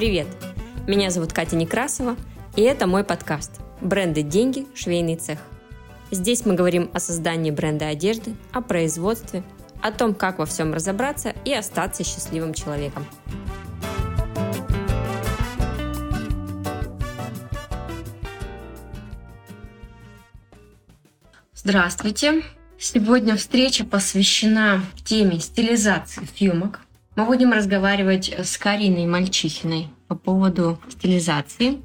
Привет! 0.00 0.28
Меня 0.88 1.10
зовут 1.10 1.34
Катя 1.34 1.56
Некрасова, 1.56 2.16
и 2.56 2.62
это 2.62 2.86
мой 2.86 3.04
подкаст 3.04 3.60
«Бренды, 3.82 4.22
деньги, 4.22 4.66
швейный 4.74 5.16
цех». 5.16 5.38
Здесь 6.10 6.46
мы 6.46 6.54
говорим 6.54 6.90
о 6.94 7.00
создании 7.00 7.50
бренда 7.50 7.88
одежды, 7.88 8.34
о 8.50 8.62
производстве, 8.62 9.42
о 9.82 9.92
том, 9.92 10.14
как 10.14 10.38
во 10.38 10.46
всем 10.46 10.72
разобраться 10.72 11.34
и 11.44 11.52
остаться 11.52 12.02
счастливым 12.02 12.54
человеком. 12.54 13.04
Здравствуйте! 21.52 22.42
Сегодня 22.78 23.36
встреча 23.36 23.84
посвящена 23.84 24.80
теме 25.04 25.40
стилизации 25.40 26.26
съемок. 26.38 26.80
Мы 27.16 27.26
будем 27.26 27.52
разговаривать 27.52 28.32
с 28.32 28.56
Кариной 28.56 29.06
Мальчихиной 29.06 29.88
по 30.06 30.14
поводу 30.14 30.80
стилизации. 30.88 31.82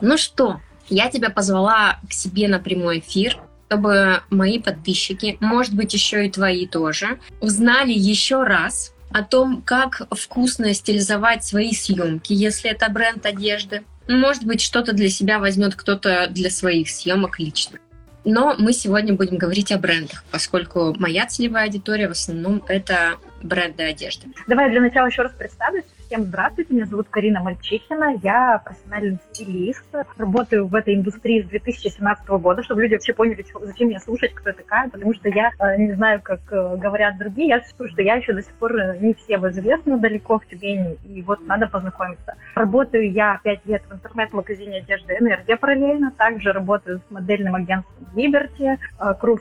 Ну 0.00 0.16
что, 0.16 0.60
я 0.88 1.10
тебя 1.10 1.30
позвала 1.30 1.98
к 2.08 2.12
себе 2.12 2.48
на 2.48 2.58
прямой 2.58 3.00
эфир, 3.00 3.38
чтобы 3.68 4.22
мои 4.30 4.58
подписчики, 4.58 5.36
может 5.40 5.74
быть, 5.74 5.92
еще 5.92 6.26
и 6.26 6.30
твои 6.30 6.66
тоже, 6.66 7.18
узнали 7.40 7.92
еще 7.92 8.42
раз 8.42 8.94
о 9.10 9.22
том, 9.22 9.62
как 9.62 10.08
вкусно 10.10 10.72
стилизовать 10.72 11.44
свои 11.44 11.72
съемки, 11.72 12.32
если 12.32 12.70
это 12.70 12.88
бренд 12.88 13.26
одежды. 13.26 13.82
Может 14.08 14.44
быть, 14.44 14.62
что-то 14.62 14.92
для 14.94 15.10
себя 15.10 15.38
возьмет 15.38 15.74
кто-то 15.74 16.28
для 16.30 16.50
своих 16.50 16.88
съемок 16.88 17.38
лично. 17.38 17.78
Но 18.24 18.54
мы 18.58 18.72
сегодня 18.72 19.14
будем 19.14 19.36
говорить 19.36 19.72
о 19.72 19.78
брендах, 19.78 20.24
поскольку 20.30 20.94
моя 20.98 21.26
целевая 21.26 21.66
аудитория 21.66 22.08
в 22.08 22.12
основном 22.12 22.62
это 22.68 23.16
бренды 23.42 23.84
одежды. 23.84 24.28
Давай 24.46 24.70
для 24.70 24.80
начала 24.80 25.06
еще 25.06 25.22
раз 25.22 25.32
представлюсь. 25.32 25.84
Всем 26.06 26.22
здравствуйте, 26.22 26.72
меня 26.72 26.86
зовут 26.86 27.08
Карина 27.10 27.42
Мальчихина, 27.42 28.16
я 28.22 28.62
профессиональный 28.64 29.18
стилист, 29.30 29.84
работаю 30.16 30.66
в 30.66 30.74
этой 30.74 30.94
индустрии 30.94 31.42
с 31.42 31.46
2017 31.48 32.26
года, 32.28 32.62
чтобы 32.62 32.80
люди 32.80 32.94
вообще 32.94 33.12
поняли, 33.12 33.44
зачем 33.60 33.88
меня 33.88 34.00
слушать, 34.00 34.32
кто 34.32 34.48
я 34.48 34.54
такая, 34.54 34.88
потому 34.88 35.12
что 35.12 35.28
я 35.28 35.50
э, 35.58 35.76
не 35.76 35.92
знаю, 35.92 36.22
как 36.22 36.40
э, 36.50 36.76
говорят 36.78 37.18
другие, 37.18 37.48
я 37.48 37.60
чувствую, 37.60 37.90
что 37.90 38.00
я 38.00 38.14
еще 38.14 38.32
до 38.32 38.42
сих 38.42 38.54
пор 38.54 38.74
э, 38.74 38.98
не 39.00 39.12
всем 39.12 39.46
известна 39.50 39.98
далеко 39.98 40.38
в 40.38 40.46
Тюмени, 40.46 40.96
и 41.04 41.20
вот 41.20 41.46
надо 41.46 41.66
познакомиться. 41.66 42.36
Работаю 42.54 43.12
я 43.12 43.38
5 43.44 43.66
лет 43.66 43.82
в 43.90 43.92
интернет-магазине 43.92 44.78
одежды 44.78 45.14
«Энергия» 45.20 45.58
параллельно, 45.58 46.10
также 46.12 46.52
работаю 46.52 47.02
с 47.06 47.10
модельным 47.10 47.54
агентством 47.54 48.06
«Liberty», 48.14 48.78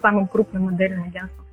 самым 0.02 0.28
крупным 0.28 0.64
модельным 0.64 1.04
агентством 1.04 1.47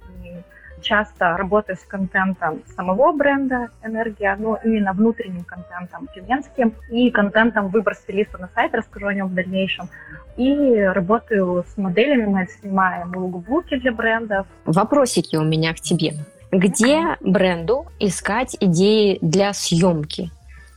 часто 0.84 1.36
работаю 1.36 1.76
с 1.76 1.82
контентом 1.82 2.62
самого 2.76 3.12
бренда 3.12 3.70
«Энергия», 3.82 4.36
но 4.38 4.58
именно 4.62 4.92
внутренним 4.92 5.42
контентом 5.44 6.06
клиентским 6.14 6.74
и 6.90 7.10
контентом 7.10 7.68
выбор 7.68 7.94
стилиста 7.94 8.38
на 8.38 8.48
сайт, 8.54 8.74
расскажу 8.74 9.06
о 9.06 9.14
нем 9.14 9.28
в 9.28 9.34
дальнейшем. 9.34 9.88
И 10.36 10.80
работаю 10.80 11.64
с 11.66 11.76
моделями, 11.76 12.26
мы 12.26 12.46
снимаем 12.46 13.12
лукбуки 13.16 13.76
для 13.76 13.92
брендов. 13.92 14.46
Вопросики 14.64 15.36
у 15.36 15.44
меня 15.44 15.72
к 15.74 15.80
тебе. 15.80 16.12
Где 16.52 17.16
бренду 17.20 17.86
искать 17.98 18.56
идеи 18.60 19.18
для 19.20 19.52
съемки? 19.52 20.30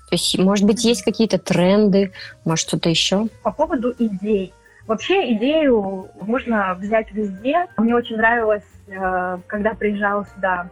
То 0.10 0.16
есть, 0.16 0.40
может 0.40 0.66
быть, 0.66 0.86
есть 0.86 1.04
какие-то 1.04 1.38
тренды, 1.38 2.14
может, 2.46 2.68
что-то 2.68 2.90
еще? 2.90 3.28
По 3.44 3.52
поводу 3.52 3.94
идей. 4.00 4.54
Вообще 4.88 5.34
идею 5.34 6.10
можно 6.22 6.74
взять 6.76 7.12
везде. 7.12 7.68
Мне 7.78 7.94
очень 7.94 8.18
нравилось 8.18 8.64
Э, 8.88 9.38
когда 9.48 9.74
приезжал 9.74 10.26
сюда 10.26 10.70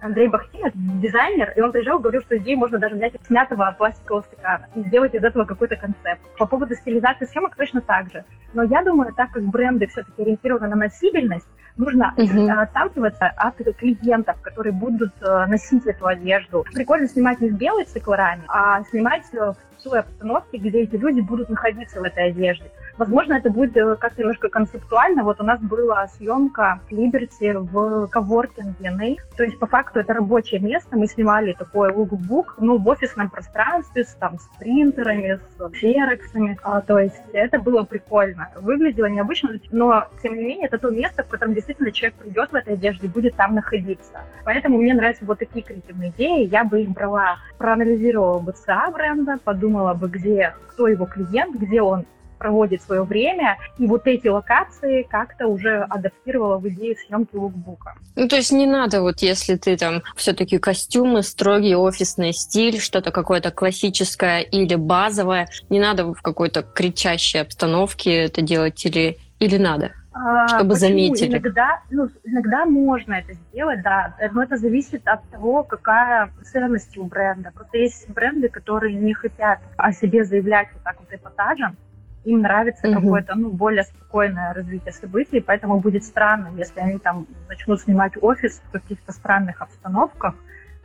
Андрей 0.00 0.26
Бахтин, 0.26 0.72
дизайнер, 0.74 1.52
и 1.54 1.60
он 1.60 1.70
приезжал 1.70 2.00
и 2.00 2.02
говорил, 2.02 2.22
что 2.22 2.36
идею 2.38 2.58
можно 2.58 2.78
даже 2.78 2.96
взять 2.96 3.14
из 3.14 3.24
снятого 3.24 3.72
пластикового 3.78 4.22
стакана 4.22 4.66
и 4.74 4.80
сделать 4.80 5.14
из 5.14 5.22
этого 5.22 5.44
какой-то 5.44 5.76
концепт. 5.76 6.20
По 6.38 6.46
поводу 6.46 6.74
стилизации 6.74 7.26
съемок 7.26 7.54
точно 7.54 7.80
так 7.80 8.10
же. 8.10 8.24
Но 8.52 8.64
я 8.64 8.82
думаю, 8.82 9.14
так 9.14 9.30
как 9.30 9.44
бренды 9.44 9.86
все-таки 9.86 10.22
ориентированы 10.22 10.66
на 10.66 10.74
носибельность, 10.74 11.46
нужно 11.76 12.12
uh-huh. 12.16 12.50
отталкиваться 12.50 13.28
от 13.28 13.54
клиентов, 13.76 14.40
которые 14.42 14.72
будут 14.72 15.12
э, 15.22 15.46
носить 15.46 15.86
эту 15.86 16.08
одежду. 16.08 16.66
Прикольно 16.74 17.06
снимать 17.06 17.40
не 17.40 17.50
в 17.50 17.56
белой 17.56 17.84
циклораме, 17.84 18.42
а 18.48 18.82
снимать 18.90 19.22
в 19.32 19.54
той 19.84 20.00
обстановке, 20.00 20.58
где 20.58 20.80
эти 20.80 20.96
люди 20.96 21.20
будут 21.20 21.48
находиться 21.48 22.00
в 22.00 22.02
этой 22.02 22.30
одежде. 22.30 22.64
Возможно, 22.98 23.34
это 23.34 23.50
будет 23.50 23.76
э, 23.76 23.96
как-то 23.96 24.20
немножко 24.20 24.48
концептуально. 24.48 25.24
Вот 25.24 25.40
у 25.40 25.44
нас 25.44 25.60
была 25.60 26.06
съемка 26.08 26.80
Liberty 26.90 27.58
в 27.58 28.08
коворкинге. 28.08 29.16
То 29.36 29.44
есть, 29.44 29.58
по 29.58 29.66
факту, 29.66 30.00
это 30.00 30.14
рабочее 30.14 30.60
место. 30.60 30.96
Мы 30.96 31.06
снимали 31.06 31.52
такой 31.52 31.92
лукбук, 31.92 32.56
ну, 32.58 32.78
в 32.78 32.88
офисном 32.88 33.30
пространстве, 33.30 34.04
с, 34.04 34.14
там, 34.14 34.38
с 34.38 34.48
принтерами, 34.58 35.40
с 35.58 35.72
ферексами. 35.72 36.58
А, 36.62 36.80
то 36.80 36.98
есть, 36.98 37.20
это 37.32 37.58
было 37.58 37.84
прикольно. 37.84 38.50
Выглядело 38.56 39.06
необычно, 39.06 39.50
но, 39.70 40.08
тем 40.22 40.34
не 40.34 40.44
менее, 40.44 40.66
это 40.66 40.78
то 40.78 40.90
место, 40.90 41.22
в 41.22 41.28
котором 41.28 41.54
действительно 41.54 41.92
человек 41.92 42.18
придет 42.18 42.52
в 42.52 42.54
этой 42.54 42.74
одежде 42.74 43.06
и 43.06 43.10
будет 43.10 43.36
там 43.36 43.54
находиться. 43.54 44.20
Поэтому 44.44 44.78
мне 44.78 44.94
нравятся 44.94 45.24
вот 45.24 45.38
такие 45.38 45.64
креативные 45.64 46.10
идеи. 46.10 46.46
Я 46.46 46.64
бы 46.64 46.82
их 46.82 46.90
брала, 46.90 47.36
проанализировала 47.58 48.38
бы 48.38 48.52
ЦА 48.52 48.90
бренда, 48.90 49.38
подумала 49.42 49.94
бы, 49.94 50.08
где, 50.08 50.54
кто 50.68 50.88
его 50.88 51.06
клиент, 51.06 51.56
где 51.56 51.80
он 51.80 52.04
проводит 52.42 52.82
свое 52.82 53.04
время, 53.04 53.56
и 53.78 53.86
вот 53.86 54.08
эти 54.08 54.26
локации 54.26 55.04
как-то 55.04 55.46
уже 55.46 55.86
адаптировала 55.88 56.58
в 56.58 56.68
идею 56.70 56.96
съемки 56.96 57.36
лукбука. 57.36 57.94
Ну, 58.16 58.26
то 58.26 58.34
есть 58.34 58.50
не 58.50 58.66
надо 58.66 59.00
вот, 59.00 59.20
если 59.20 59.54
ты 59.54 59.76
там 59.76 60.02
все-таки 60.16 60.58
костюмы, 60.58 61.22
строгий 61.22 61.76
офисный 61.76 62.32
стиль, 62.32 62.80
что-то 62.80 63.12
какое-то 63.12 63.52
классическое 63.52 64.40
или 64.40 64.74
базовое, 64.74 65.46
не 65.70 65.78
надо 65.78 66.12
в 66.12 66.20
какой-то 66.20 66.62
кричащей 66.62 67.40
обстановке 67.40 68.24
это 68.24 68.42
делать 68.42 68.84
или, 68.84 69.18
или 69.38 69.56
надо? 69.56 69.92
А, 70.14 70.48
чтобы 70.48 70.74
Почему? 70.74 70.88
заметили. 70.88 71.30
Иногда, 71.30 71.80
ну, 71.90 72.08
иногда 72.24 72.66
можно 72.66 73.14
это 73.14 73.34
сделать, 73.34 73.82
да, 73.82 74.14
но 74.32 74.42
это 74.42 74.56
зависит 74.56 75.06
от 75.06 75.22
того, 75.30 75.62
какая 75.62 76.32
ценность 76.42 76.98
у 76.98 77.04
бренда. 77.04 77.50
Просто 77.54 77.78
есть 77.78 78.10
бренды, 78.10 78.48
которые 78.48 78.94
не 78.94 79.14
хотят 79.14 79.60
о 79.76 79.92
себе 79.92 80.24
заявлять 80.24 80.68
вот 80.74 80.82
так 80.82 80.96
вот 80.98 81.08
эпатажем, 81.12 81.76
им 82.24 82.40
нравится 82.40 82.88
угу. 82.88 83.00
какое-то 83.00 83.34
ну, 83.34 83.50
более 83.50 83.84
спокойное 83.84 84.52
развитие 84.52 84.92
событий, 84.92 85.40
поэтому 85.40 85.80
будет 85.80 86.04
странно, 86.04 86.50
если 86.56 86.80
они 86.80 86.98
там 86.98 87.26
начнут 87.48 87.80
снимать 87.80 88.12
офис 88.20 88.62
в 88.68 88.72
каких-то 88.72 89.12
странных 89.12 89.60
обстановках, 89.62 90.34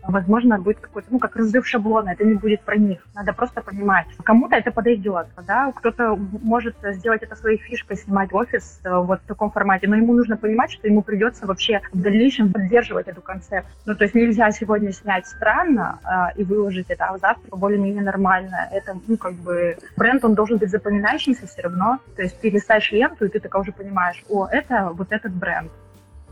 возможно, 0.04 0.60
будет 0.60 0.80
какой-то, 0.80 1.08
ну, 1.12 1.20
как 1.20 1.36
разрыв 1.36 1.68
шаблона, 1.68 2.10
это 2.10 2.24
не 2.24 2.36
будет 2.36 2.62
про 2.62 2.76
них. 2.76 3.00
Надо 3.16 3.34
просто 3.34 3.62
понимать. 3.62 4.08
Кому-то 4.24 4.56
это 4.56 4.72
подойдет, 4.72 5.28
да, 5.46 5.72
кто-то 5.76 6.16
может 6.16 6.76
сделать 6.84 7.24
это 7.24 7.36
своей 7.36 7.58
фишкой, 7.58 7.98
снимать 7.98 8.34
офис 8.34 8.80
э, 8.84 8.96
вот 8.96 9.22
в 9.22 9.28
таком 9.28 9.52
формате, 9.52 9.88
но 9.88 9.96
ему 9.96 10.14
нужно 10.14 10.38
понимать, 10.38 10.72
что 10.72 10.88
ему 10.88 11.02
придется 11.02 11.46
вообще 11.46 11.82
в 11.92 12.02
дальнейшем 12.02 12.52
поддерживать 12.52 13.08
эту 13.08 13.22
концепцию. 13.22 13.64
Ну, 13.86 13.96
то 13.96 14.04
есть 14.04 14.16
нельзя 14.16 14.52
сегодня 14.52 14.92
снять 14.92 15.28
странно 15.28 16.00
а, 16.04 16.32
и 16.36 16.44
выложить 16.44 16.90
это, 16.90 17.06
а 17.06 17.18
завтра 17.18 17.56
более-менее 17.56 18.04
нормально. 18.04 18.68
Это, 18.72 18.98
ну, 19.08 19.18
как 19.18 19.34
бы, 19.34 19.78
бренд, 19.96 20.24
он 20.26 20.36
должен 20.36 20.58
быть 20.58 20.70
запоминающимся 20.70 21.48
все 21.48 21.62
равно. 21.62 22.00
То 22.16 22.22
есть 22.22 22.40
ты 22.40 22.50
листаешь 22.50 22.92
ленту, 22.92 23.26
и 23.26 23.30
ты 23.30 23.40
такая 23.40 23.62
уже 23.62 23.72
понимаешь, 23.72 24.24
о, 24.30 24.48
это 24.48 24.92
вот 24.94 25.12
этот 25.12 25.34
бренд. 25.34 25.72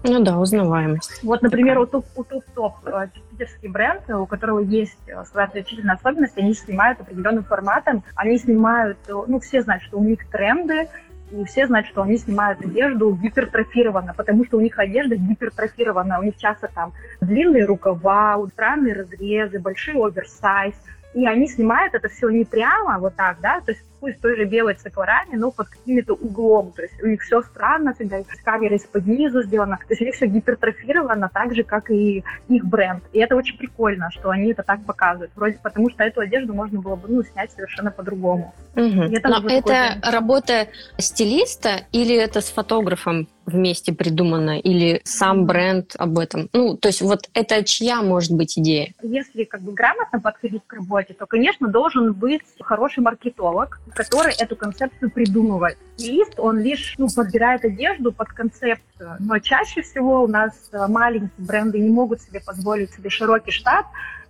Ну 0.08 0.24
да, 0.24 0.38
узнаваемость. 0.38 1.24
Вот, 1.24 1.42
например, 1.42 1.80
у 1.80 1.86
Топ-Топ 1.88 2.76
э, 2.86 3.08
питерский 3.32 3.70
бренд, 3.70 4.08
у 4.10 4.28
которого 4.28 4.60
есть 4.60 4.98
э, 5.08 5.24
своя 5.26 5.48
отличительная 5.48 5.96
особенность, 5.96 6.38
они 6.38 6.54
снимают 6.54 7.02
определенным 7.02 7.44
форматом, 7.44 8.04
они 8.16 8.38
снимают, 8.38 8.98
э, 9.08 9.14
ну, 9.28 9.40
все 9.40 9.64
знают, 9.64 9.84
что 9.84 9.98
у 9.98 10.04
них 10.04 10.30
тренды, 10.30 10.88
и 11.32 11.44
все 11.46 11.66
знают, 11.66 11.88
что 11.88 12.04
они 12.04 12.18
снимают 12.18 12.62
одежду 12.62 13.14
гипертрофированно, 13.16 14.14
потому 14.14 14.46
что 14.46 14.58
у 14.58 14.62
них 14.62 14.78
одежда 14.78 15.16
гипертрофирована, 15.16 16.20
у 16.20 16.24
них 16.24 16.38
часто 16.38 16.70
там 16.74 16.94
длинные 17.20 17.66
рукава, 17.66 18.38
странные 18.54 18.94
разрезы, 18.94 19.60
большой 19.60 19.96
оверсайз, 19.96 20.76
и 21.16 21.26
они 21.26 21.48
снимают 21.48 21.96
это 21.96 22.10
все 22.10 22.30
не 22.30 22.46
прямо 22.46 23.00
вот 23.00 23.16
так, 23.16 23.40
да, 23.42 23.62
то 23.62 23.72
есть 23.72 23.84
пусть 24.00 24.22
той 24.22 24.36
же 24.36 24.46
белой 24.46 24.76
циклораме, 24.76 25.38
но 25.38 25.52
под 25.52 25.68
каким-то 25.68 26.14
углом. 26.14 26.74
То 26.76 26.82
есть 26.82 27.02
у 27.02 27.08
них 27.08 27.22
все 27.22 27.42
странно, 27.42 27.94
всегда 27.94 28.18
камера 28.44 28.76
из-под 28.76 29.06
низу 29.08 29.44
сделана. 29.44 29.78
То 29.78 29.86
есть 29.90 30.02
у 30.02 30.06
них 30.06 30.16
все 30.16 30.28
гипертрофировано 30.28 31.30
так 31.34 31.56
же, 31.56 31.64
как 31.64 31.90
и 31.90 32.24
их 32.48 32.66
бренд. 32.66 33.04
И 33.14 33.20
это 33.20 33.36
очень 33.36 33.58
прикольно, 33.58 34.10
что 34.12 34.30
они 34.30 34.52
это 34.52 34.64
так 34.64 34.84
показывают. 34.86 35.32
Вроде 35.36 35.60
потому 35.62 35.90
что 35.90 36.04
эту 36.04 36.22
одежду 36.22 36.54
можно 36.54 36.82
было 36.82 36.96
бы 36.96 37.08
ну, 37.08 37.24
снять 37.24 37.52
совершенно 37.52 37.92
по-другому. 37.92 38.54
Угу. 38.76 39.10
Но 39.24 39.50
это 39.50 40.00
работа 40.04 40.68
стилиста 40.98 41.86
или 41.92 42.16
это 42.16 42.42
с 42.42 42.50
фотографом 42.50 43.28
вместе 43.46 43.94
придумано 43.94 44.60
или 44.60 45.02
сам 45.04 45.46
бренд 45.46 45.96
об 45.98 46.18
этом? 46.18 46.50
Ну, 46.54 46.78
то 46.78 46.90
есть 46.90 47.02
вот 47.02 47.30
это 47.34 47.64
чья 47.64 48.02
может 48.02 48.32
быть 48.32 48.58
идея? 48.58 48.94
Если 49.02 49.44
как 49.44 49.62
бы 49.62 49.74
грамотно 49.74 50.20
подходить 50.20 50.64
к 50.66 50.74
работе, 50.74 51.14
то, 51.14 51.26
конечно, 51.26 51.68
должен 51.68 52.14
быть 52.14 52.42
хороший 52.62 53.02
маркетолог, 53.02 53.80
который 53.94 54.34
эту 54.34 54.56
концепцию 54.56 55.12
придумывает. 55.12 55.78
Стилист, 55.98 56.34
он 56.38 56.60
лишь 56.60 56.96
ну, 56.98 57.08
подбирает 57.14 57.64
одежду 57.64 58.12
под 58.12 58.30
концепцию, 58.30 59.18
но 59.20 59.40
чаще 59.40 59.82
всего 59.82 60.24
у 60.24 60.28
нас 60.28 60.54
э, 60.72 60.88
маленькие 60.88 61.32
бренды 61.38 61.80
не 61.80 61.90
могут 61.90 62.22
себе 62.22 62.42
позволить 62.42 62.94
себе 62.94 63.10
широкий 63.10 63.52
штат, 63.52 63.86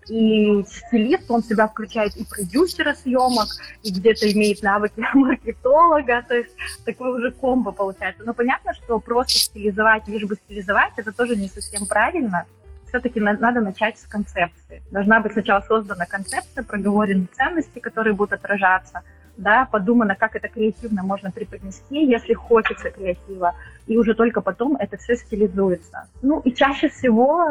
И 0.08 0.64
стилист, 0.68 1.32
он 1.32 1.42
себя 1.44 1.68
включает 1.68 2.16
и 2.16 2.26
продюсера 2.26 2.94
съемок, 2.94 3.48
и 3.82 3.92
где-то 3.92 4.32
имеет 4.34 4.62
навыки 4.62 5.04
маркетолога, 5.14 6.24
то 6.28 6.36
есть 6.36 6.56
такой 6.86 7.18
уже 7.18 7.32
комбо 7.32 7.72
получается. 7.72 8.24
Но 8.24 8.34
понятно, 8.34 8.74
что 8.74 9.00
просто 9.00 9.40
стилизовать, 9.40 10.08
лишь 10.08 10.26
бы 10.26 10.36
стилизовать, 10.36 10.94
это 10.98 11.12
тоже 11.12 11.36
не 11.36 11.48
совсем 11.48 11.88
правильно. 11.88 12.46
Все-таки 12.88 13.20
надо 13.20 13.62
начать 13.62 13.98
с 13.98 14.04
концепции. 14.04 14.84
Должна 14.92 15.20
быть 15.20 15.34
сначала 15.34 15.62
создана 15.62 16.06
концепция, 16.06 16.64
проговорены 16.64 17.28
ценности, 17.36 17.80
которые 17.80 18.14
будут 18.14 18.34
отражаться– 18.34 19.02
да, 19.38 19.68
подумано, 19.72 20.16
как 20.16 20.36
это 20.36 20.48
креативно 20.48 21.04
можно 21.04 21.32
преподнести, 21.32 22.06
если 22.06 22.34
хочется 22.34 22.92
креатива, 22.92 23.54
и 23.88 23.98
уже 23.98 24.14
только 24.14 24.42
потом 24.42 24.76
это 24.78 24.98
все 24.98 25.16
стилизуется. 25.16 26.08
Ну 26.22 26.40
и 26.42 26.54
чаще 26.54 26.90
всего 26.90 27.46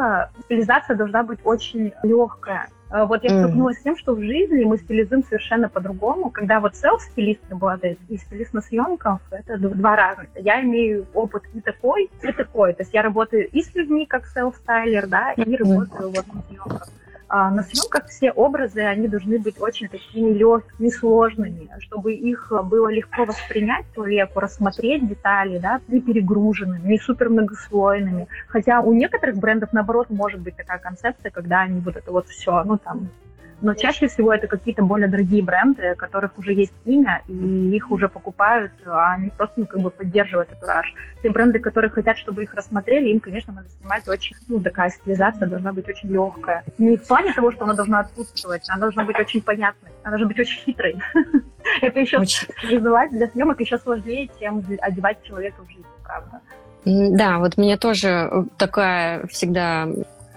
стилизация 0.45 0.95
должна 0.95 1.23
быть 1.23 1.39
очень 1.43 1.93
легкая. 2.03 2.69
Э, 2.91 3.05
вот 3.05 3.23
я 3.23 3.29
столкнулась 3.29 3.77
с 3.79 3.83
тем, 3.83 3.97
что 3.97 4.13
в 4.13 4.21
жизни 4.21 4.63
мы 4.63 4.77
стилизуем 4.77 5.23
совершенно 5.23 5.69
по-другому. 5.69 6.29
Когда 6.29 6.59
вот 6.59 6.75
селф-стилист 6.75 7.41
работает 7.49 7.99
и 8.09 8.17
стилист 8.17 8.53
на 8.53 8.61
съемках, 8.61 9.19
это 9.31 9.57
два 9.57 9.95
разных. 9.95 10.27
Я 10.35 10.61
имею 10.61 11.05
опыт 11.13 11.43
и 11.53 11.61
такой, 11.61 12.09
и 12.21 12.31
такой. 12.31 12.73
То 12.73 12.83
есть 12.83 12.93
я 12.93 13.01
работаю 13.01 13.47
и 13.49 13.61
с 13.61 13.73
людьми 13.75 14.05
как 14.05 14.25
селф-стайлер, 14.25 15.07
да, 15.07 15.31
и 15.33 15.55
работаю 15.55 16.11
вот 16.11 16.25
на 16.33 16.41
съемках. 16.49 16.89
А 17.27 17.49
на 17.49 17.63
съемках 17.63 18.07
все 18.07 18.31
образы, 18.31 18.81
они 18.81 19.07
должны 19.07 19.39
быть 19.39 19.59
очень 19.59 19.87
такими 19.87 20.31
легкими, 20.31 20.89
сложными, 20.89 21.69
чтобы 21.79 22.13
их 22.13 22.51
было 22.65 22.89
легко 22.89 23.25
воспринять 23.25 23.85
человеку, 23.95 24.39
рассмотреть 24.39 25.07
детали, 25.07 25.57
да, 25.57 25.81
не 25.87 26.01
перегруженными, 26.01 26.87
не 26.87 26.99
супер 26.99 27.29
многослойными. 27.29 28.27
Хотя 28.47 28.81
у 28.81 28.93
некоторых 28.93 29.37
брендов, 29.37 29.73
наоборот, 29.73 30.09
может 30.09 30.39
быть 30.39 30.55
такая 30.55 30.77
концепция, 30.77 31.31
когда 31.31 31.61
они 31.61 31.79
вот 31.79 31.95
это 31.95 32.11
вот 32.11 32.27
все, 32.27 32.63
ну 32.63 32.77
там, 32.77 33.09
но 33.65 33.73
чаще 33.73 34.07
всего 34.07 34.31
это 34.31 34.45
какие-то 34.45 34.83
более 34.83 35.07
дорогие 35.07 35.41
бренды, 35.41 35.93
у 35.93 35.95
которых 35.95 36.37
уже 36.37 36.53
есть 36.53 36.73
имя, 36.85 37.23
и 37.27 37.75
их 37.75 37.89
уже 37.89 38.07
покупают, 38.07 38.71
а 38.85 39.13
они 39.13 39.31
просто 39.31 39.61
ну, 39.61 39.65
как 39.65 39.81
бы 39.81 39.89
поддерживают 39.89 40.51
эту 40.51 40.67
раш. 40.67 40.93
Те 41.23 41.31
бренды, 41.31 41.57
которые 41.57 41.89
хотят, 41.89 42.15
чтобы 42.19 42.43
их 42.43 42.53
рассмотрели, 42.53 43.09
им, 43.09 43.19
конечно, 43.19 43.53
надо 43.53 43.67
снимать 43.69 44.07
очень, 44.07 44.35
ну, 44.47 44.59
такая 44.59 44.91
стилизация 44.91 45.47
должна 45.47 45.73
быть 45.73 45.89
очень 45.89 46.09
легкая. 46.09 46.63
Не 46.77 46.95
в 46.95 47.07
плане 47.07 47.33
того, 47.33 47.51
что 47.51 47.63
она 47.63 47.73
должна 47.73 48.01
отсутствовать, 48.01 48.69
она 48.69 48.81
должна 48.81 49.03
быть 49.03 49.19
очень 49.19 49.41
понятной, 49.41 49.89
она 50.03 50.11
должна 50.11 50.27
быть 50.27 50.39
очень 50.39 50.59
хитрой. 50.59 50.97
Это 51.81 51.99
еще 51.99 52.23
стилизовать 52.23 53.09
для 53.09 53.27
съемок 53.29 53.59
еще 53.59 53.79
сложнее, 53.79 54.29
чем 54.39 54.63
одевать 54.79 55.23
человека 55.23 55.63
в 55.63 55.69
жизнь, 55.71 55.87
правда. 56.03 56.39
Да, 56.85 57.39
вот 57.39 57.57
мне 57.57 57.77
тоже 57.77 58.45
такая 58.57 59.25
всегда 59.25 59.87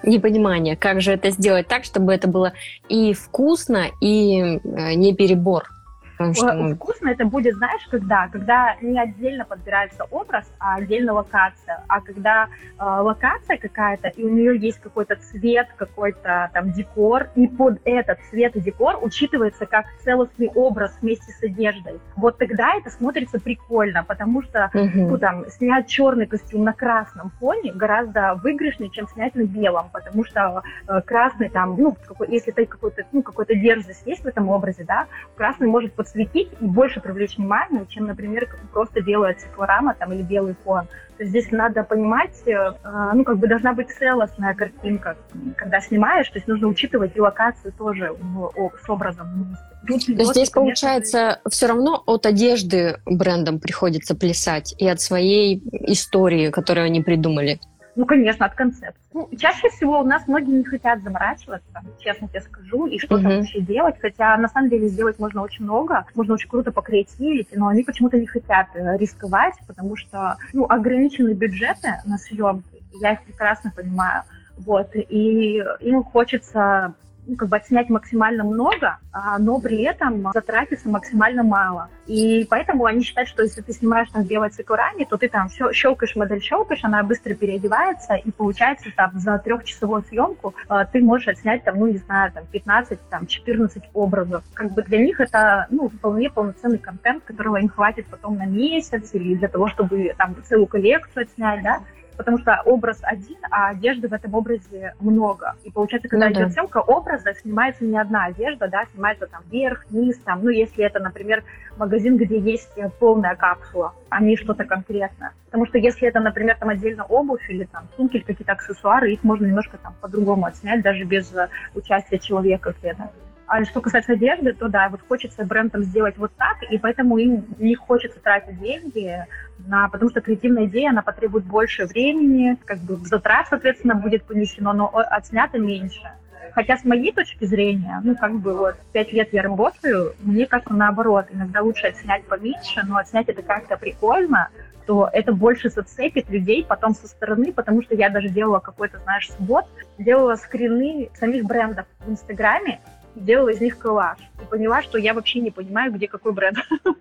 непонимание, 0.02 0.76
как 0.76 1.00
же 1.00 1.12
это 1.12 1.30
сделать 1.30 1.68
так, 1.68 1.84
чтобы 1.84 2.12
это 2.12 2.28
было 2.28 2.52
и 2.88 3.12
вкусно, 3.12 3.86
и 4.00 4.40
э, 4.40 4.94
не 4.94 5.14
перебор. 5.14 5.70
Потому 6.19 6.35
что... 6.35 6.53
Ну, 6.53 6.75
вкусно 6.75 7.11
это 7.11 7.25
будет, 7.25 7.55
знаешь, 7.55 7.87
когда? 7.88 8.29
Когда 8.29 8.75
не 8.82 9.00
отдельно 9.00 9.44
подбирается 9.44 10.05
образ, 10.11 10.50
а 10.59 10.75
отдельно 10.75 11.12
локация. 11.12 11.85
А 11.87 12.00
когда 12.00 12.49
э, 12.79 12.85
локация 12.85 13.56
какая-то, 13.56 14.09
и 14.09 14.25
у 14.25 14.29
нее 14.29 14.59
есть 14.59 14.81
какой-то 14.81 15.15
цвет, 15.17 15.69
какой-то 15.76 16.50
там 16.53 16.73
декор, 16.73 17.29
и 17.37 17.47
под 17.47 17.81
этот 17.85 18.19
цвет 18.31 18.56
и 18.56 18.61
декор 18.61 18.99
учитывается 19.00 19.67
как 19.67 19.87
целостный 20.03 20.49
образ 20.49 20.99
вместе 21.00 21.31
с 21.31 21.43
одеждой. 21.43 22.00
Вот 22.17 22.37
тогда 22.38 22.75
это 22.75 22.91
смотрится 22.91 23.38
прикольно, 23.38 24.03
потому 24.03 24.43
что 24.43 24.70
угу. 24.75 24.91
ну, 25.11 25.19
там, 25.19 25.49
снять 25.50 25.87
черный 25.87 26.26
костюм 26.26 26.65
на 26.65 26.73
красном 26.73 27.31
фоне 27.38 27.73
гораздо 27.73 28.35
выигрышнее, 28.43 28.91
чем 28.91 29.06
снять 29.06 29.37
на 29.37 29.43
белом, 29.43 29.88
потому 29.93 30.25
что 30.25 30.62
э, 30.88 31.00
красный 31.03 31.49
там, 31.49 31.76
ну, 31.79 31.97
какой, 32.06 32.29
если 32.29 32.53
это 32.53 32.67
какой-то, 32.67 33.05
ну, 33.12 33.23
какой-то 33.23 33.55
дерзость 33.55 34.03
есть 34.05 34.25
в 34.25 34.26
этом 34.26 34.49
образе, 34.49 34.85
да, 34.85 35.06
красный 35.37 35.69
может 35.69 35.93
под 35.93 36.07
подсветить 36.08 36.49
и 36.60 36.64
больше 36.64 37.00
привлечь 37.00 37.37
внимание, 37.37 37.87
чем, 37.88 38.06
например, 38.06 38.49
просто 38.72 39.00
белая 39.00 39.34
циклорама 39.34 39.94
там, 39.94 40.12
или 40.12 40.22
белый 40.22 40.55
фон. 40.64 40.87
То 41.16 41.25
есть 41.25 41.31
здесь 41.31 41.50
надо 41.50 41.82
понимать, 41.82 42.43
э, 42.46 42.72
ну, 43.14 43.25
как 43.25 43.38
бы 43.38 43.49
должна 43.49 43.72
быть 43.72 43.90
целостная 43.90 44.55
картинка, 44.55 45.16
когда 45.56 45.81
снимаешь, 45.81 46.28
то 46.28 46.38
есть 46.38 46.46
нужно 46.46 46.69
учитывать 46.69 47.16
и 47.16 47.20
локацию 47.20 47.72
тоже 47.72 48.12
в, 48.12 48.52
с 48.84 48.88
образом. 48.88 49.56
Тут 49.87 50.06
То 50.06 50.12
есть 50.12 50.31
здесь, 50.31 50.50
получается, 50.50 51.40
все 51.50 51.66
равно 51.66 52.02
от 52.06 52.26
одежды 52.26 52.99
брендам 53.05 53.58
приходится 53.58 54.14
плясать 54.14 54.75
и 54.78 54.87
от 54.88 55.00
своей 55.00 55.62
истории, 55.72 56.50
которую 56.50 56.87
они 56.87 57.00
придумали. 57.00 57.58
Ну, 57.98 58.06
конечно, 58.06 58.46
от 58.46 58.54
концепции. 58.54 59.02
Ну, 59.12 59.28
чаще 59.36 59.70
всего 59.70 59.98
у 59.98 60.04
нас 60.04 60.28
многие 60.28 60.52
не 60.52 60.62
хотят 60.62 61.02
заморачиваться, 61.02 61.82
честно 61.98 62.28
тебе 62.28 62.42
скажу, 62.42 62.86
и 62.86 62.96
что-то 62.96 63.26
uh-huh. 63.26 63.38
вообще 63.38 63.60
делать. 63.60 63.96
Хотя 64.00 64.36
на 64.36 64.46
самом 64.46 64.70
деле 64.70 64.86
сделать 64.86 65.18
можно 65.18 65.42
очень 65.42 65.64
много, 65.64 66.06
можно 66.14 66.34
очень 66.34 66.48
круто 66.48 66.70
покреативить, 66.70 67.48
но 67.56 67.66
они 67.66 67.82
почему-то 67.82 68.16
не 68.16 68.28
хотят 68.28 68.68
э, 68.74 68.96
рисковать, 68.98 69.54
потому 69.66 69.96
что 69.96 70.36
ну, 70.52 70.64
ограничены 70.68 71.32
бюджеты 71.32 71.94
на 72.04 72.18
съемки, 72.18 72.84
я 73.00 73.14
их 73.14 73.24
прекрасно 73.24 73.72
понимаю. 73.74 74.22
Вот, 74.58 74.90
и 74.94 75.60
им 75.80 76.04
хочется 76.04 76.94
ну, 77.28 77.36
как 77.36 77.48
бы 77.48 77.56
отснять 77.56 77.90
максимально 77.90 78.42
много, 78.42 78.98
а, 79.12 79.38
но 79.38 79.60
при 79.60 79.82
этом 79.82 80.30
затратиться 80.32 80.88
максимально 80.88 81.42
мало. 81.42 81.88
И 82.06 82.46
поэтому 82.48 82.86
они 82.86 83.02
считают, 83.02 83.28
что 83.28 83.42
если 83.42 83.60
ты 83.60 83.72
снимаешь 83.72 84.08
там 84.10 84.25
белой 84.25 84.48
циклораме, 84.48 85.04
то 85.04 85.19
ты 85.19 85.28
там 85.28 85.50
все 85.50 85.70
щелкаешь 85.72 86.16
модель, 86.16 86.40
щелкаешь, 86.40 86.82
она 86.82 87.02
быстро 87.02 87.34
переодевается, 87.34 88.14
и 88.14 88.30
получается 88.30 88.88
там 88.96 89.19
за 89.19 89.38
трехчасовую 89.38 90.02
съемку 90.08 90.54
а, 90.69 90.86
ты 90.86 91.02
можешь 91.02 91.28
отснять 91.28 91.64
там, 91.64 91.78
ну 91.78 91.86
не 91.86 91.98
знаю, 91.98 92.32
там 92.32 92.44
15, 92.50 92.98
там 93.10 93.26
14 93.26 93.82
образов. 93.92 94.42
Как 94.54 94.72
бы 94.72 94.82
для 94.82 94.98
них 94.98 95.20
это, 95.20 95.66
ну, 95.70 95.90
вполне 95.90 96.31
полноценный 96.31 96.78
контент, 96.78 97.24
которого 97.24 97.56
им 97.58 97.69
хватит 97.69 98.06
потом 98.06 98.36
на 98.38 98.46
месяц 98.46 99.10
или 99.12 99.34
для 99.34 99.48
того, 99.48 99.69
чтобы 99.69 100.14
там 100.16 100.34
целую 100.44 100.66
коллекцию 100.66 101.24
отснять, 101.24 101.62
да 101.62 101.81
потому 102.19 102.37
что 102.38 102.61
образ 102.67 102.99
один, 103.03 103.38
а 103.50 103.69
одежды 103.69 104.09
в 104.09 104.12
этом 104.12 104.35
образе 104.35 104.94
много. 105.00 105.55
И 105.65 105.70
получается, 105.70 106.09
когда 106.09 106.26
ну, 106.26 106.32
идет 106.32 106.49
да. 106.49 106.50
съемка 106.50 106.79
образа, 106.79 107.32
снимается 107.32 107.85
не 107.85 107.97
одна 107.97 108.26
одежда, 108.26 108.69
да, 108.69 108.85
снимается 108.93 109.29
там 109.29 109.43
верх, 109.50 109.87
низ, 109.91 110.19
там, 110.19 110.43
ну, 110.43 110.50
если 110.50 110.85
это, 110.85 110.99
например, 110.99 111.44
магазин, 111.79 112.17
где 112.17 112.38
есть 112.38 112.70
полная 112.99 113.37
капсула, 113.37 113.94
а 114.09 114.20
не 114.20 114.37
что-то 114.37 114.65
конкретное. 114.65 115.32
Потому 115.47 115.67
что 115.67 115.79
если 115.79 116.09
это, 116.09 116.19
например, 116.19 116.56
там 116.59 116.69
отдельно 116.69 117.05
обувь 117.05 117.49
или 117.49 117.65
там 117.65 117.88
сумки 117.97 118.17
или 118.17 118.25
какие-то 118.25 118.53
аксессуары, 118.53 119.12
их 119.12 119.23
можно 119.23 119.47
немножко 119.47 119.79
там 119.79 119.94
по-другому 120.00 120.47
отснять, 120.47 120.82
даже 120.82 121.05
без 121.05 121.32
э, 121.32 121.49
участия 121.75 122.19
человека 122.19 122.75
где-то. 122.79 123.11
А 123.48 123.64
что 123.64 123.80
касается 123.80 124.12
одежды, 124.12 124.52
то 124.52 124.69
да, 124.69 124.90
вот 124.90 125.00
хочется 125.08 125.43
брендом 125.44 125.82
сделать 125.82 126.19
вот 126.19 126.31
так, 126.36 126.62
и 126.70 126.76
поэтому 126.76 127.17
им 127.17 127.46
не 127.58 127.74
хочется 127.74 128.20
тратить 128.20 128.60
деньги, 128.60 129.24
на, 129.67 129.88
потому 129.88 130.10
что 130.10 130.20
креативная 130.20 130.67
идея, 130.67 130.90
она 130.90 131.00
потребует 131.00 131.44
больше 131.44 131.86
времени, 131.86 132.58
как 132.67 132.78
бы 132.81 132.96
затрат, 132.96 133.46
соответственно, 133.48 133.94
будет 133.94 134.24
понесено, 134.24 134.74
но 134.74 134.90
отснято 134.94 135.58
меньше. 135.58 136.10
Хотя 136.52 136.76
с 136.76 136.84
моей 136.84 137.10
точки 137.10 137.46
зрения, 137.46 138.00
ну, 138.05 138.17
как 138.17 138.34
бы 138.34 138.55
вот 138.55 138.76
пять 138.93 139.12
лет 139.12 139.32
я 139.32 139.43
работаю, 139.43 140.14
мне 140.20 140.44
кажется, 140.44 140.74
наоборот, 140.74 141.26
иногда 141.31 141.62
лучше 141.62 141.86
отснять 141.86 142.24
поменьше, 142.24 142.82
но 142.86 142.98
отснять 142.98 143.28
это 143.31 143.43
как-то 143.43 143.78
прикольно, 143.78 144.48
то 144.86 145.08
это 145.12 145.32
больше 145.32 145.70
зацепит 145.70 146.28
людей 146.28 146.64
потом 146.69 146.94
со 146.94 147.06
стороны, 147.08 147.52
потому 147.52 147.82
что 147.82 147.94
я 147.94 148.10
даже 148.10 148.28
делала 148.28 148.58
какой-то, 148.58 148.98
знаешь, 149.00 149.31
свод, 149.32 149.64
делала 149.98 150.34
скрины 150.36 151.10
самих 151.14 151.44
брендов 151.44 151.86
в 152.00 152.10
Инстаграме, 152.10 152.81
делала 153.25 153.51
из 153.51 153.60
них 153.60 153.79
коллаж. 153.79 154.19
И 154.43 154.44
поняла, 154.46 154.82
что 154.82 154.98
я 154.98 155.15
вообще 155.15 155.41
не 155.41 155.51
понимаю, 155.51 155.93
где 155.93 156.08
какой 156.08 156.32
бренд. 156.32 156.58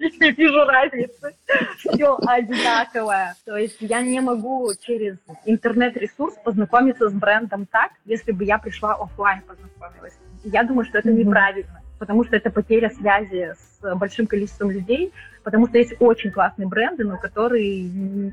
Не 0.00 0.32
вижу 0.32 0.64
разницы. 0.64 1.34
Все 1.76 2.16
одинаковое. 2.26 3.34
То 3.44 3.56
есть 3.56 3.76
я 3.80 4.00
не 4.00 4.20
могу 4.20 4.72
через 4.80 5.16
интернет-ресурс 5.44 6.36
познакомиться 6.42 7.10
с 7.10 7.12
брендом 7.12 7.66
так, 7.66 7.92
если 8.06 8.32
бы 8.32 8.44
я 8.44 8.56
пришла 8.56 8.94
офлайн 8.94 9.42
познакомилась. 9.42 10.18
Я 10.44 10.64
думаю, 10.64 10.86
что 10.86 10.98
это 10.98 11.12
неправильно, 11.12 11.79
потому 12.00 12.24
что 12.24 12.34
это 12.34 12.50
потеря 12.50 12.90
связи 12.90 13.52
с 13.52 13.94
большим 13.96 14.26
количеством 14.26 14.70
людей, 14.70 15.12
потому 15.44 15.68
что 15.68 15.78
есть 15.78 15.92
очень 16.00 16.30
классные 16.30 16.66
бренды, 16.66 17.04
но 17.04 17.18
которые 17.18 17.88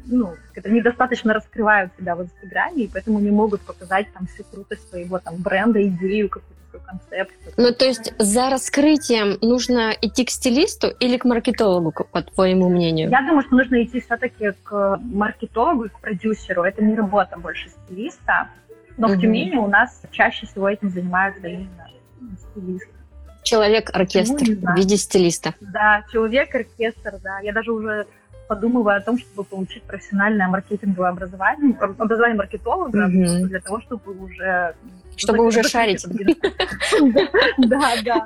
ну, 0.06 0.36
недостаточно 0.66 1.34
раскрывают 1.34 1.92
себя 2.00 2.16
в 2.16 2.24
Инстаграме, 2.24 2.86
и 2.86 2.90
поэтому 2.92 3.20
не 3.20 3.30
могут 3.30 3.62
показать 3.62 4.08
там 4.14 4.26
всю 4.28 4.46
крутость 4.46 4.90
своего 4.90 5.20
там 5.20 5.36
бренда, 5.36 5.86
идею 5.86 6.30
какую-то 6.30 6.80
концепцию. 6.80 7.54
Ну, 7.58 7.74
то 7.74 7.86
есть 7.86 8.14
за 8.18 8.50
раскрытием 8.50 9.38
нужно 9.42 9.94
идти 10.02 10.24
к 10.24 10.30
стилисту 10.30 10.88
или 11.02 11.18
к 11.18 11.26
маркетологу, 11.26 12.06
по 12.10 12.22
твоему 12.22 12.70
мнению? 12.70 13.10
Я 13.10 13.20
думаю, 13.20 13.42
что 13.42 13.56
нужно 13.56 13.84
идти 13.84 14.00
все-таки 14.00 14.54
к 14.64 14.98
маркетологу 15.04 15.86
и 15.86 15.90
к 15.90 16.00
продюсеру. 16.00 16.64
Это 16.64 16.82
не 16.82 16.96
работа 16.96 17.38
больше 17.38 17.70
стилиста. 17.70 18.48
Но 18.96 19.08
угу. 19.08 19.18
в 19.18 19.22
Тюмени 19.22 19.58
у 19.58 19.68
нас 19.68 20.02
чаще 20.12 20.48
всего 20.48 20.70
этим 20.70 20.90
занимаются 20.90 21.48
именно 21.48 21.90
стилисты. 22.38 22.97
Человек-оркестр 23.48 24.44
в 24.44 24.76
виде 24.76 24.98
стилиста. 24.98 25.54
Да, 25.62 26.04
человек-оркестр, 26.12 27.16
да. 27.24 27.40
Я 27.40 27.54
даже 27.54 27.72
уже 27.72 28.06
подумываю 28.48 28.98
о 28.98 29.02
том, 29.02 29.18
чтобы 29.18 29.44
получить 29.44 29.84
профессиональное 29.84 30.48
маркетинговое 30.48 31.10
образование, 31.10 31.78
образование 31.80 32.38
маркетолога, 32.38 33.08
mm-hmm. 33.08 33.44
для 33.46 33.60
того, 33.60 33.80
чтобы 33.82 34.12
уже... 34.24 34.76
Чтобы 35.16 35.46
уже 35.46 35.64
шарить. 35.64 36.06
Да, 37.58 37.94
да. 38.04 38.26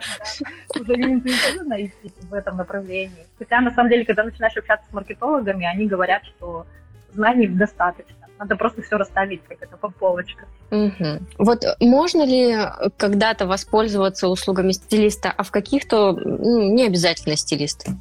Уже 0.79 0.93
интуитивно 0.93 1.85
идти 1.85 2.11
в 2.29 2.33
этом 2.33 2.57
направлении. 2.57 3.25
Хотя, 3.37 3.61
на 3.61 3.71
самом 3.71 3.89
деле, 3.89 4.05
когда 4.05 4.23
начинаешь 4.23 4.57
общаться 4.57 4.85
с 4.89 4.93
маркетологами, 4.93 5.65
они 5.65 5.87
говорят, 5.87 6.23
что 6.25 6.65
знаний 7.13 7.47
достаточно. 7.47 8.20
Надо 8.41 8.55
просто 8.55 8.81
все 8.81 8.98
расставить, 8.98 9.43
как 9.48 9.62
это 9.62 9.77
по 9.77 9.91
полочкам. 9.91 10.50
Угу. 10.71 11.19
Вот 11.38 11.63
можно 11.79 12.25
ли 12.25 12.57
когда-то 12.98 13.45
воспользоваться 13.45 14.29
услугами 14.29 14.71
стилиста, 14.71 15.31
а 15.38 15.43
в 15.43 15.51
каких-то 15.51 16.13
ну, 16.13 16.74
не 16.74 16.88
обязательно 16.88 17.36
стилиста? 17.36 17.91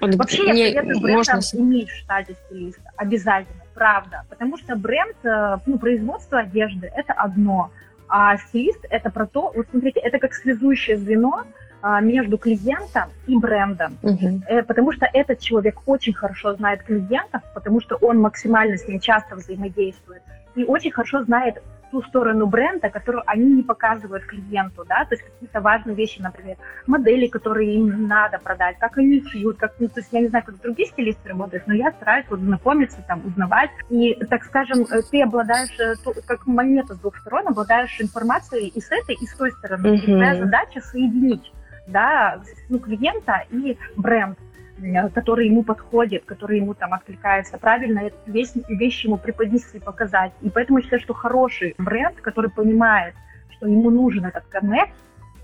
Вот 0.00 0.16
Вообще 0.16 0.50
не, 0.50 0.70
я 0.70 0.72
советую 0.72 1.00
брендам 1.00 1.36
можно... 1.36 1.58
иметь 1.60 1.88
в 1.90 1.96
штате 1.96 2.34
стилиста. 2.46 2.90
Обязательно, 2.96 3.62
правда. 3.72 4.24
Потому 4.28 4.58
что 4.58 4.74
бренд, 4.74 5.16
э, 5.22 5.58
ну, 5.64 5.78
производство 5.78 6.40
одежды– 6.40 6.90
это 6.96 7.12
одно, 7.12 7.70
а 8.08 8.36
стилист– 8.36 8.80
это 8.90 9.10
про 9.10 9.28
то, 9.28 9.52
вот 9.54 9.68
смотрите, 9.70 10.00
это 10.00 10.18
как 10.18 10.34
связующее 10.34 10.96
звено 10.96 11.44
между 12.00 12.38
клиентом 12.38 13.10
и 13.26 13.36
брендом. 13.36 13.98
Угу. 14.02 14.42
Потому 14.66 14.92
что 14.92 15.06
этот 15.12 15.40
человек 15.40 15.80
очень 15.86 16.12
хорошо 16.12 16.54
знает 16.54 16.82
клиентов, 16.82 17.42
потому 17.54 17.80
что 17.80 17.96
он 17.96 18.20
максимально 18.20 18.76
с 18.76 18.88
ним 18.88 19.00
часто 19.00 19.36
взаимодействует 19.36 20.22
и 20.54 20.64
очень 20.64 20.92
хорошо 20.92 21.22
знает 21.24 21.62
ту 21.90 22.02
сторону 22.02 22.46
бренда, 22.46 22.90
которую 22.90 23.22
они 23.26 23.44
не 23.44 23.62
показывают 23.62 24.24
клиенту, 24.24 24.84
да, 24.88 25.04
то 25.04 25.14
есть 25.14 25.22
какие-то 25.22 25.60
важные 25.60 25.94
вещи, 25.94 26.20
например, 26.20 26.56
модели, 26.88 27.28
которые 27.28 27.76
им 27.76 28.08
надо 28.08 28.40
продать, 28.40 28.76
как 28.80 28.98
они 28.98 29.22
шьют, 29.28 29.58
как, 29.58 29.74
ну, 29.78 29.86
то 29.86 30.00
есть 30.00 30.08
я 30.12 30.20
не 30.20 30.26
знаю, 30.26 30.44
как 30.44 30.60
другие 30.60 30.88
стилисты 30.88 31.28
работают, 31.28 31.68
но 31.68 31.74
я 31.74 31.92
стараюсь 31.92 32.26
вот 32.28 32.40
знакомиться, 32.40 32.98
там, 33.06 33.24
узнавать, 33.24 33.70
и, 33.90 34.14
так 34.28 34.42
скажем, 34.42 34.80
э, 34.90 35.02
ты 35.08 35.22
обладаешь, 35.22 35.78
э, 35.78 35.94
как 36.26 36.48
монета 36.48 36.94
с 36.94 36.98
двух 36.98 37.16
сторон, 37.18 37.46
обладаешь 37.46 38.00
информацией 38.00 38.72
и 38.74 38.80
с 38.80 38.90
этой, 38.90 39.14
и 39.14 39.26
с 39.26 39.36
той 39.36 39.52
стороны, 39.52 39.86
mm-hmm. 39.86 39.96
и 39.96 40.06
твоя 40.06 40.34
задача 40.34 40.80
соединить, 40.80 41.52
да, 41.86 42.40
ну, 42.68 42.78
клиента 42.78 43.44
и 43.50 43.76
бренд. 43.96 44.38
Э, 44.82 45.08
который 45.08 45.46
ему 45.46 45.62
подходит, 45.62 46.24
который 46.24 46.58
ему 46.58 46.74
там 46.74 46.94
откликается, 46.94 47.58
правильно 47.58 48.10
весь 48.26 48.52
вещи 48.68 49.06
ему 49.06 49.18
преподнести, 49.18 49.78
показать. 49.78 50.32
И 50.40 50.50
поэтому 50.50 50.78
я 50.78 50.84
считаю, 50.84 51.02
что 51.02 51.14
хороший 51.14 51.74
бренд, 51.78 52.20
который 52.20 52.50
понимает, 52.50 53.14
что 53.50 53.68
ему 53.68 53.90
нужен 53.90 54.24
этот 54.24 54.44
коннект, 54.46 54.92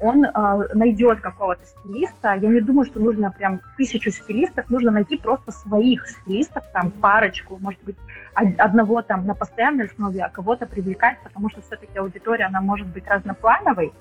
он 0.00 0.24
э, 0.24 0.74
найдет 0.74 1.20
какого-то 1.20 1.64
стилиста. 1.64 2.34
Я 2.34 2.48
не 2.48 2.60
думаю, 2.60 2.86
что 2.86 3.00
нужно 3.00 3.30
прям 3.30 3.60
тысячу 3.76 4.10
стилистов, 4.10 4.68
нужно 4.70 4.90
найти 4.90 5.18
просто 5.18 5.52
своих 5.52 6.08
стилистов, 6.08 6.64
там 6.72 6.90
парочку, 6.90 7.58
может 7.60 7.82
быть, 7.84 7.96
одного 8.34 9.02
там 9.02 9.26
на 9.26 9.34
постоянной 9.34 9.86
основе, 9.86 10.22
а 10.22 10.30
кого-то 10.30 10.66
привлекать, 10.66 11.18
потому 11.22 11.50
что 11.50 11.60
все-таки 11.60 11.98
аудитория, 11.98 12.46
она 12.46 12.60
может 12.62 12.86
быть 12.88 13.06
разноплановой. 13.06 13.92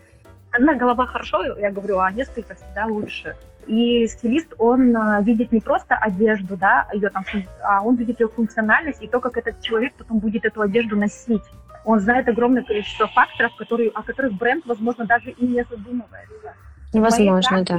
Одна 0.51 0.75
голова 0.75 1.05
хорошо, 1.05 1.57
я 1.57 1.71
говорю, 1.71 1.99
а 1.99 2.11
несколько 2.11 2.55
всегда 2.55 2.85
лучше. 2.85 3.35
И 3.67 4.07
стилист, 4.07 4.53
он 4.57 4.95
а, 4.97 5.21
видит 5.21 5.51
не 5.51 5.59
просто 5.59 5.95
одежду, 5.95 6.57
да, 6.57 6.87
ее 6.91 7.09
там, 7.09 7.23
а 7.61 7.83
он 7.83 7.95
видит 7.95 8.19
ее 8.19 8.27
функциональность 8.27 9.01
и 9.01 9.07
то, 9.07 9.19
как 9.19 9.37
этот 9.37 9.61
человек 9.61 9.93
потом 9.95 10.17
будет 10.17 10.43
эту 10.45 10.61
одежду 10.61 10.95
носить. 10.97 11.43
Он 11.85 11.99
знает 11.99 12.27
огромное 12.27 12.63
количество 12.63 13.07
факторов, 13.07 13.55
которые, 13.57 13.89
о 13.89 14.01
которых 14.01 14.33
бренд, 14.33 14.65
возможно, 14.65 15.05
даже 15.05 15.29
и 15.31 15.45
не 15.45 15.63
задумывается. 15.63 16.53
Возможно, 16.93 17.63
да. 17.63 17.77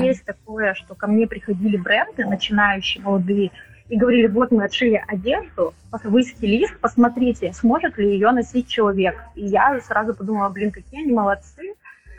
Есть 0.00 0.24
да. 0.24 0.32
такое, 0.34 0.74
что 0.74 0.94
ко 0.94 1.08
мне 1.08 1.26
приходили 1.26 1.76
бренды, 1.76 2.24
начинающие, 2.24 3.02
молодые, 3.02 3.50
и 3.88 3.96
говорили, 3.96 4.28
вот 4.28 4.50
мы 4.50 4.64
отшили 4.64 5.02
одежду, 5.06 5.74
вы 6.04 6.22
стилист, 6.22 6.78
посмотрите, 6.78 7.52
сможет 7.52 7.98
ли 7.98 8.10
ее 8.10 8.30
носить 8.30 8.68
человек. 8.68 9.16
И 9.34 9.44
я 9.44 9.78
сразу 9.80 10.14
подумала, 10.14 10.48
блин, 10.48 10.70
какие 10.70 11.02
они 11.02 11.12
молодцы, 11.12 11.73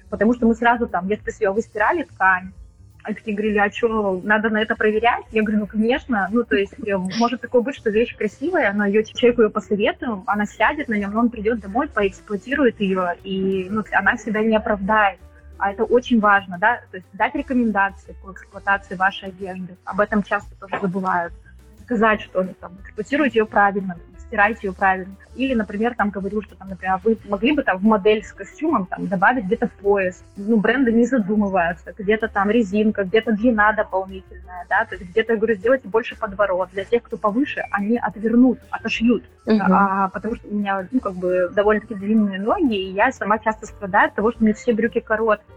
потому 0.10 0.34
что 0.34 0.46
мы 0.48 0.56
сразу 0.56 0.88
там, 0.88 1.08
я 1.08 1.18
спросила, 1.18 1.54
вы 1.54 1.62
стирали 1.62 2.04
ткань? 2.04 2.52
Они 3.04 3.16
такие 3.16 3.38
говорили, 3.38 3.60
а 3.60 3.72
что, 3.72 4.20
надо 4.24 4.50
на 4.50 4.62
это 4.62 4.76
проверять? 4.76 5.26
Я 5.32 5.44
говорю, 5.44 5.60
ну, 5.60 5.68
конечно. 5.68 6.28
Ну, 6.32 6.44
то 6.44 6.56
есть, 6.56 6.74
э, 6.88 6.98
может 6.98 7.42
такое 7.42 7.62
быть, 7.62 7.76
что 7.76 7.92
вещь 7.92 8.16
красивая, 8.18 8.74
но 8.74 8.86
ее 8.86 9.04
человеку 9.04 9.44
ее 9.44 9.50
посоветуем, 9.52 10.24
она 10.26 10.48
сядет 10.48 10.88
на 10.88 10.96
нем, 10.96 11.12
но 11.12 11.20
он 11.20 11.30
придет 11.30 11.60
домой, 11.60 11.88
поэксплуатирует 11.88 12.80
ее, 12.80 13.16
и 13.24 13.68
ну, 13.70 13.84
она 13.92 14.18
себя 14.18 14.42
не 14.42 14.56
оправдает. 14.56 15.20
А 15.58 15.72
это 15.72 15.84
очень 15.84 16.20
важно, 16.20 16.58
да, 16.60 16.82
то 16.92 16.98
есть 16.98 17.08
дать 17.14 17.36
рекомендации 17.36 18.16
по 18.24 18.32
эксплуатации 18.32 18.96
вашей 18.96 19.30
одежды. 19.30 19.78
Об 19.86 20.00
этом 20.02 20.24
часто 20.24 20.54
тоже 20.56 20.82
забывают. 20.82 21.34
Сказать, 21.84 22.22
что 22.22 22.44
там, 22.60 22.74
эксплуатируйте 22.84 23.40
ее 23.40 23.46
правильно, 23.46 23.98
стирайте 24.27 24.67
ее 24.67 24.74
правильно. 24.74 25.15
Или, 25.36 25.53
например, 25.53 25.96
там 25.96 26.10
говорю, 26.10 26.41
что 26.41 26.55
там, 26.55 26.70
например, 26.70 27.00
вы 27.03 27.17
могли 27.27 27.51
бы 27.51 27.63
там 27.63 27.77
в 27.77 27.84
модель 27.84 28.24
с 28.24 28.32
костюмом 28.32 28.86
там 28.86 29.08
добавить 29.08 29.46
где-то 29.46 29.70
пояс. 29.82 30.24
Ну, 30.38 30.58
бренды 30.58 30.91
не 30.91 31.05
задумываются. 31.05 31.94
Где-то 31.98 32.27
там 32.27 32.50
резинка, 32.50 33.03
где-то 33.03 33.34
длина 33.34 33.74
дополнительная, 33.74 34.65
да, 34.70 34.86
то 34.86 34.96
есть 34.96 35.10
где-то, 35.12 35.34
я 35.34 35.38
говорю, 35.38 35.55
сделайте 35.55 35.88
больше 35.88 36.15
подворот. 36.17 36.70
Для 36.72 36.86
тех, 36.86 37.03
кто 37.03 37.17
повыше, 37.17 37.63
они 37.72 37.98
отвернут, 37.98 38.60
отошьют. 38.70 39.24
Uh-huh. 39.46 39.60
А, 39.62 40.10
потому 40.10 40.36
что 40.36 40.48
у 40.48 40.55
меня, 40.55 40.88
ну, 40.91 41.00
как 41.00 41.13
бы 41.13 41.50
довольно-таки 41.53 41.96
длинные 41.96 42.39
ноги, 42.39 42.75
и 42.75 42.94
я 42.94 43.12
сама 43.12 43.38
часто 43.39 43.65
страдаю 43.67 44.08
от 44.08 44.15
того, 44.15 44.32
что 44.32 44.41
у 44.41 44.46
меня 44.46 44.55
все 44.55 44.74
брюки 44.74 45.00
короткие. 45.00 45.55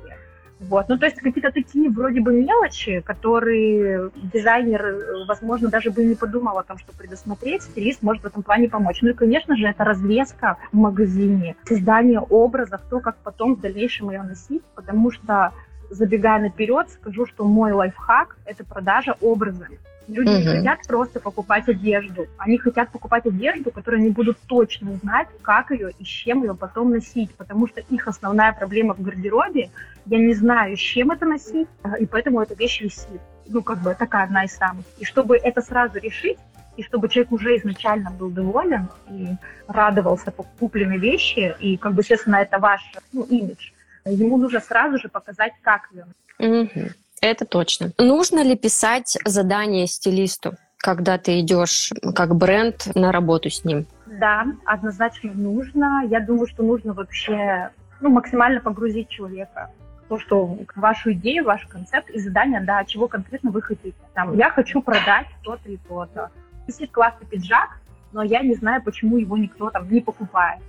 Вот. 0.61 0.89
Ну, 0.89 0.99
то 0.99 1.07
есть 1.07 1.19
какие-то 1.19 1.53
такие 1.53 1.89
вроде 1.89 2.21
бы 2.21 2.33
мелочи, 2.33 3.01
которые 3.01 4.11
дизайнер, 4.17 5.27
возможно, 5.29 5.69
даже 5.69 5.91
бы 5.91 6.05
не 6.05 6.17
подумал 6.17 6.59
о 6.59 6.65
том, 6.65 6.79
что 6.79 6.93
предусмотреть, 6.93 7.63
стилист 7.63 8.03
может 8.03 8.25
в 8.25 8.27
этом 8.27 8.43
плане 8.43 8.69
помочь. 8.69 9.01
Ну 9.03 9.11
и, 9.11 9.15
конечно 9.15 9.57
же, 9.57 9.67
это 9.67 9.85
развеска 9.85 10.57
в 10.73 10.77
магазине, 10.77 11.55
создание 11.65 12.21
образов, 12.21 12.81
то, 12.91 13.01
как 13.01 13.17
потом 13.19 13.55
в 13.55 13.61
дальнейшем 13.61 14.11
ее 14.11 14.23
носить, 14.23 14.63
потому 14.75 15.13
что, 15.13 15.53
забегая 15.91 16.41
наперед, 16.41 16.91
скажу, 16.91 17.27
что 17.27 17.45
мой 17.45 17.73
лайфхак– 17.73 18.37
это 18.45 18.65
продажа 18.65 19.15
образа. 19.21 19.69
Люди 20.09 20.29
угу. 20.29 20.39
не 20.39 20.45
хотят 20.47 20.87
просто 20.87 21.21
покупать 21.21 21.69
одежду. 21.69 22.27
Они 22.39 22.59
хотят 22.59 22.91
покупать 22.91 23.27
одежду, 23.27 23.71
которую 23.71 24.01
они 24.01 24.11
будут 24.11 24.39
точно 24.47 24.97
знать, 24.97 25.29
как 25.43 25.71
ее 25.71 25.91
и 25.99 26.05
с 26.05 26.09
чем 26.09 26.43
ее 26.43 26.55
потом 26.55 26.91
носить. 26.91 27.35
Потому 27.35 27.69
что 27.69 27.81
их 27.81 28.09
основная 28.09 28.53
проблема 28.53 28.95
в 28.95 29.03
гардеробе– 29.03 29.71
я 30.11 30.19
не 30.19 30.35
знаю, 30.35 30.77
с 30.77 30.81
чем 30.81 31.11
это 31.11 31.27
носить, 31.27 31.69
и 31.99 32.07
поэтому 32.07 32.41
эта 32.41 32.55
вещь 32.55 32.81
висит. 32.81 33.21
Ну, 33.47 33.63
как 33.63 33.79
бы 33.79 33.95
такая 33.95 34.25
одна 34.25 34.45
из 34.45 34.55
самых. 34.55 34.85
И 34.99 35.05
чтобы 35.05 35.37
это 35.37 35.61
сразу 35.61 35.99
решить, 35.99 36.39
и 36.77 36.83
чтобы 36.83 37.09
человек 37.09 37.33
уже 37.33 37.57
изначально 37.57 38.11
был 38.11 38.31
доволен 38.31 38.89
и 39.11 39.29
радовался 39.67 40.31
купленной 40.31 40.99
вещи, 40.99 41.55
и, 41.61 41.77
как 41.77 41.93
бы, 41.93 42.01
естественно, 42.01 42.37
это 42.37 42.59
ваш 42.59 42.81
ну, 43.13 43.25
имидж, 43.25 43.73
ему 44.05 44.37
нужно 44.37 44.61
сразу 44.61 44.99
же 44.99 45.09
показать, 45.09 45.53
как 45.61 45.89
ее. 45.93 46.07
Угу. 46.39 46.91
Это 47.21 47.45
точно. 47.45 47.93
Нужно 47.99 48.43
ли 48.43 48.57
писать 48.57 49.19
задание 49.25 49.87
стилисту, 49.87 50.55
когда 50.79 51.19
ты 51.19 51.41
идешь 51.41 51.93
как 52.15 52.35
бренд 52.37 52.95
на 52.95 53.13
работу 53.13 53.51
с 53.51 53.65
ним? 53.65 53.87
Да, 54.07 54.47
однозначно 54.65 55.33
нужно. 55.35 56.05
Я 56.09 56.21
думаю, 56.21 56.47
что 56.47 56.63
нужно 56.63 56.93
вообще 56.93 57.71
ну, 58.01 58.11
максимально 58.11 58.61
погрузить 58.61 59.09
человека 59.09 59.71
то, 60.09 60.19
что 60.19 60.59
вашу 60.75 61.13
идею, 61.13 61.45
ваш 61.45 61.67
концепт 61.67 62.11
и 62.11 62.19
задание, 62.19 62.61
да, 62.61 62.85
чего 62.85 63.09
конкретно 63.09 63.51
вы 63.51 63.63
хотите. 63.63 63.97
Там, 64.15 64.37
я 64.37 64.51
хочу 64.51 64.81
продать 64.83 65.27
то-то 65.43 65.71
и 65.71 65.77
то-то. 65.77 66.31
Висит 66.67 66.91
классный 66.91 67.27
пиджак, 67.27 67.79
но 68.13 68.23
я 68.23 68.41
не 68.41 68.55
знаю, 68.55 68.83
почему 68.83 69.19
его 69.19 69.37
никто 69.37 69.71
там 69.71 69.91
не 69.91 70.01
покупает. 70.01 70.63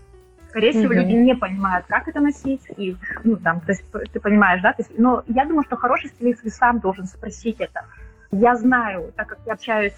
Скорее 0.49 0.71
всего, 0.71 0.93
mm-hmm. 0.93 0.97
люди 0.97 1.11
не 1.13 1.35
понимают, 1.35 1.85
как 1.87 2.07
это 2.07 2.19
носить, 2.19 2.61
и, 2.75 2.97
ну, 3.23 3.37
там, 3.37 3.61
то 3.61 3.71
есть, 3.71 3.83
ты 4.11 4.19
понимаешь, 4.19 4.61
да, 4.61 4.73
то 4.73 4.81
есть, 4.81 4.97
но 4.97 5.23
я 5.27 5.45
думаю, 5.45 5.63
что 5.63 5.77
хороший 5.77 6.09
стилист 6.09 6.41
сам 6.51 6.79
должен 6.79 7.05
спросить 7.05 7.57
это. 7.59 7.85
Я 8.31 8.55
знаю, 8.55 9.13
так 9.15 9.27
как 9.27 9.39
я 9.45 9.53
общаюсь, 9.53 9.93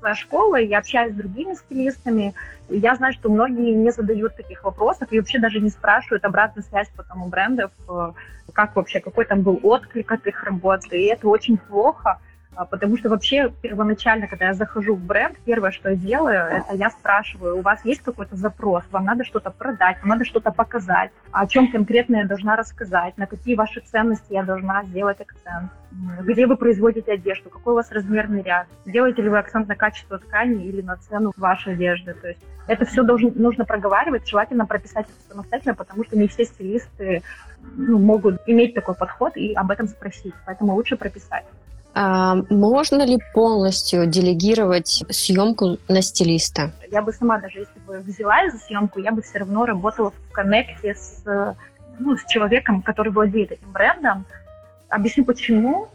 своя 0.00 0.14
школа, 0.14 0.56
я 0.56 0.78
общаюсь 0.78 1.12
с 1.12 1.16
другими 1.16 1.54
стилистами, 1.54 2.34
я 2.68 2.94
знаю, 2.96 3.12
что 3.12 3.30
многие 3.30 3.74
не 3.74 3.90
задают 3.90 4.34
таких 4.36 4.64
вопросов 4.64 5.08
и 5.12 5.18
вообще 5.18 5.38
даже 5.38 5.60
не 5.60 5.70
спрашивают 5.70 6.24
обратную 6.24 6.64
связь 6.64 6.90
потом 6.96 7.22
у 7.22 7.28
брендов, 7.28 7.70
э, 7.88 8.12
как 8.52 8.74
вообще, 8.76 9.00
какой 9.00 9.24
там 9.26 9.42
был 9.42 9.60
отклик 9.62 10.10
от 10.10 10.26
их 10.26 10.42
работы, 10.44 11.00
и 11.00 11.06
это 11.06 11.28
очень 11.28 11.58
плохо, 11.58 12.18
потому 12.70 12.96
что 12.96 13.08
вообще 13.08 13.52
первоначально, 13.62 14.26
когда 14.26 14.46
я 14.46 14.54
захожу 14.54 14.94
в 14.94 15.00
бренд, 15.00 15.38
первое, 15.44 15.70
что 15.70 15.90
я 15.90 15.96
делаю, 15.96 16.44
это 16.46 16.74
я 16.74 16.90
спрашиваю, 16.90 17.58
у 17.58 17.62
вас 17.62 17.84
есть 17.84 18.02
какой-то 18.02 18.36
запрос, 18.36 18.84
вам 18.90 19.04
надо 19.04 19.24
что-то 19.24 19.50
продать, 19.50 19.98
вам 20.00 20.10
надо 20.10 20.24
что-то 20.24 20.50
показать, 20.50 21.10
о 21.32 21.46
чем 21.46 21.70
конкретно 21.70 22.16
я 22.16 22.24
должна 22.26 22.56
рассказать, 22.56 23.16
на 23.18 23.26
какие 23.26 23.54
ваши 23.54 23.80
ценности 23.80 24.32
я 24.32 24.42
должна 24.42 24.84
сделать 24.84 25.20
акцент, 25.20 25.70
где 26.22 26.46
вы 26.46 26.56
производите 26.56 27.12
одежду, 27.12 27.50
какой 27.50 27.72
у 27.72 27.76
вас 27.76 27.90
размерный 27.92 28.42
ряд, 28.42 28.66
делаете 28.84 29.22
ли 29.22 29.28
вы 29.28 29.38
акцент 29.38 29.68
на 29.68 29.76
качество 29.76 30.18
ткани 30.18 30.64
или 30.64 30.82
на 30.82 30.96
цену 30.96 31.32
вашей 31.36 31.74
одежды. 31.74 32.14
То 32.14 32.28
есть 32.28 32.40
это 32.66 32.84
все 32.84 33.02
должен, 33.02 33.32
нужно 33.36 33.64
проговаривать, 33.64 34.28
желательно 34.28 34.66
прописать 34.66 35.06
это 35.06 35.32
самостоятельно, 35.32 35.74
потому 35.74 36.04
что 36.04 36.16
не 36.16 36.28
все 36.28 36.44
стилисты 36.44 37.22
ну, 37.76 37.98
могут 37.98 38.40
иметь 38.46 38.74
такой 38.74 38.94
подход 38.94 39.36
и 39.36 39.52
об 39.54 39.70
этом 39.70 39.88
спросить, 39.88 40.34
поэтому 40.46 40.74
лучше 40.74 40.96
прописать. 40.96 41.44
А 41.94 42.36
можно 42.50 43.04
ли 43.04 43.18
полностью 43.34 44.06
делегировать 44.06 45.02
съемку 45.10 45.78
на 45.88 46.02
стилиста? 46.02 46.70
Я 46.90 47.02
бы 47.02 47.12
сама, 47.12 47.38
даже 47.38 47.60
если 47.60 47.78
бы 47.86 47.98
взяла 47.98 48.48
за 48.50 48.58
съемку, 48.58 49.00
я 49.00 49.12
бы 49.12 49.22
все 49.22 49.38
равно 49.38 49.66
работала 49.66 50.10
в 50.10 50.32
коннекте 50.32 50.94
с, 50.94 51.24
ну, 51.98 52.16
с 52.16 52.24
человеком, 52.26 52.82
который 52.82 53.12
владеет 53.12 53.52
этим 53.52 53.70
брендом. 53.72 54.24
Объясню 54.88 55.24
почему. 55.24 55.88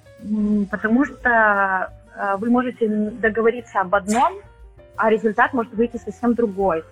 Потому 0.72 1.06
что 1.06 1.92
э, 2.16 2.36
вы 2.38 2.50
можете 2.50 2.88
договориться 2.88 3.82
об 3.82 3.94
одном, 3.94 4.34
а 4.96 5.10
результат 5.10 5.54
может 5.54 5.74
выйти 5.74 5.98
совсем 5.98 6.34
другой. 6.34 6.84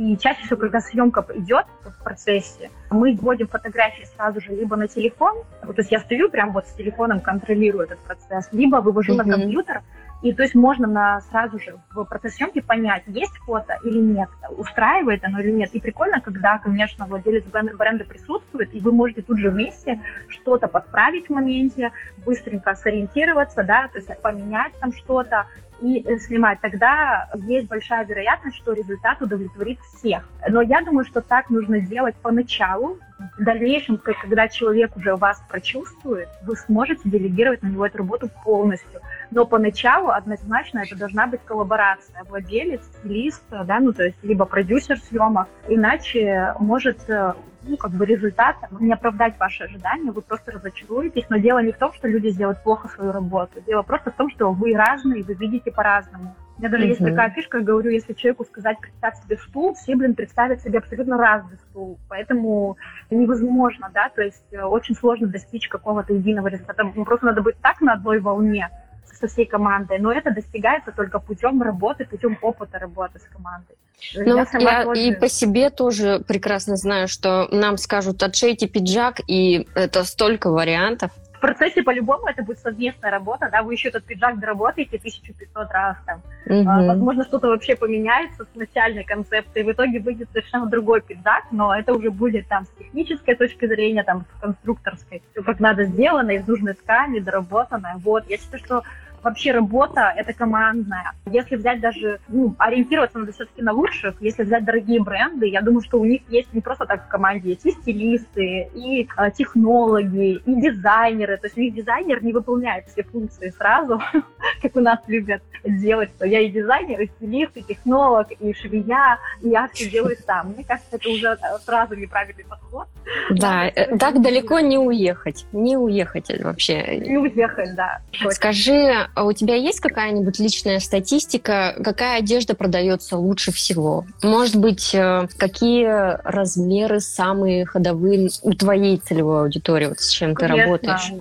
И 0.00 0.16
чаще 0.16 0.42
всего, 0.46 0.56
когда 0.56 0.80
съемка 0.80 1.26
идет 1.34 1.66
в 1.84 2.02
процессе, 2.02 2.70
мы 2.90 3.14
вводим 3.14 3.48
фотографии 3.48 4.06
сразу 4.16 4.40
же 4.40 4.50
либо 4.52 4.74
на 4.74 4.88
телефон, 4.88 5.44
то 5.60 5.74
есть 5.76 5.92
я 5.92 6.00
стою 6.00 6.30
прям 6.30 6.52
вот 6.52 6.66
с 6.66 6.72
телефоном, 6.72 7.20
контролирую 7.20 7.84
этот 7.84 7.98
процесс, 7.98 8.48
либо 8.50 8.76
вывожу 8.76 9.12
mm-hmm. 9.12 9.24
на 9.26 9.30
компьютер, 9.30 9.82
и 10.22 10.34
то 10.34 10.42
есть 10.42 10.54
можно 10.54 10.86
на, 10.86 11.20
сразу 11.22 11.58
же 11.58 11.78
в 11.92 12.04
процессе 12.04 12.36
съемки 12.36 12.60
понять, 12.60 13.02
есть 13.06 13.36
фото 13.38 13.78
или 13.84 13.98
нет, 13.98 14.28
устраивает 14.50 15.24
оно 15.24 15.40
или 15.40 15.50
нет. 15.50 15.70
И 15.72 15.80
прикольно, 15.80 16.20
когда, 16.20 16.58
конечно, 16.58 17.06
владелец 17.06 17.44
бренда 17.44 18.04
присутствует, 18.04 18.74
и 18.74 18.80
вы 18.80 18.92
можете 18.92 19.22
тут 19.22 19.38
же 19.38 19.50
вместе 19.50 20.00
что-то 20.28 20.68
подправить 20.68 21.26
в 21.26 21.30
моменте, 21.30 21.92
быстренько 22.24 22.74
сориентироваться, 22.74 23.62
да, 23.62 23.88
то 23.88 23.98
есть 23.98 24.08
поменять 24.20 24.72
там 24.80 24.92
что-то, 24.92 25.46
и 25.80 26.04
э, 26.06 26.18
снимать, 26.18 26.60
тогда 26.60 27.28
есть 27.34 27.68
большая 27.68 28.04
вероятность, 28.04 28.56
что 28.58 28.72
результат 28.72 29.20
удовлетворит 29.22 29.78
всех. 29.80 30.28
Но 30.48 30.60
я 30.60 30.82
думаю, 30.82 31.04
что 31.04 31.20
так 31.20 31.50
нужно 31.50 31.80
делать 31.80 32.14
поначалу. 32.16 32.98
В 33.38 33.44
дальнейшем, 33.44 33.98
когда 33.98 34.48
человек 34.48 34.96
уже 34.96 35.16
вас 35.16 35.42
прочувствует, 35.48 36.28
вы 36.42 36.56
сможете 36.56 37.02
делегировать 37.04 37.62
на 37.62 37.68
него 37.68 37.86
эту 37.86 37.98
работу 37.98 38.28
полностью. 38.44 39.00
Но 39.30 39.46
поначалу 39.46 40.10
однозначно 40.10 40.80
это 40.80 40.96
должна 40.96 41.26
быть 41.26 41.40
коллаборация. 41.44 42.24
Владелец, 42.28 42.82
стилист, 42.98 43.44
да, 43.50 43.78
ну 43.78 43.92
то 43.92 44.04
есть 44.04 44.18
либо 44.22 44.44
продюсер 44.44 44.98
съемок. 44.98 45.48
Иначе 45.68 46.54
может 46.58 47.08
э, 47.08 47.34
ну, 47.62 47.76
как 47.76 47.92
бы 47.92 48.06
результат 48.06 48.56
не 48.78 48.92
оправдать 48.92 49.38
ваши 49.38 49.64
ожидания, 49.64 50.10
вы 50.10 50.22
просто 50.22 50.52
разочаруетесь. 50.52 51.26
Но 51.28 51.38
дело 51.38 51.62
не 51.62 51.72
в 51.72 51.78
том, 51.78 51.92
что 51.92 52.08
люди 52.08 52.28
сделают 52.28 52.62
плохо 52.62 52.88
свою 52.88 53.12
работу. 53.12 53.60
Дело 53.66 53.82
просто 53.82 54.10
в 54.10 54.14
том, 54.14 54.30
что 54.30 54.52
вы 54.52 54.74
разные, 54.74 55.22
вы 55.22 55.34
видите 55.34 55.70
по-разному. 55.70 56.34
У 56.56 56.60
меня 56.60 56.70
даже 56.70 56.84
mm-hmm. 56.84 56.88
есть 56.88 57.04
такая 57.04 57.30
фишка, 57.30 57.58
я 57.58 57.64
говорю, 57.64 57.90
если 57.90 58.12
человеку 58.12 58.44
сказать, 58.44 58.78
представь 58.80 59.16
себе 59.24 59.38
стул, 59.38 59.74
все, 59.74 59.96
блин, 59.96 60.14
представят 60.14 60.60
себе 60.60 60.78
абсолютно 60.78 61.16
разный 61.16 61.56
стул. 61.70 61.98
Поэтому 62.08 62.76
невозможно, 63.08 63.90
да, 63.94 64.10
то 64.10 64.20
есть 64.20 64.44
э, 64.52 64.62
очень 64.62 64.94
сложно 64.94 65.26
достичь 65.26 65.68
какого-то 65.68 66.12
единого 66.12 66.48
результата. 66.48 66.84
Просто 66.84 67.26
надо 67.26 67.40
быть 67.40 67.56
так 67.62 67.80
на 67.80 67.94
одной 67.94 68.20
волне, 68.20 68.68
со 69.14 69.26
всей 69.26 69.46
командой, 69.46 69.98
но 69.98 70.12
это 70.12 70.30
достигается 70.30 70.92
только 70.92 71.18
путем 71.18 71.62
работы, 71.62 72.04
путем 72.04 72.38
опыта 72.42 72.78
работы 72.78 73.18
с 73.18 73.24
командой. 73.24 73.76
Ну, 74.14 74.36
я, 74.36 74.44
вот 74.44 74.60
я 74.60 74.84
тоже... 74.84 75.00
и 75.02 75.14
по 75.14 75.28
себе 75.28 75.70
тоже 75.70 76.24
прекрасно 76.26 76.76
знаю, 76.76 77.06
что 77.08 77.48
нам 77.50 77.76
скажут 77.76 78.22
отшейте 78.22 78.66
пиджак, 78.66 79.20
и 79.26 79.68
это 79.74 80.04
столько 80.04 80.50
вариантов 80.50 81.10
в 81.40 81.42
процессе 81.42 81.82
по-любому 81.82 82.26
это 82.26 82.42
будет 82.42 82.58
совместная 82.58 83.10
работа, 83.10 83.48
да, 83.50 83.62
вы 83.62 83.72
еще 83.72 83.88
этот 83.88 84.04
пиджак 84.04 84.38
доработаете 84.38 84.98
1500 84.98 85.70
раз 85.70 85.96
там. 86.04 86.20
Угу. 86.44 86.68
А, 86.68 86.86
возможно, 86.86 87.24
что-то 87.24 87.48
вообще 87.48 87.76
поменяется 87.76 88.44
с 88.44 88.54
начальной 88.54 89.04
концепции, 89.04 89.62
в 89.62 89.72
итоге 89.72 90.00
выйдет 90.00 90.28
совершенно 90.32 90.66
другой 90.66 91.00
пиджак, 91.00 91.44
но 91.50 91.74
это 91.74 91.94
уже 91.94 92.10
будет 92.10 92.46
там 92.48 92.66
с 92.66 92.68
технической 92.78 93.36
точки 93.36 93.66
зрения, 93.66 94.02
там 94.02 94.26
с 94.36 94.40
конструкторской, 94.42 95.22
все 95.32 95.42
как 95.42 95.60
надо 95.60 95.84
сделано, 95.84 96.32
из 96.32 96.46
нужной 96.46 96.74
ткани, 96.74 97.20
доработано. 97.20 97.94
Вот, 98.04 98.28
я 98.28 98.36
считаю, 98.36 98.62
что 98.62 98.82
вообще 99.22 99.52
работа— 99.52 100.12
это 100.16 100.32
командная. 100.32 101.12
Если 101.26 101.56
взять 101.56 101.80
даже, 101.80 102.20
ну, 102.28 102.54
ориентироваться 102.58 103.18
надо 103.18 103.32
все-таки 103.32 103.62
на 103.62 103.72
лучших, 103.72 104.20
если 104.20 104.42
взять 104.42 104.64
дорогие 104.64 105.02
бренды, 105.02 105.46
я 105.46 105.60
думаю, 105.62 105.82
что 105.82 106.00
у 106.00 106.04
них 106.04 106.22
есть 106.28 106.52
не 106.52 106.60
просто 106.60 106.86
так 106.86 107.06
в 107.06 107.08
команде, 107.08 107.50
есть 107.50 107.66
и 107.66 107.70
стилисты, 107.70 108.68
и 108.74 109.08
э, 109.16 109.30
технологи, 109.32 110.40
и 110.44 110.60
дизайнеры. 110.60 111.36
То 111.36 111.46
есть 111.46 111.56
у 111.56 111.60
них 111.60 111.74
дизайнер 111.74 112.22
не 112.22 112.32
выполняет 112.32 112.86
все 112.88 113.02
функции 113.02 113.50
сразу, 113.50 114.00
как 114.62 114.76
у 114.76 114.80
нас 114.80 114.98
любят 115.06 115.42
делать, 115.64 116.10
что 116.16 116.26
я 116.26 116.40
и 116.40 116.50
дизайнер, 116.50 117.00
и 117.00 117.06
стилист, 117.06 117.56
и 117.56 117.62
технолог, 117.62 118.28
и 118.38 118.54
швея, 118.54 119.18
и 119.42 119.48
я 119.48 119.68
все 119.72 119.88
делаю 119.90 120.16
сам. 120.26 120.52
Мне 120.52 120.64
кажется, 120.64 120.96
это 120.96 121.08
уже 121.08 121.38
сразу 121.64 121.94
неправильный 121.94 122.44
подход. 122.44 122.88
Да, 123.30 123.66
э, 123.66 123.96
так 123.98 124.20
далеко 124.22 124.60
не 124.60 124.78
уехать, 124.78 125.46
не 125.52 125.76
уехать 125.76 126.30
вообще. 126.42 126.98
Не 126.98 127.18
уехать, 127.18 127.74
да. 127.74 128.00
Скажи, 128.30 129.08
а 129.14 129.24
у 129.24 129.32
тебя 129.32 129.54
есть 129.54 129.80
какая-нибудь 129.80 130.38
личная 130.38 130.80
статистика, 130.80 131.74
какая 131.82 132.18
одежда 132.18 132.54
продается 132.54 133.16
лучше 133.16 133.52
всего? 133.52 134.04
Может 134.22 134.56
быть, 134.56 134.94
э, 134.94 135.26
какие 135.36 135.86
размеры 136.24 137.00
самые 137.00 137.66
ходовые 137.66 138.30
у 138.42 138.52
твоей 138.52 138.98
целевой 138.98 139.42
аудитории, 139.42 139.86
вот 139.86 140.00
с 140.00 140.10
чем 140.10 140.34
конечно. 140.34 140.56
ты 140.56 140.62
работаешь? 140.62 141.12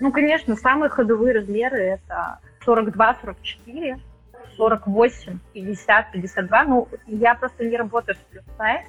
Ну, 0.00 0.12
конечно, 0.12 0.56
самые 0.56 0.90
ходовые 0.90 1.34
размеры 1.34 1.78
это 1.78 2.38
42, 2.64 3.16
44, 3.20 3.98
48, 4.56 5.38
50, 5.54 6.12
52. 6.12 6.64
Ну, 6.64 6.88
я 7.06 7.34
просто 7.34 7.64
не 7.64 7.76
работаю 7.76 8.16
с 8.16 8.32
плюс 8.32 8.44
сайз, 8.56 8.86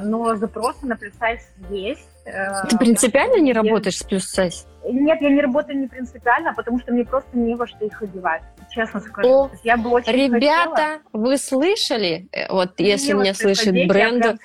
но 0.00 0.36
запросы 0.36 0.86
на 0.86 0.96
плюс 0.96 1.14
сайз 1.14 1.48
есть. 1.70 2.08
Э, 2.24 2.66
ты 2.68 2.78
принципиально 2.78 3.40
не 3.40 3.52
работаешь 3.52 3.98
с 3.98 4.02
плюс 4.02 4.24
сайз? 4.24 4.66
Нет, 4.84 5.20
я 5.20 5.30
не 5.30 5.40
работаю 5.40 5.78
не 5.78 5.86
принципиально, 5.86 6.52
потому 6.54 6.78
что 6.78 6.92
мне 6.92 7.04
просто 7.04 7.36
не 7.36 7.54
во 7.54 7.66
что 7.66 7.84
их 7.84 8.02
одевать, 8.02 8.42
честно 8.70 9.00
скажу. 9.00 9.28
О, 9.28 9.50
я 9.62 9.76
бы 9.76 9.90
очень 9.90 10.12
ребята, 10.12 10.74
хотела... 10.74 11.00
вы 11.12 11.38
слышали? 11.38 12.28
Э, 12.32 12.52
вот 12.52 12.78
если 12.78 13.12
меня 13.12 13.34
слышит 13.34 13.74
бренд... 13.88 14.38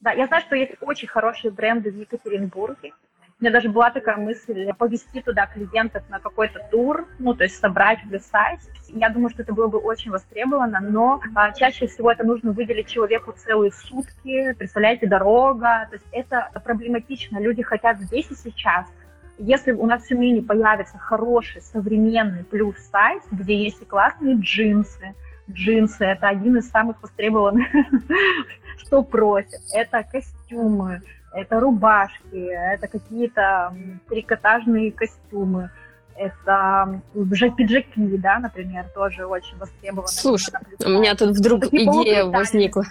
Да, 0.00 0.12
я 0.12 0.26
знаю, 0.26 0.42
что 0.42 0.54
есть 0.54 0.72
очень 0.82 1.08
хорошие 1.08 1.50
бренды 1.50 1.90
в 1.90 1.98
Екатеринбурге. 1.98 2.92
У 3.38 3.44
меня 3.44 3.52
даже 3.52 3.68
была 3.68 3.90
такая 3.90 4.16
мысль 4.16 4.72
повести 4.78 5.20
туда 5.20 5.46
клиентов 5.46 6.02
на 6.08 6.20
какой-то 6.20 6.58
тур, 6.70 7.06
ну, 7.18 7.34
то 7.34 7.44
есть 7.44 7.58
собрать 7.58 7.98
в. 8.06 8.18
Я 8.88 9.10
думаю, 9.10 9.28
что 9.28 9.42
это 9.42 9.52
было 9.52 9.66
бы 9.66 9.76
очень 9.76 10.10
востребовано, 10.10 10.80
но 10.80 11.20
а, 11.34 11.52
чаще 11.52 11.86
всего 11.86 12.10
это 12.10 12.24
нужно 12.24 12.52
выделить 12.52 12.88
человеку 12.88 13.34
целые 13.36 13.72
сутки, 13.72 14.54
представляете, 14.54 15.06
дорога. 15.06 15.86
То 15.90 15.96
есть 15.96 16.06
это 16.12 16.50
проблематично. 16.64 17.38
Люди 17.38 17.62
хотят 17.62 17.98
здесь 17.98 18.30
и 18.30 18.34
сейчас. 18.34 18.86
Если 19.36 19.72
у 19.72 19.84
нас 19.84 20.04
в 20.04 20.08
Тюмени 20.08 20.40
появится 20.40 20.96
хороший, 20.96 21.60
современный 21.60 22.42
плюс 22.42 22.78
сайт, 22.90 23.22
где 23.30 23.54
есть 23.54 23.82
и 23.82 23.84
классные 23.84 24.36
джинсы, 24.36 25.14
джинсы, 25.50 26.06
это 26.06 26.28
один 26.28 26.56
из 26.56 26.70
самых 26.70 27.02
востребованных, 27.02 27.66
что 28.78 29.02
просят. 29.02 29.60
Это 29.74 30.02
костюмы, 30.10 31.02
это 31.36 31.60
рубашки, 31.60 32.48
это 32.74 32.88
какие-то 32.88 33.74
трикотажные 34.08 34.90
костюмы, 34.90 35.70
это 36.16 37.02
пиджаки, 37.12 38.16
да, 38.16 38.38
например, 38.38 38.86
тоже 38.94 39.26
очень 39.26 39.56
востребованы. 39.58 40.08
Слушай, 40.08 40.54
у 40.84 40.88
меня 40.88 41.14
тут 41.14 41.36
вдруг 41.36 41.64
идея 41.66 42.24
возникла. 42.24 42.84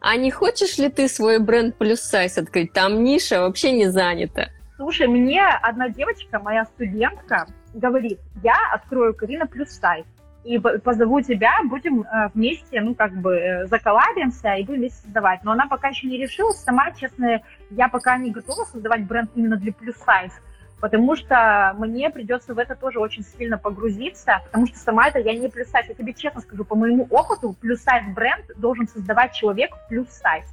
А 0.00 0.16
не 0.16 0.30
хочешь 0.30 0.78
ли 0.78 0.88
ты 0.88 1.06
свой 1.06 1.38
бренд 1.38 1.76
плюс 1.76 2.00
сайз 2.00 2.38
открыть? 2.38 2.72
Там 2.72 3.04
ниша 3.04 3.40
вообще 3.40 3.72
не 3.72 3.88
занята. 3.88 4.48
Слушай, 4.76 5.06
мне 5.06 5.46
одна 5.46 5.90
девочка, 5.90 6.40
моя 6.40 6.64
студентка, 6.64 7.46
говорит, 7.74 8.18
я 8.42 8.56
открою 8.72 9.14
Карина 9.14 9.46
плюс 9.46 9.68
сайт 9.68 10.06
и 10.44 10.58
позову 10.58 11.20
тебя, 11.20 11.52
будем 11.64 12.02
э, 12.02 12.30
вместе, 12.34 12.80
ну, 12.80 12.94
как 12.94 13.12
бы, 13.12 13.36
э, 13.36 13.66
заколабимся 13.66 14.54
и 14.54 14.64
будем 14.64 14.80
вместе 14.80 15.02
создавать. 15.02 15.44
Но 15.44 15.52
она 15.52 15.66
пока 15.66 15.88
еще 15.88 16.08
не 16.08 16.18
решилась. 16.18 16.58
Сама, 16.58 16.90
честно, 16.92 17.42
я 17.70 17.88
пока 17.88 18.16
не 18.16 18.30
готова 18.30 18.64
создавать 18.64 19.04
бренд 19.04 19.30
именно 19.36 19.56
для 19.56 19.72
плюс-сайз, 19.72 20.32
потому 20.80 21.14
что 21.14 21.74
мне 21.78 22.10
придется 22.10 22.54
в 22.54 22.58
это 22.58 22.74
тоже 22.74 22.98
очень 22.98 23.22
сильно 23.22 23.56
погрузиться, 23.56 24.40
потому 24.46 24.66
что 24.66 24.78
сама 24.78 25.08
это 25.08 25.20
я 25.20 25.32
не 25.34 25.48
плюс-сайз. 25.48 25.86
Я 25.88 25.94
тебе 25.94 26.12
честно 26.12 26.40
скажу, 26.40 26.64
по 26.64 26.74
моему 26.74 27.06
опыту, 27.08 27.54
плюс-сайз 27.60 28.04
бренд 28.14 28.44
должен 28.56 28.88
создавать 28.88 29.32
человек 29.32 29.70
плюс-сайз. 29.88 30.44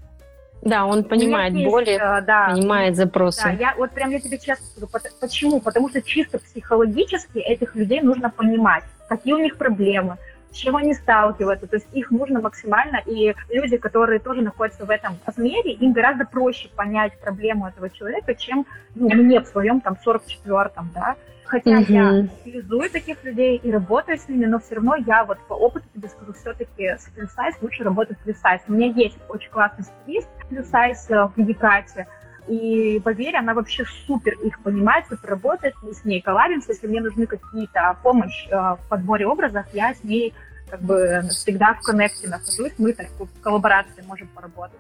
Да, 0.62 0.86
он 0.86 1.06
понимает 1.06 1.54
есть, 1.54 1.72
боли, 1.72 1.94
э, 1.94 2.22
да, 2.22 2.50
понимает 2.50 2.96
запросы. 2.96 3.44
Да, 3.44 3.50
я 3.52 3.74
вот 3.76 3.92
прям 3.92 4.12
я 4.12 4.20
тебе 4.20 4.38
честно 4.38 4.66
скажу, 4.68 4.88
почему? 5.20 5.62
Потому 5.62 5.90
что 5.90 6.02
чисто 6.02 6.38
психологически 6.38 7.40
этих 7.40 7.76
людей 7.76 8.02
нужно 8.02 8.30
понимать 8.30 8.84
какие 9.10 9.34
у 9.34 9.40
них 9.40 9.58
проблемы, 9.58 10.18
с 10.52 10.56
чем 10.56 10.76
они 10.76 10.94
сталкиваются. 10.94 11.68
То 11.68 11.76
есть 11.76 11.88
их 11.92 12.12
нужно 12.12 12.40
максимально, 12.40 13.02
и 13.06 13.36
люди, 13.50 13.78
которые 13.78 14.20
тоже 14.20 14.42
находятся 14.42 14.86
в 14.86 14.90
этом 14.90 15.18
размере, 15.26 15.74
им 15.74 15.92
гораздо 15.94 16.26
проще 16.26 16.70
понять 16.70 17.20
проблему 17.20 17.68
этого 17.68 17.90
человека, 17.90 18.36
чем 18.36 18.66
ну, 18.96 19.10
мне 19.10 19.42
в 19.42 19.48
своем 19.48 19.82
там 19.82 19.98
44-м, 20.06 20.92
да. 20.94 21.16
Хотя 21.46 21.82
mm-hmm. 21.82 21.92
я 21.92 22.28
стилизую 22.42 22.92
таких 22.92 23.24
людей 23.24 23.58
и 23.58 23.72
работаю 23.72 24.20
с 24.20 24.30
ними, 24.30 24.46
но 24.46 24.60
все 24.60 24.76
равно 24.76 24.96
я 24.96 25.24
вот 25.24 25.40
по 25.48 25.56
опыту 25.56 25.88
тебе 25.96 26.08
скажу, 26.08 26.34
все-таки 26.34 26.90
с 26.90 27.10
плюс-сайз 27.16 27.56
лучше 27.62 27.84
работать 27.84 28.20
с 28.20 28.24
плюс-сайз. 28.24 28.62
У 28.68 28.74
меня 28.74 28.88
есть 28.94 29.18
очень 29.30 29.50
классный 29.50 29.84
стилист 29.84 30.30
плюс-сайз 30.50 31.10
э, 31.10 31.28
в 31.36 31.40
Якате, 31.40 32.06
И 32.50 33.00
поверь, 33.04 33.38
она 33.38 33.54
вообще 33.54 33.86
супер 34.08 34.34
их 34.44 34.60
понимает, 34.62 35.06
супер 35.08 35.30
работает, 35.30 35.76
мы 35.84 35.94
с 35.94 36.04
ней 36.04 36.20
коллабимся, 36.20 36.72
если 36.72 36.88
мне 36.88 37.00
нужны 37.00 37.28
какие-то 37.28 37.96
помощь 38.02 38.48
э, 38.50 38.56
в 38.56 38.80
подборе 38.90 39.28
образов, 39.28 39.68
я 39.72 39.94
с 39.94 40.04
ней 40.04 40.34
как 40.70 40.82
бы 40.82 41.22
всегда 41.30 41.76
в 41.76 41.82
коннекте 41.82 42.28
нахожусь, 42.28 42.74
мы 42.80 42.94
так 42.94 43.08
в 43.20 43.42
коллаборации 43.42 44.04
можем 44.08 44.28
поработать. 44.30 44.80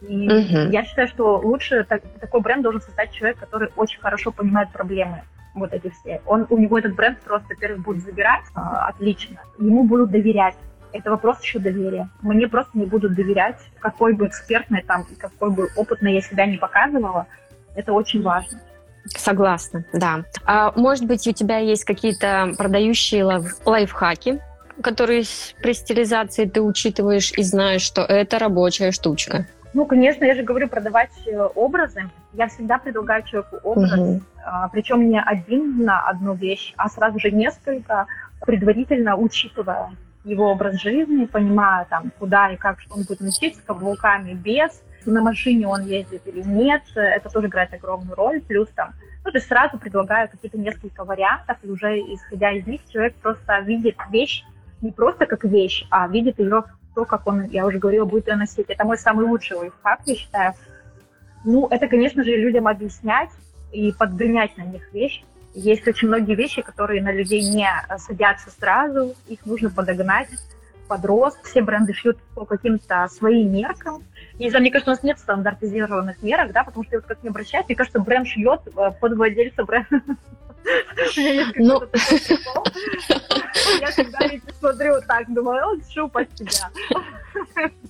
И 0.00 0.28
угу. 0.28 0.70
я 0.70 0.84
считаю, 0.84 1.08
что 1.08 1.38
лучше 1.38 1.82
так, 1.82 2.02
такой 2.20 2.40
бренд 2.40 2.62
должен 2.62 2.80
создать 2.80 3.12
человек, 3.12 3.38
который 3.38 3.70
очень 3.74 4.00
хорошо 4.00 4.30
понимает 4.30 4.70
проблемы 4.70 5.22
вот 5.54 5.72
эти 5.72 5.90
все. 5.90 6.22
Он, 6.26 6.46
у 6.48 6.58
него 6.58 6.78
этот 6.78 6.94
бренд 6.94 7.18
просто, 7.20 7.48
во-первых, 7.48 7.82
будет 7.82 8.04
забирать 8.04 8.44
э, 8.54 8.60
отлично, 8.60 9.40
ему 9.58 9.82
будут 9.82 10.12
доверять. 10.12 10.54
Это 10.98 11.10
вопрос 11.10 11.40
еще 11.40 11.60
доверия. 11.60 12.08
Мне 12.22 12.48
просто 12.48 12.76
не 12.76 12.84
будут 12.84 13.14
доверять, 13.14 13.58
какой 13.78 14.14
бы 14.14 14.26
экспертной 14.26 14.82
там, 14.82 15.06
какой 15.18 15.50
бы 15.50 15.68
опытной 15.76 16.14
я 16.14 16.20
себя 16.20 16.44
не 16.44 16.56
показывала. 16.56 17.26
Это 17.76 17.92
очень 17.92 18.20
важно. 18.20 18.58
Согласна, 19.06 19.84
да. 19.92 20.24
А 20.44 20.72
может 20.74 21.06
быть, 21.06 21.24
у 21.28 21.32
тебя 21.32 21.58
есть 21.58 21.84
какие-то 21.84 22.52
продающие 22.58 23.22
лайф 23.22 23.64
лайфхаки, 23.64 24.40
которые 24.82 25.22
при 25.62 25.72
стилизации 25.72 26.46
ты 26.46 26.60
учитываешь 26.60 27.32
и 27.36 27.44
знаешь, 27.44 27.82
что 27.82 28.02
это 28.02 28.40
рабочая 28.40 28.90
штучка? 28.90 29.46
Ну, 29.74 29.86
конечно, 29.86 30.24
я 30.24 30.34
же 30.34 30.42
говорю 30.42 30.68
продавать 30.68 31.10
э, 31.26 31.40
образы. 31.54 32.10
Я 32.32 32.48
всегда 32.48 32.78
предлагаю 32.78 33.22
человеку 33.22 33.58
образ, 33.62 33.92
угу. 33.92 34.20
а, 34.44 34.68
причем 34.70 35.08
не 35.08 35.20
один 35.20 35.84
на 35.84 36.00
одну 36.08 36.34
вещь, 36.34 36.74
а 36.76 36.88
сразу 36.88 37.20
же 37.20 37.30
несколько, 37.30 38.06
предварительно 38.40 39.16
учитывая 39.16 39.90
его 40.28 40.50
образ 40.50 40.80
жизни, 40.80 41.24
понимая 41.26 41.86
там, 41.86 42.12
куда 42.18 42.50
и 42.50 42.56
как, 42.56 42.78
он 42.90 43.02
будет 43.02 43.20
носить, 43.20 43.56
с 43.56 43.60
каблуками, 43.60 44.34
без, 44.34 44.82
на 45.06 45.22
машине 45.22 45.66
он 45.66 45.82
ездит 45.82 46.22
или 46.26 46.42
нет, 46.42 46.82
это 46.94 47.28
тоже 47.30 47.48
играет 47.48 47.72
огромную 47.74 48.14
роль, 48.14 48.40
плюс 48.40 48.68
там, 48.74 48.90
ну, 49.24 49.30
то 49.30 49.38
есть 49.38 49.48
сразу 49.48 49.78
предлагаю 49.78 50.28
какие-то 50.28 50.58
несколько 50.58 51.04
вариантов, 51.04 51.56
и 51.62 51.70
уже 51.70 51.98
исходя 51.98 52.52
из 52.52 52.66
них 52.66 52.80
человек 52.88 53.14
просто 53.16 53.58
видит 53.60 53.96
вещь 54.10 54.44
не 54.80 54.92
просто 54.92 55.26
как 55.26 55.44
вещь, 55.44 55.84
а 55.90 56.06
видит 56.08 56.38
ее 56.38 56.64
то, 56.94 57.04
как 57.04 57.26
он, 57.26 57.44
я 57.44 57.66
уже 57.66 57.78
говорила, 57.78 58.04
будет 58.04 58.28
ее 58.28 58.36
носить. 58.36 58.66
Это 58.68 58.84
мой 58.84 58.98
самый 58.98 59.26
лучший 59.26 59.56
лайфхак, 59.56 60.00
я 60.06 60.14
считаю. 60.14 60.54
Ну, 61.44 61.66
это, 61.68 61.88
конечно 61.88 62.24
же, 62.24 62.36
людям 62.36 62.66
объяснять 62.66 63.30
и 63.72 63.92
подгонять 63.92 64.56
на 64.56 64.62
них 64.62 64.92
вещь, 64.92 65.22
есть 65.54 65.86
очень 65.86 66.08
многие 66.08 66.34
вещи, 66.34 66.62
которые 66.62 67.02
на 67.02 67.12
людей 67.12 67.42
не 67.42 67.68
садятся 67.98 68.50
сразу, 68.50 69.14
их 69.26 69.44
нужно 69.46 69.70
подогнать 69.70 70.28
под 70.88 71.04
рост. 71.04 71.38
Все 71.44 71.62
бренды 71.62 71.92
шьют 71.92 72.18
по 72.34 72.44
каким-то 72.44 73.06
своим 73.08 73.52
меркам. 73.52 74.02
И 74.38 74.50
мне 74.50 74.70
кажется, 74.70 74.90
у 74.90 74.94
нас 74.94 75.02
нет 75.02 75.18
стандартизированных 75.18 76.22
мерок, 76.22 76.52
да, 76.52 76.64
потому 76.64 76.84
что 76.84 76.96
вот 76.96 77.06
как 77.06 77.22
не 77.22 77.28
обращаюсь, 77.28 77.66
мне 77.68 77.76
кажется, 77.76 78.00
бренд 78.00 78.26
шьет 78.26 78.60
э, 78.66 78.90
под 78.98 79.16
владельца 79.16 79.64
бренда. 79.64 80.00
Ну... 81.56 81.82
Я 83.80 83.90
всегда 83.90 84.18
смотрю 84.58 84.94
так, 85.06 85.32
думаю, 85.32 85.80
шу 85.92 86.08
под 86.08 86.28
себя. 86.38 86.70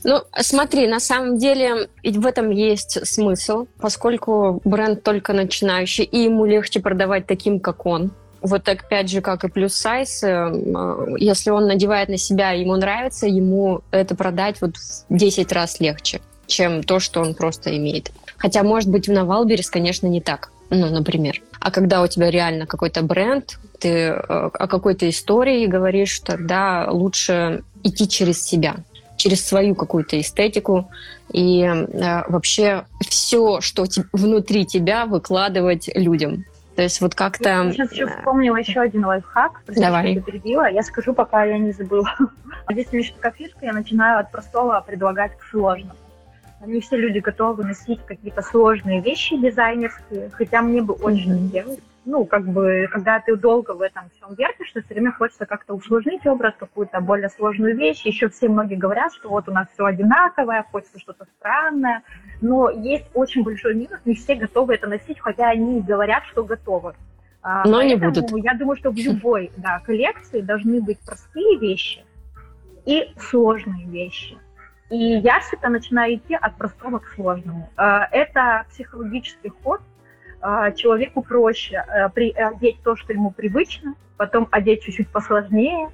Ну, 0.04 0.22
смотри, 0.40 0.86
на 0.86 1.00
самом 1.00 1.38
деле 1.38 1.88
в 2.04 2.26
этом 2.26 2.50
есть 2.50 3.06
смысл, 3.06 3.66
поскольку 3.80 4.60
бренд 4.64 5.02
только 5.02 5.32
начинающий, 5.32 6.04
и 6.04 6.20
ему 6.20 6.46
легче 6.46 6.80
продавать 6.80 7.26
таким, 7.26 7.60
как 7.60 7.86
он. 7.86 8.12
Вот 8.40 8.62
так, 8.64 8.84
опять 8.84 9.10
же, 9.10 9.20
как 9.20 9.44
и 9.44 9.48
плюс 9.48 9.74
сайз, 9.74 10.22
э, 10.22 10.28
э, 10.28 11.06
если 11.18 11.50
он 11.50 11.66
надевает 11.66 12.08
на 12.08 12.18
себя, 12.18 12.52
ему 12.52 12.76
нравится, 12.76 13.26
ему 13.26 13.80
это 13.90 14.14
продать 14.14 14.60
вот 14.60 14.76
в 14.76 15.04
10 15.10 15.52
раз 15.52 15.80
легче, 15.80 16.20
чем 16.46 16.84
то, 16.84 17.00
что 17.00 17.20
он 17.20 17.34
просто 17.34 17.76
имеет. 17.76 18.12
Хотя, 18.36 18.62
может 18.62 18.90
быть, 18.90 19.08
на 19.08 19.24
Wildberries, 19.24 19.68
конечно, 19.70 20.06
не 20.06 20.20
так 20.20 20.52
ну, 20.70 20.90
например. 20.90 21.40
А 21.60 21.70
когда 21.70 22.02
у 22.02 22.06
тебя 22.06 22.30
реально 22.30 22.66
какой-то 22.66 23.02
бренд, 23.02 23.58
ты 23.78 23.88
э, 23.88 24.12
о 24.18 24.66
какой-то 24.66 25.08
истории 25.08 25.66
говоришь, 25.66 26.20
тогда 26.20 26.88
лучше 26.90 27.62
идти 27.82 28.08
через 28.08 28.42
себя, 28.42 28.76
через 29.16 29.44
свою 29.46 29.74
какую-то 29.74 30.20
эстетику 30.20 30.88
и 31.32 31.62
э, 31.62 32.22
вообще 32.28 32.84
все, 33.08 33.60
что 33.60 33.86
te- 33.86 34.04
внутри 34.12 34.66
тебя, 34.66 35.06
выкладывать 35.06 35.90
людям. 35.94 36.44
То 36.76 36.82
есть 36.82 37.00
вот 37.00 37.16
как-то... 37.16 37.48
Я 37.48 37.72
сейчас 37.72 37.92
еще 37.92 38.06
вспомнила 38.06 38.56
еще 38.56 38.80
один 38.80 39.04
лайфхак. 39.04 39.62
Простите, 39.66 39.84
Давай. 39.84 40.12
Что 40.12 40.30
перебила. 40.30 40.70
Я 40.70 40.84
скажу, 40.84 41.12
пока 41.12 41.42
я 41.42 41.58
не 41.58 41.72
забыла. 41.72 42.14
Здесь 42.70 42.92
меня 42.92 43.02
еще 43.02 43.14
такая 43.14 43.32
фишка, 43.32 43.66
я 43.66 43.72
начинаю 43.72 44.20
от 44.20 44.30
простого 44.30 44.80
предлагать 44.86 45.36
к 45.36 45.42
сложному. 45.50 45.96
Не 46.64 46.80
все 46.80 46.96
люди 46.96 47.18
готовы 47.18 47.64
носить 47.64 48.04
какие-то 48.04 48.42
сложные 48.42 49.00
вещи 49.00 49.36
дизайнерские, 49.36 50.30
хотя 50.30 50.60
мне 50.62 50.82
бы 50.82 50.94
очень 50.94 51.32
mm-hmm. 51.32 51.46
хотелось. 51.46 51.78
Ну, 52.04 52.24
как 52.24 52.46
бы, 52.46 52.88
когда 52.90 53.20
ты 53.20 53.36
долго 53.36 53.72
в 53.72 53.82
этом 53.82 54.04
всем 54.16 54.34
вертишься, 54.34 54.80
все 54.80 54.94
время 54.94 55.12
хочется 55.12 55.44
как-то 55.44 55.74
усложнить 55.74 56.26
образ, 56.26 56.54
какую-то 56.58 57.00
более 57.00 57.28
сложную 57.28 57.76
вещь. 57.76 58.00
Еще 58.06 58.30
все 58.30 58.48
многие 58.48 58.76
говорят, 58.76 59.12
что 59.12 59.28
вот 59.28 59.46
у 59.46 59.52
нас 59.52 59.68
все 59.74 59.84
одинаковое, 59.84 60.64
хочется 60.72 60.98
что-то 60.98 61.26
странное. 61.38 62.02
Но 62.40 62.70
есть 62.70 63.04
очень 63.12 63.42
большой 63.42 63.74
минус, 63.74 64.00
не 64.06 64.14
все 64.14 64.36
готовы 64.36 64.74
это 64.74 64.86
носить, 64.86 65.20
хотя 65.20 65.50
они 65.50 65.82
говорят, 65.82 66.24
что 66.24 66.44
готовы. 66.44 66.94
А, 67.42 67.68
Но 67.68 67.76
Поэтому 67.76 67.86
не 67.86 67.96
будут. 67.96 68.44
Я 68.44 68.54
думаю, 68.54 68.76
что 68.76 68.90
в 68.90 68.96
любой 68.96 69.50
да, 69.58 69.80
коллекции 69.80 70.40
должны 70.40 70.80
быть 70.80 70.98
простые 71.00 71.58
вещи 71.58 72.04
и 72.86 73.12
сложные 73.18 73.86
вещи. 73.86 74.38
И 74.90 74.96
я 74.96 75.40
всегда 75.40 75.68
начинаю 75.68 76.14
идти 76.14 76.34
от 76.34 76.56
простого 76.56 76.98
к 76.98 77.08
сложному. 77.08 77.70
Э, 77.76 78.00
это 78.10 78.64
психологический 78.70 79.50
ход. 79.62 79.80
Э, 80.42 80.72
человеку 80.74 81.22
проще 81.22 81.84
э, 81.86 82.04
одеть 82.04 82.82
то, 82.82 82.96
что 82.96 83.12
ему 83.12 83.30
привычно, 83.30 83.94
потом 84.16 84.48
одеть 84.50 84.82
чуть-чуть 84.82 85.08
посложнее, 85.08 85.90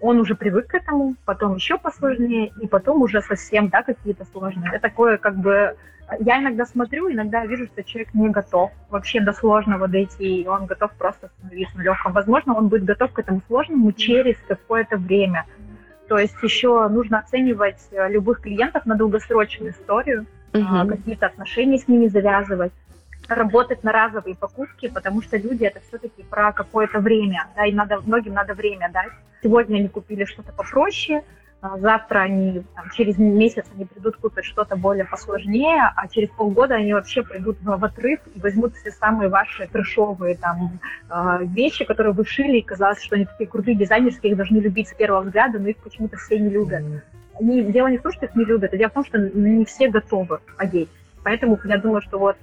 он 0.00 0.20
уже 0.20 0.34
привык 0.34 0.68
к 0.68 0.74
этому, 0.74 1.16
потом 1.24 1.56
еще 1.56 1.78
посложнее, 1.78 2.52
и 2.60 2.66
потом 2.66 3.02
уже 3.02 3.22
совсем, 3.22 3.68
да, 3.68 3.82
какие-то 3.82 4.24
сложные. 4.26 4.68
Это 4.70 4.80
такое, 4.80 5.16
как 5.16 5.36
бы, 5.36 5.76
я 6.20 6.38
иногда 6.38 6.66
смотрю, 6.66 7.10
иногда 7.10 7.44
вижу, 7.46 7.66
что 7.66 7.82
человек 7.82 8.12
не 8.14 8.28
готов 8.28 8.70
вообще 8.90 9.20
до 9.20 9.32
сложного 9.32 9.88
дойти, 9.88 10.42
и 10.42 10.46
он 10.46 10.66
готов 10.66 10.92
просто 10.92 11.28
становиться 11.38 11.78
легким. 11.78 12.12
Возможно, 12.12 12.54
он 12.54 12.68
будет 12.68 12.84
готов 12.84 13.12
к 13.12 13.18
этому 13.18 13.42
сложному 13.46 13.92
через 13.92 14.36
какое-то 14.46 14.98
время. 14.98 15.46
То 16.08 16.18
есть 16.18 16.36
еще 16.42 16.88
нужно 16.88 17.18
оценивать 17.18 17.80
э, 17.90 18.08
любых 18.08 18.40
клиентов 18.40 18.86
на 18.86 18.94
долгосрочную 18.94 19.72
историю, 19.72 20.26
угу. 20.52 20.88
какие-то 20.88 21.26
отношения 21.26 21.78
с 21.78 21.88
ними 21.88 22.06
завязывать, 22.06 22.72
работать 23.28 23.82
на 23.82 23.92
разовые 23.92 24.36
покупки, 24.36 24.88
потому 24.88 25.22
что 25.22 25.36
люди 25.36 25.64
это 25.64 25.80
все-таки 25.88 26.22
про 26.22 26.52
какое-то 26.52 27.00
время, 27.00 27.48
да, 27.56 27.66
и 27.66 27.72
надо, 27.72 28.00
многим 28.00 28.34
надо 28.34 28.54
время 28.54 28.90
дать. 28.92 29.12
Сегодня 29.42 29.78
они 29.78 29.88
купили 29.88 30.24
что-то 30.24 30.52
попроще, 30.52 31.22
завтра 31.78 32.20
они, 32.20 32.62
там, 32.74 32.90
через 32.90 33.18
месяц 33.18 33.64
они 33.74 33.84
придут, 33.84 34.16
купят 34.16 34.44
что-то 34.44 34.76
более 34.76 35.04
посложнее, 35.04 35.92
а 35.94 36.08
через 36.08 36.28
полгода 36.30 36.74
они 36.74 36.92
вообще 36.92 37.22
пойдут 37.22 37.58
в, 37.60 37.76
в 37.76 37.84
отрыв 37.84 38.20
и 38.34 38.40
возьмут 38.40 38.74
все 38.74 38.90
самые 38.90 39.28
ваши 39.28 39.66
трешовые 39.66 40.36
там 40.36 40.78
а, 41.08 41.38
вещи, 41.42 41.84
которые 41.84 42.12
вы 42.12 42.24
шили, 42.24 42.58
и 42.58 42.62
казалось, 42.62 43.02
что 43.02 43.16
они 43.16 43.26
такие 43.26 43.48
крутые 43.48 43.76
дизайнерские, 43.76 44.32
их 44.32 44.36
должны 44.36 44.58
любить 44.58 44.88
с 44.88 44.94
первого 44.94 45.22
взгляда, 45.22 45.58
но 45.58 45.68
их 45.68 45.76
почему-то 45.78 46.16
все 46.16 46.38
не 46.38 46.50
любят. 46.50 46.82
Они, 47.38 47.62
дело 47.62 47.88
не 47.88 47.98
в 47.98 48.02
том, 48.02 48.12
что 48.12 48.26
их 48.26 48.34
не 48.34 48.44
любят, 48.44 48.72
а 48.72 48.76
дело 48.76 48.90
в 48.90 48.94
том, 48.94 49.04
что 49.04 49.18
не 49.18 49.64
все 49.64 49.88
готовы 49.88 50.40
одеть. 50.56 50.88
Поэтому 51.22 51.58
я 51.64 51.78
думаю, 51.78 52.02
что 52.02 52.18
вот 52.18 52.36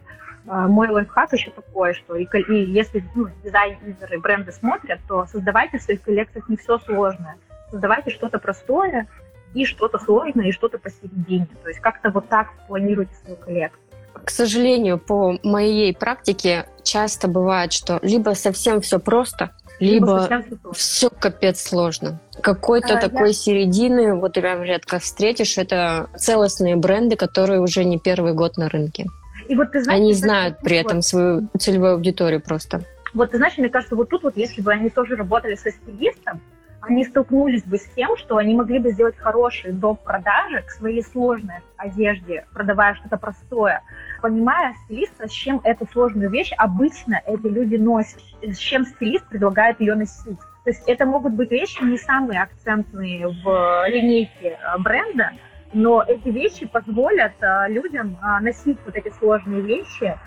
а, 0.47 0.67
мой 0.67 0.89
лайфхак 0.89 1.33
еще 1.33 1.51
такой, 1.51 1.93
что 1.93 2.15
и, 2.15 2.25
и 2.25 2.71
если 2.71 3.03
ну, 3.15 3.27
дизайнеры, 3.43 4.19
бренды 4.19 4.51
смотрят, 4.51 4.99
то 5.07 5.25
создавайте 5.25 5.77
в 5.77 5.81
своих 5.81 6.01
коллекциях 6.01 6.49
не 6.49 6.57
все 6.57 6.77
сложное 6.79 7.37
создавайте 7.73 8.11
что-то 8.11 8.37
простое 8.37 9.07
и 9.53 9.65
что-то 9.65 9.97
сложное, 9.97 10.47
и 10.47 10.51
что-то 10.51 10.77
посередине. 10.77 11.47
То 11.63 11.69
есть 11.69 11.79
как-то 11.79 12.11
вот 12.11 12.29
так 12.29 12.47
планируйте 12.67 13.13
свою 13.23 13.35
коллекцию. 13.37 13.79
К 14.23 14.29
сожалению, 14.29 14.99
по 14.99 15.37
моей 15.43 15.93
практике 15.93 16.67
часто 16.83 17.27
бывает, 17.27 17.73
что 17.73 17.99
либо 18.03 18.31
совсем 18.35 18.79
все 18.79 18.99
просто, 18.99 19.51
либо, 19.79 20.29
либо 20.29 20.73
все 20.73 21.09
капец 21.09 21.61
сложно. 21.61 22.19
Какой-то 22.41 22.97
а, 22.97 23.01
такой 23.01 23.29
я... 23.29 23.33
середины, 23.33 24.15
вот 24.15 24.33
прям 24.33 24.61
редко 24.63 24.99
встретишь, 24.99 25.57
это 25.57 26.09
целостные 26.15 26.75
бренды, 26.75 27.15
которые 27.15 27.59
уже 27.59 27.83
не 27.83 27.97
первый 27.99 28.33
год 28.33 28.57
на 28.57 28.69
рынке. 28.69 29.05
И 29.49 29.55
вот 29.55 29.71
ты 29.71 29.83
знаешь, 29.83 29.99
они 29.99 30.13
знают 30.13 30.59
при 30.59 30.77
этом 30.77 31.01
свою 31.01 31.49
целевую 31.59 31.93
аудиторию 31.93 32.39
просто. 32.39 32.83
Вот 33.13 33.31
ты 33.31 33.37
знаешь, 33.37 33.57
мне 33.57 33.69
кажется, 33.69 33.95
вот 33.95 34.09
тут 34.09 34.23
вот, 34.23 34.37
если 34.37 34.61
бы 34.61 34.71
они 34.71 34.89
тоже 34.89 35.15
работали 35.15 35.55
со 35.55 35.71
стилистом, 35.71 36.39
они 36.85 37.05
столкнулись 37.05 37.63
бы 37.63 37.77
с 37.77 37.85
тем, 37.95 38.17
что 38.17 38.37
они 38.37 38.53
могли 38.55 38.79
бы 38.79 38.91
сделать 38.91 39.17
хорошие 39.17 39.73
доп. 39.73 40.03
продажи 40.03 40.61
к 40.63 40.69
своей 40.69 41.01
сложной 41.01 41.61
одежде, 41.77 42.45
продавая 42.53 42.95
что-то 42.95 43.17
простое, 43.17 43.81
понимая 44.21 44.73
стилиста, 44.85 45.27
с 45.27 45.31
чем 45.31 45.61
эту 45.63 45.87
сложную 45.91 46.29
вещь 46.29 46.51
обычно 46.57 47.21
эти 47.25 47.47
люди 47.47 47.77
носят, 47.77 48.19
с 48.41 48.57
чем 48.57 48.85
стилист 48.85 49.25
предлагает 49.29 49.79
ее 49.79 49.95
носить. 49.95 50.39
То 50.63 50.69
есть 50.69 50.83
это 50.87 51.05
могут 51.05 51.33
быть 51.33 51.51
вещи 51.51 51.81
не 51.83 51.97
самые 51.97 52.41
акцентные 52.41 53.27
в 53.27 53.85
линейке 53.87 54.57
э, 54.59 54.77
бренда, 54.79 55.31
но 55.73 56.03
эти 56.05 56.29
вещи 56.29 56.67
позволят 56.67 57.33
а, 57.41 57.67
людям 57.67 58.17
а, 58.21 58.39
носить 58.39 58.77
вот 58.85 58.95
эти 58.95 59.09
сложные 59.17 59.61
вещи, 59.61 60.17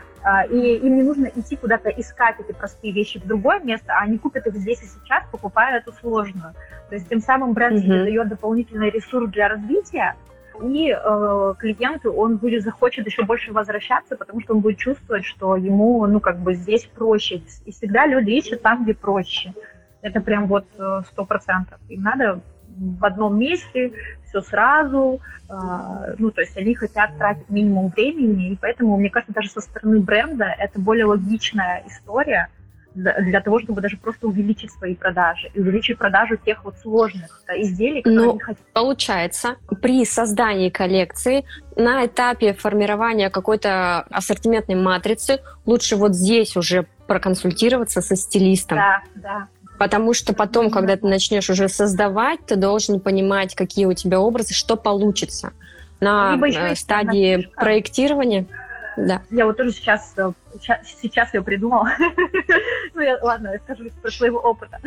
и 0.50 0.76
им 0.76 0.96
не 0.96 1.02
нужно 1.02 1.26
идти 1.26 1.56
куда-то 1.56 1.88
искать 1.90 2.40
эти 2.40 2.52
простые 2.52 2.92
вещи 2.92 3.20
в 3.20 3.26
другое 3.26 3.60
место, 3.60 3.92
а 3.92 4.02
они 4.02 4.18
купят 4.18 4.46
их 4.46 4.56
здесь 4.56 4.82
и 4.82 4.86
сейчас, 4.86 5.24
покупая 5.30 5.78
эту 5.78 5.92
сложную. 5.92 6.54
То 6.88 6.94
есть 6.94 7.08
тем 7.08 7.20
самым 7.20 7.52
бренд 7.52 7.84
mm-hmm. 7.84 8.04
дает 8.04 8.28
дополнительный 8.28 8.90
ресурс 8.90 9.30
для 9.30 9.48
развития, 9.48 10.16
и 10.62 10.90
э, 10.90 11.54
клиенту 11.58 12.12
он 12.12 12.38
будет 12.38 12.62
захочет 12.62 13.06
еще 13.06 13.24
больше 13.24 13.52
возвращаться, 13.52 14.16
потому 14.16 14.40
что 14.40 14.54
он 14.54 14.60
будет 14.60 14.78
чувствовать, 14.78 15.24
что 15.24 15.56
ему, 15.56 16.06
ну, 16.06 16.20
как 16.20 16.38
бы 16.38 16.54
здесь 16.54 16.86
проще. 16.86 17.42
И 17.64 17.72
всегда 17.72 18.06
люди 18.06 18.30
ищут 18.30 18.62
там, 18.62 18.84
где 18.84 18.94
проще. 18.94 19.52
Это 20.00 20.20
прям 20.20 20.46
вот 20.46 20.66
э, 20.78 21.02
сто 21.10 21.24
процентов. 21.24 21.78
Им 21.88 22.02
надо 22.02 22.40
в 22.76 23.04
одном 23.04 23.38
месте 23.38 23.92
все 24.28 24.40
сразу, 24.40 25.20
э, 25.48 26.14
ну, 26.18 26.30
то 26.30 26.40
есть 26.40 26.56
они 26.56 26.74
хотят 26.74 27.16
тратить 27.18 27.48
минимум 27.48 27.88
времени, 27.88 28.52
и 28.52 28.56
поэтому, 28.56 28.96
мне 28.96 29.10
кажется, 29.10 29.32
даже 29.32 29.50
со 29.50 29.60
стороны 29.60 30.00
бренда 30.00 30.44
это 30.58 30.80
более 30.80 31.06
логичная 31.06 31.84
история, 31.86 32.48
для 32.96 33.40
того, 33.40 33.60
чтобы 33.60 33.82
даже 33.82 33.96
просто 33.98 34.26
увеличить 34.26 34.72
свои 34.72 34.94
продажи 34.94 35.50
и 35.52 35.60
увеличить 35.60 35.98
продажу 35.98 36.36
тех 36.36 36.64
вот 36.64 36.76
сложных 36.78 37.42
да, 37.46 37.60
изделий, 37.60 38.00
которые 38.02 38.24
ну, 38.24 38.30
они 38.30 38.40
хотят. 38.40 38.66
Получается, 38.72 39.56
при 39.82 40.04
создании 40.04 40.70
коллекции 40.70 41.44
на 41.76 42.06
этапе 42.06 42.54
формирования 42.54 43.28
какой-то 43.28 44.00
ассортиментной 44.10 44.76
матрицы 44.76 45.40
лучше 45.66 45.96
вот 45.96 46.14
здесь 46.14 46.56
уже 46.56 46.86
проконсультироваться 47.06 48.00
со 48.00 48.16
стилистом. 48.16 48.78
Да, 48.78 49.02
да. 49.14 49.48
Потому 49.78 50.14
что 50.14 50.34
потом, 50.34 50.70
когда 50.70 50.96
ты 50.96 51.06
начнешь 51.06 51.50
уже 51.50 51.68
создавать, 51.68 52.40
ты 52.46 52.56
должен 52.56 53.00
понимать, 53.00 53.54
какие 53.54 53.86
у 53.86 53.92
тебя 53.92 54.20
образы, 54.20 54.54
что 54.54 54.76
получится. 54.76 55.52
На 56.00 56.36
э, 56.36 56.74
стадии 56.74 57.48
проектирования 57.56 58.46
да. 58.96 59.20
Я 59.30 59.44
вот 59.44 59.58
тоже 59.58 59.72
сейчас, 59.72 60.14
э, 60.16 60.32
сейчас 60.84 61.34
я 61.34 61.42
придумала. 61.42 61.90
ну, 62.94 63.00
я, 63.00 63.18
ладно, 63.22 63.48
я 63.52 63.58
скажу 63.58 63.84
из 63.84 64.16
своего 64.16 64.38
опыта. 64.38 64.78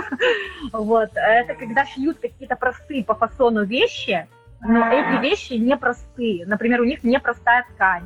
вот. 0.72 1.10
Это 1.14 1.54
когда 1.54 1.84
шьют 1.84 2.18
какие-то 2.20 2.56
простые 2.56 3.04
по 3.04 3.14
фасону 3.14 3.64
вещи, 3.64 4.28
но 4.60 4.86
эти 4.86 5.20
вещи 5.20 5.54
не 5.54 5.76
простые. 5.76 6.46
Например, 6.46 6.80
у 6.80 6.84
них 6.84 7.02
не 7.02 7.18
простая 7.18 7.66
ткань, 7.74 8.04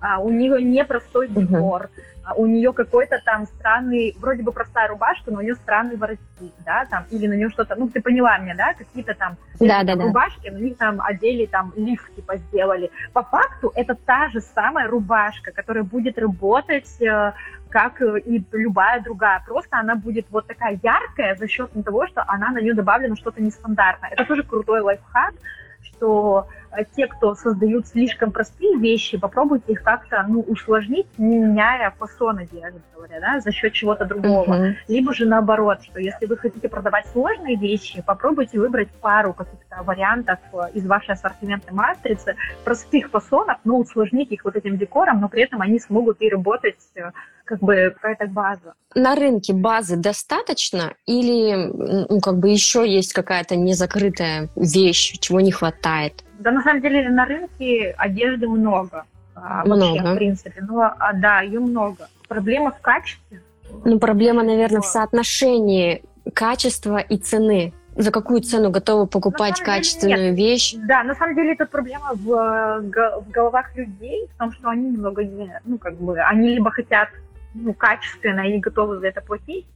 а 0.00 0.18
у 0.20 0.30
нее 0.30 0.62
не 0.62 0.84
простой 0.84 1.28
декор, 1.28 1.90
а 2.24 2.34
у 2.34 2.46
нее 2.46 2.72
какой-то 2.72 3.20
там 3.24 3.46
странный, 3.46 4.16
вроде 4.18 4.42
бы 4.42 4.50
простая 4.50 4.88
рубашка, 4.88 5.30
но 5.30 5.38
у 5.38 5.42
нее 5.42 5.54
странный 5.54 5.96
воротник, 5.96 6.52
да, 6.64 6.84
там, 6.90 7.04
или 7.10 7.28
на 7.28 7.34
нее 7.34 7.50
что-то, 7.50 7.76
ну, 7.76 7.88
ты 7.88 8.02
поняла 8.02 8.36
меня, 8.38 8.56
да, 8.56 8.74
какие-то 8.74 9.14
там 9.14 9.36
да, 9.60 9.84
да, 9.84 9.94
рубашки, 9.94 10.48
на 10.48 10.58
них 10.58 10.76
там 10.76 11.00
одели, 11.00 11.46
там, 11.46 11.72
лиф, 11.76 12.10
типа, 12.16 12.36
сделали. 12.36 12.90
По 13.12 13.22
факту 13.22 13.72
это 13.76 13.94
та 13.94 14.28
же 14.30 14.40
самая 14.40 14.88
рубашка, 14.88 15.52
которая 15.52 15.84
будет 15.84 16.18
работать 16.18 17.00
э, 17.00 17.32
как 17.68 18.00
и 18.00 18.44
любая 18.52 19.00
другая. 19.02 19.42
Просто 19.46 19.78
она 19.78 19.94
будет 19.94 20.26
вот 20.30 20.46
такая 20.46 20.80
яркая 20.82 21.36
за 21.36 21.46
счет 21.46 21.70
того, 21.84 22.06
что 22.06 22.24
она 22.26 22.50
на 22.50 22.60
нее 22.60 22.74
добавлено 22.74 23.16
что-то 23.16 23.42
нестандартное. 23.42 24.10
Это 24.10 24.24
тоже 24.24 24.42
крутой 24.42 24.80
лайфхак, 24.80 25.34
что 25.82 26.48
э, 26.65 26.65
те, 26.94 27.06
кто 27.06 27.34
создают 27.34 27.86
слишком 27.86 28.32
простые 28.32 28.78
вещи, 28.78 29.18
попробуйте 29.18 29.72
их 29.72 29.82
как-то 29.82 30.24
ну, 30.28 30.40
усложнить, 30.40 31.06
не 31.18 31.38
меняя 31.38 31.92
фасон 31.98 32.38
одежды, 32.38 32.80
говоря, 32.94 33.20
да, 33.20 33.40
за 33.40 33.52
счет 33.52 33.72
чего-то 33.72 34.04
другого. 34.04 34.54
Uh-huh. 34.54 34.74
Либо 34.88 35.14
же 35.14 35.26
наоборот, 35.26 35.82
что 35.82 36.00
если 36.00 36.26
вы 36.26 36.36
хотите 36.36 36.68
продавать 36.68 37.06
сложные 37.08 37.56
вещи, 37.56 38.02
попробуйте 38.02 38.58
выбрать 38.58 38.88
пару 39.00 39.32
каких-то 39.32 39.82
вариантов 39.82 40.38
э, 40.52 40.70
из 40.74 40.86
вашей 40.86 41.12
ассортиментной 41.12 41.74
матрицы, 41.74 42.36
простых 42.64 43.10
фасонов, 43.10 43.58
но 43.64 43.78
усложнить 43.78 44.32
их 44.32 44.44
вот 44.44 44.56
этим 44.56 44.76
декором, 44.76 45.20
но 45.20 45.28
при 45.28 45.42
этом 45.42 45.62
они 45.62 45.78
смогут 45.78 46.20
и 46.20 46.28
работать 46.28 46.76
э, 46.94 47.10
как 47.46 47.60
бы 47.60 47.94
какая-то 47.94 48.26
база. 48.26 48.74
На 48.94 49.14
рынке 49.14 49.54
базы 49.54 49.96
достаточно 49.96 50.94
или 51.06 51.54
ну, 52.08 52.20
как 52.20 52.38
бы 52.38 52.50
еще 52.50 52.86
есть 52.86 53.12
какая-то 53.12 53.56
незакрытая 53.56 54.48
вещь, 54.56 55.18
чего 55.20 55.40
не 55.40 55.52
хватает? 55.52 56.24
Да, 56.40 56.50
на 56.50 56.62
самом 56.62 56.82
деле 56.82 57.08
на 57.08 57.24
рынке 57.24 57.94
одежды 57.96 58.48
много. 58.48 59.04
А, 59.34 59.64
много. 59.64 59.98
Вообще, 59.98 60.12
в 60.12 60.16
принципе. 60.16 60.64
Но, 60.68 60.92
а, 60.98 61.12
да, 61.14 61.40
ее 61.40 61.60
много. 61.60 62.08
Проблема 62.28 62.72
в 62.72 62.80
качестве. 62.80 63.42
Ну, 63.84 63.98
проблема, 63.98 64.42
наверное, 64.42 64.80
в 64.80 64.86
соотношении 64.86 66.02
качества 66.34 66.98
и 66.98 67.16
цены 67.16 67.72
за 67.96 68.10
какую 68.10 68.42
цену 68.42 68.70
готовы 68.70 69.06
покупать 69.06 69.60
качественную 69.60 70.34
деле, 70.34 70.36
вещь? 70.36 70.74
Да, 70.86 71.02
на 71.02 71.14
самом 71.14 71.34
деле 71.34 71.54
это 71.54 71.64
проблема 71.64 72.12
в, 72.12 72.26
в 72.26 73.30
головах 73.30 73.74
людей, 73.74 74.28
в 74.34 74.38
том, 74.38 74.52
что 74.52 74.68
они 74.68 74.90
немного 74.90 75.24
не, 75.24 75.60
ну, 75.64 75.78
как 75.78 75.96
бы, 75.96 76.20
они 76.20 76.50
либо 76.50 76.70
хотят 76.70 77.08
ну, 77.56 77.74
качественно 77.74 78.48
и 78.48 78.58
готовы 78.58 78.98
за 78.98 79.08
это 79.08 79.20
платить, 79.20 79.66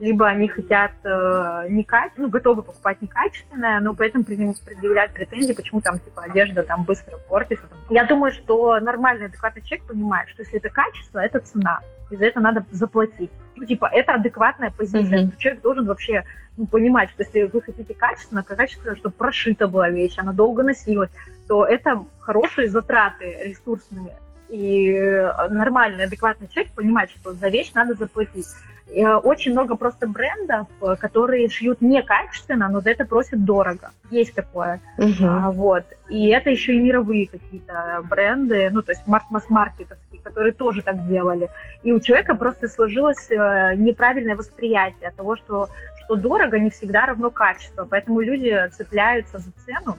либо 0.00 0.28
они 0.28 0.48
хотят 0.48 0.92
э, 1.04 1.66
не 1.70 1.82
качественно, 1.82 2.26
ну, 2.26 2.30
готовы 2.30 2.62
покупать 2.62 3.02
некачественное, 3.02 3.80
но 3.80 3.94
при 3.94 4.08
этом 4.08 4.22
предъявлять 4.24 5.12
претензии, 5.12 5.52
почему 5.52 5.80
там, 5.80 5.98
типа, 5.98 6.22
одежда 6.22 6.62
там 6.62 6.84
быстро 6.84 7.16
портится. 7.28 7.66
Там. 7.66 7.78
Я 7.90 8.04
думаю, 8.04 8.32
что 8.32 8.78
нормальный, 8.78 9.26
адекватный 9.26 9.62
человек 9.62 9.86
понимает, 9.86 10.28
что 10.28 10.42
если 10.42 10.58
это 10.58 10.68
качество, 10.68 11.18
это 11.18 11.40
цена, 11.40 11.80
и 12.10 12.16
за 12.16 12.26
это 12.26 12.40
надо 12.40 12.64
заплатить. 12.70 13.30
Ну, 13.56 13.64
типа, 13.64 13.90
это 13.92 14.14
адекватная 14.14 14.70
позиция. 14.70 15.24
Mm-hmm. 15.24 15.36
Человек 15.38 15.62
должен 15.62 15.86
вообще 15.86 16.24
ну, 16.56 16.66
понимать, 16.66 17.10
что 17.10 17.24
если 17.24 17.42
вы 17.42 17.60
хотите 17.60 17.92
качественно, 17.92 18.44
качественно, 18.44 18.94
чтобы 18.96 19.14
прошита 19.16 19.66
была 19.66 19.90
вещь, 19.90 20.14
она 20.16 20.32
долго 20.32 20.62
носилась, 20.62 21.10
то 21.48 21.64
это 21.64 22.04
хорошие 22.20 22.68
затраты 22.68 23.36
ресурсные 23.44 24.16
и 24.48 24.92
э, 24.92 25.48
нормальный, 25.48 26.04
адекватный 26.04 26.48
человек 26.48 26.72
понимает, 26.72 27.10
что 27.10 27.32
за 27.32 27.48
вещь 27.48 27.72
надо 27.74 27.94
заплатить. 27.94 28.46
И 28.88 29.02
э, 29.02 29.16
очень 29.16 29.52
много 29.52 29.76
просто 29.76 30.06
брендов, 30.06 30.66
э, 30.80 30.96
которые 30.96 31.48
шьют 31.50 31.82
некачественно, 31.82 32.68
но 32.68 32.80
за 32.80 32.90
это 32.90 33.04
просят 33.04 33.44
дорого. 33.44 33.90
Есть 34.10 34.34
такое. 34.34 34.80
Uh-huh. 34.96 35.26
А, 35.26 35.50
вот. 35.50 35.84
И 36.08 36.28
это 36.28 36.48
еще 36.50 36.74
и 36.74 36.80
мировые 36.80 37.26
какие-то 37.26 38.02
бренды, 38.08 38.70
ну, 38.72 38.80
то 38.82 38.92
есть 38.92 39.06
масс-маркетовские, 39.06 40.22
которые 40.22 40.52
тоже 40.52 40.82
так 40.82 41.06
делали. 41.06 41.50
И 41.82 41.92
у 41.92 42.00
человека 42.00 42.34
просто 42.34 42.68
сложилось 42.68 43.28
неправильное 43.28 44.36
восприятие 44.36 45.12
того, 45.16 45.36
что, 45.36 45.68
что 46.04 46.16
дорого 46.16 46.58
не 46.58 46.70
всегда 46.70 47.04
равно 47.06 47.30
качество. 47.30 47.86
Поэтому 47.88 48.20
люди 48.20 48.56
цепляются 48.72 49.38
за 49.38 49.50
цену 49.66 49.98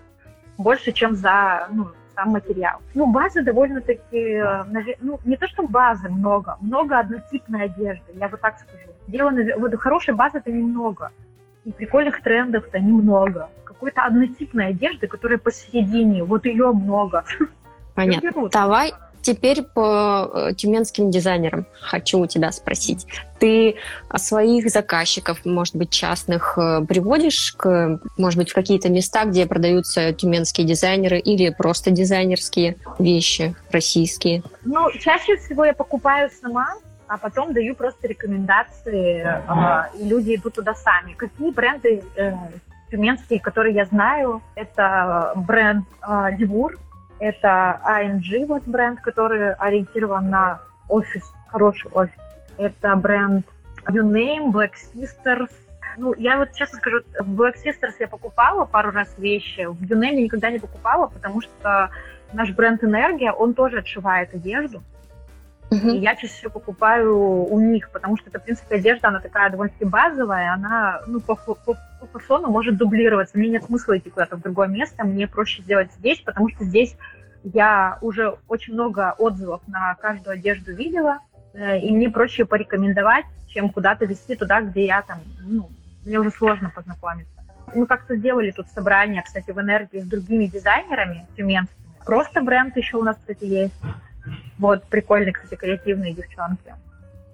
больше, 0.58 0.92
чем 0.92 1.16
за 1.16 1.68
ну, 1.72 1.90
сам 2.20 2.30
материал. 2.30 2.80
Ну, 2.94 3.08
базы 3.08 3.44
довольно-таки, 3.44 4.44
ну, 5.02 5.20
не 5.26 5.38
то, 5.38 5.48
что 5.48 5.68
базы 5.68 6.10
много, 6.10 6.58
много 6.62 7.00
однотипной 7.00 7.66
одежды, 7.66 8.12
я 8.14 8.28
вот 8.28 8.42
так 8.42 8.60
скажу. 8.60 8.90
Дело, 9.08 9.32
вот 9.58 9.76
хорошей 9.76 10.14
базы-то 10.14 10.52
немного, 10.52 11.12
и 11.66 11.72
прикольных 11.72 12.22
трендов-то 12.22 12.80
немного. 12.80 13.50
Какой-то 13.64 14.02
однотипной 14.02 14.68
одежды, 14.68 15.08
которая 15.08 15.38
посередине, 15.38 16.24
вот 16.24 16.46
ее 16.46 16.72
много. 16.72 17.24
Понятно. 17.96 18.50
Давай 18.52 18.94
Теперь 19.22 19.64
по 19.64 20.30
э, 20.34 20.54
тюменским 20.56 21.12
дизайнерам 21.12 21.66
хочу 21.82 22.20
у 22.20 22.26
тебя 22.26 22.52
спросить. 22.52 23.06
Ты 23.40 23.76
своих 24.16 24.70
заказчиков, 24.70 25.46
может 25.46 25.76
быть, 25.76 25.90
частных, 25.90 26.58
э, 26.58 26.82
приводишь, 26.88 27.54
к, 27.58 28.00
может 28.18 28.38
быть, 28.38 28.50
в 28.52 28.54
какие-то 28.54 28.90
места, 28.90 29.26
где 29.26 29.46
продаются 29.46 30.14
тюменские 30.14 30.66
дизайнеры 30.66 31.20
или 31.20 31.50
просто 31.50 31.92
дизайнерские 31.92 32.78
вещи 32.98 33.56
российские? 33.72 34.44
Ну, 34.64 34.92
чаще 35.00 35.38
всего 35.38 35.66
я 35.66 35.74
покупаю 35.74 36.30
сама, 36.42 36.76
а 37.08 37.18
потом 37.18 37.54
даю 37.54 37.76
просто 37.76 38.08
рекомендации, 38.08 39.24
э, 39.26 39.98
и 40.00 40.08
люди 40.08 40.36
идут 40.36 40.56
туда 40.56 40.74
сами. 40.76 41.14
Какие 41.14 41.52
бренды 41.52 42.04
э, 42.16 42.34
тюменские, 42.92 43.40
которые 43.40 43.76
я 43.76 43.86
знаю, 43.86 44.42
это 44.56 45.34
бренд 45.36 45.86
э, 46.08 46.38
Дивур, 46.38 46.78
это 47.20 47.82
ING, 47.86 48.46
вот 48.46 48.64
бренд, 48.66 49.02
который 49.02 49.54
ориентирован 49.54 50.30
на 50.30 50.62
офис, 50.88 51.24
хороший 51.48 51.90
офис. 51.92 52.16
Это 52.58 52.96
бренд 52.96 53.46
Uname, 53.86 54.52
Black 54.52 54.72
Sisters. 54.94 55.52
Ну, 55.98 56.14
я 56.18 56.38
вот 56.38 56.54
честно 56.54 56.78
скажу, 56.78 57.00
в 57.20 57.42
Black 57.42 57.56
Sisters 57.64 57.94
я 58.00 58.08
покупала 58.08 58.66
пару 58.66 58.92
раз 58.92 59.14
вещи, 59.18 59.66
в 59.66 59.82
Uname 59.84 60.22
никогда 60.22 60.50
не 60.50 60.60
покупала, 60.60 61.08
потому 61.08 61.42
что 61.42 61.90
наш 62.34 62.52
бренд 62.52 62.84
Энергия, 62.84 63.32
он 63.32 63.54
тоже 63.54 63.80
отшивает 63.80 64.34
одежду. 64.34 64.82
Uh-huh. 65.72 65.96
И 65.96 66.00
я 66.00 66.16
чаще 66.16 66.34
всего 66.34 66.52
покупаю 66.52 67.16
у 67.16 67.60
них, 67.60 67.92
потому 67.92 68.18
что 68.18 68.30
это, 68.30 68.40
в 68.40 68.44
принципе, 68.44 68.76
одежда, 68.76 69.10
она 69.10 69.20
такая 69.20 69.52
довольно-таки 69.52 69.86
базовая, 69.86 70.52
она 70.54 71.02
ну, 71.06 71.20
по, 71.20 71.36
по, 71.36 71.54
по 71.54 71.78
фасону 72.12 72.48
может 72.50 72.78
дублироваться. 72.78 73.38
Мне 73.38 73.50
нет 73.50 73.66
смысла 73.66 73.98
идти 73.98 74.10
куда-то 74.10 74.38
в 74.38 74.42
другое 74.42 74.68
место, 74.68 75.04
мне 75.04 75.28
проще 75.28 75.62
сделать 75.62 75.92
здесь, 75.94 76.22
потому 76.22 76.50
что 76.50 76.64
здесь 76.64 76.96
я 77.44 78.00
уже 78.02 78.36
очень 78.48 78.74
много 78.74 79.14
отзывов 79.18 79.62
на 79.68 79.94
каждую 79.96 80.34
одежду 80.34 80.74
видела, 80.74 81.20
э, 81.54 81.80
и 81.80 81.92
мне 81.92 82.10
проще 82.10 82.46
порекомендовать, 82.46 83.26
чем 83.48 83.70
куда-то 83.70 84.06
вести 84.06 84.36
туда, 84.36 84.62
где 84.62 84.86
я 84.88 85.04
там, 85.04 85.20
ну, 85.42 85.70
мне 86.04 86.20
уже 86.20 86.32
сложно 86.32 86.72
познакомиться. 86.74 87.32
Мы 87.76 87.86
как-то 87.86 88.16
сделали 88.16 88.50
тут 88.50 88.68
собрание, 88.70 89.22
кстати, 89.22 89.52
в 89.52 89.60
энергии 89.60 90.00
с 90.00 90.06
другими 90.06 90.46
дизайнерами 90.46 91.28
тюменскими. 91.38 91.78
Просто 92.06 92.42
бренд 92.42 92.76
еще 92.76 92.98
у 92.98 93.04
нас, 93.04 93.18
кстати, 93.18 93.46
есть. 93.46 93.76
Вот, 94.58 94.84
прикольные, 94.86 95.34
кстати, 95.34 95.56
креативные 95.56 96.14
девчонки. 96.14 96.74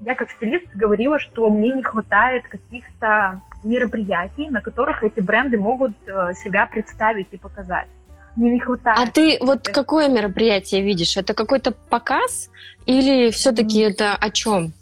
Я 0.01 0.15
как 0.15 0.29
стилист 0.31 0.67
говорила, 0.75 1.19
что 1.19 1.49
мне 1.49 1.71
не 1.71 1.83
хватает 1.83 2.47
каких-то 2.47 3.41
мероприятий, 3.63 4.49
на 4.49 4.61
которых 4.61 5.03
эти 5.03 5.19
бренды 5.19 5.57
могут 5.57 5.93
э, 6.05 6.33
себя 6.35 6.67
представить 6.67 7.27
и 7.31 7.37
показать. 7.37 7.87
Мне 8.35 8.51
не 8.51 8.59
хватает. 8.59 8.99
А 8.99 9.11
ты 9.11 9.37
вот 9.39 9.67
какое 9.67 10.09
мероприятие 10.09 10.81
видишь? 10.81 11.17
Это 11.17 11.33
какой-то 11.33 11.71
показ 11.71 12.51
или 12.85 13.31
все-таки 13.31 13.83
mm. 13.83 13.89
это 13.89 14.15
о 14.15 14.29
чем? 14.29 14.73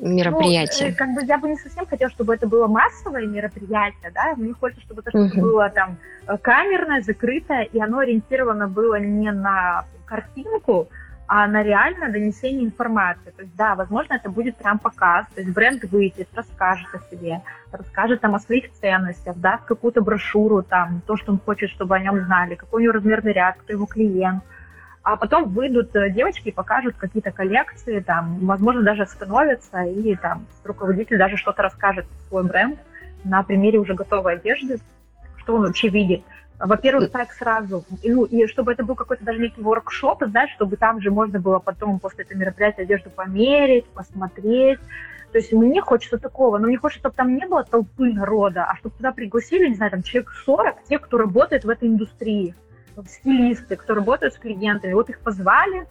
мероприятие? 0.00 0.90
Ну, 0.90 0.96
как 0.96 1.14
бы 1.14 1.24
я 1.24 1.38
бы 1.38 1.48
не 1.48 1.56
совсем 1.56 1.86
хотела, 1.86 2.10
чтобы 2.10 2.34
это 2.34 2.46
было 2.46 2.66
массовое 2.66 3.26
мероприятие, 3.26 4.10
да, 4.14 4.34
мне 4.36 4.52
хочется, 4.52 4.82
чтобы 4.84 5.02
это 5.04 5.16
uh-huh. 5.16 5.40
было 5.40 5.68
там 5.68 5.98
э, 6.26 6.36
камерное, 6.38 7.02
закрытое, 7.02 7.64
и 7.64 7.80
оно 7.80 7.98
ориентировано 7.98 8.68
было 8.68 8.98
не 8.98 9.30
на 9.30 9.84
картинку, 10.06 10.88
а 11.32 11.46
на 11.46 11.62
реальное 11.62 12.10
донесение 12.10 12.64
информации. 12.64 13.30
То 13.30 13.42
есть, 13.42 13.54
да, 13.54 13.76
возможно, 13.76 14.14
это 14.14 14.28
будет 14.28 14.56
прям 14.56 14.80
показ, 14.80 15.26
то 15.32 15.40
есть 15.40 15.54
бренд 15.54 15.84
выйдет, 15.84 16.26
расскажет 16.34 16.88
о 16.92 16.98
себе, 17.08 17.40
расскажет 17.70 18.20
там 18.20 18.34
о 18.34 18.40
своих 18.40 18.72
ценностях, 18.72 19.36
даст 19.36 19.64
какую-то 19.64 20.00
брошюру, 20.00 20.64
там, 20.64 21.02
то, 21.06 21.16
что 21.16 21.30
он 21.30 21.38
хочет, 21.38 21.70
чтобы 21.70 21.94
о 21.94 22.00
нем 22.00 22.20
знали, 22.24 22.56
какой 22.56 22.80
у 22.80 22.82
него 22.82 22.94
размерный 22.94 23.32
ряд, 23.32 23.58
кто 23.58 23.72
его 23.72 23.86
клиент. 23.86 24.42
А 25.04 25.14
потом 25.14 25.50
выйдут 25.50 25.94
э, 25.94 26.10
девочки 26.10 26.48
и 26.48 26.52
покажут 26.52 26.96
какие-то 26.96 27.30
коллекции, 27.30 28.00
там, 28.00 28.44
возможно, 28.44 28.82
даже 28.82 29.04
остановятся, 29.04 29.84
и 29.84 30.16
там 30.16 30.46
руководитель 30.64 31.16
даже 31.16 31.36
что-то 31.36 31.62
расскажет 31.62 32.06
свой 32.26 32.42
бренд 32.42 32.76
на 33.22 33.44
примере 33.44 33.78
уже 33.78 33.94
готовой 33.94 34.34
одежды, 34.34 34.80
что 35.36 35.54
он 35.54 35.60
вообще 35.62 35.90
видит. 35.90 36.24
Во-первых, 36.60 37.10
так 37.10 37.32
сразу. 37.32 37.84
И, 38.02 38.12
ну, 38.12 38.24
и 38.24 38.46
чтобы 38.46 38.72
это 38.72 38.84
был 38.84 38.94
какой-то 38.94 39.24
даже 39.24 39.40
некий 39.40 39.62
воркшоп, 39.62 40.24
знаешь, 40.26 40.50
чтобы 40.52 40.76
там 40.76 41.00
же 41.00 41.10
можно 41.10 41.40
было 41.40 41.58
потом 41.58 41.98
после 41.98 42.24
этого 42.24 42.36
мероприятия 42.36 42.82
одежду 42.82 43.08
померить, 43.08 43.86
посмотреть. 43.86 44.78
То 45.32 45.38
есть 45.38 45.52
мне 45.52 45.80
хочется 45.80 46.18
такого, 46.18 46.58
но 46.58 46.66
мне 46.66 46.76
хочется, 46.76 47.00
чтобы 47.00 47.14
там 47.14 47.34
не 47.34 47.46
было 47.46 47.64
толпы 47.64 48.12
народа, 48.12 48.66
а 48.68 48.76
чтобы 48.76 48.94
туда 48.94 49.12
пригласили, 49.12 49.68
не 49.68 49.76
знаю, 49.76 49.92
там 49.92 50.02
человек 50.02 50.32
40, 50.44 50.84
тех, 50.84 51.00
кто 51.00 51.16
работает 51.16 51.64
в 51.64 51.68
этой 51.70 51.88
индустрии, 51.88 52.54
стилисты, 53.08 53.76
кто 53.76 53.94
работают 53.94 54.34
с 54.34 54.38
клиентами. 54.38 54.92
Вот 54.92 55.08
их 55.08 55.20
позвали, 55.20 55.86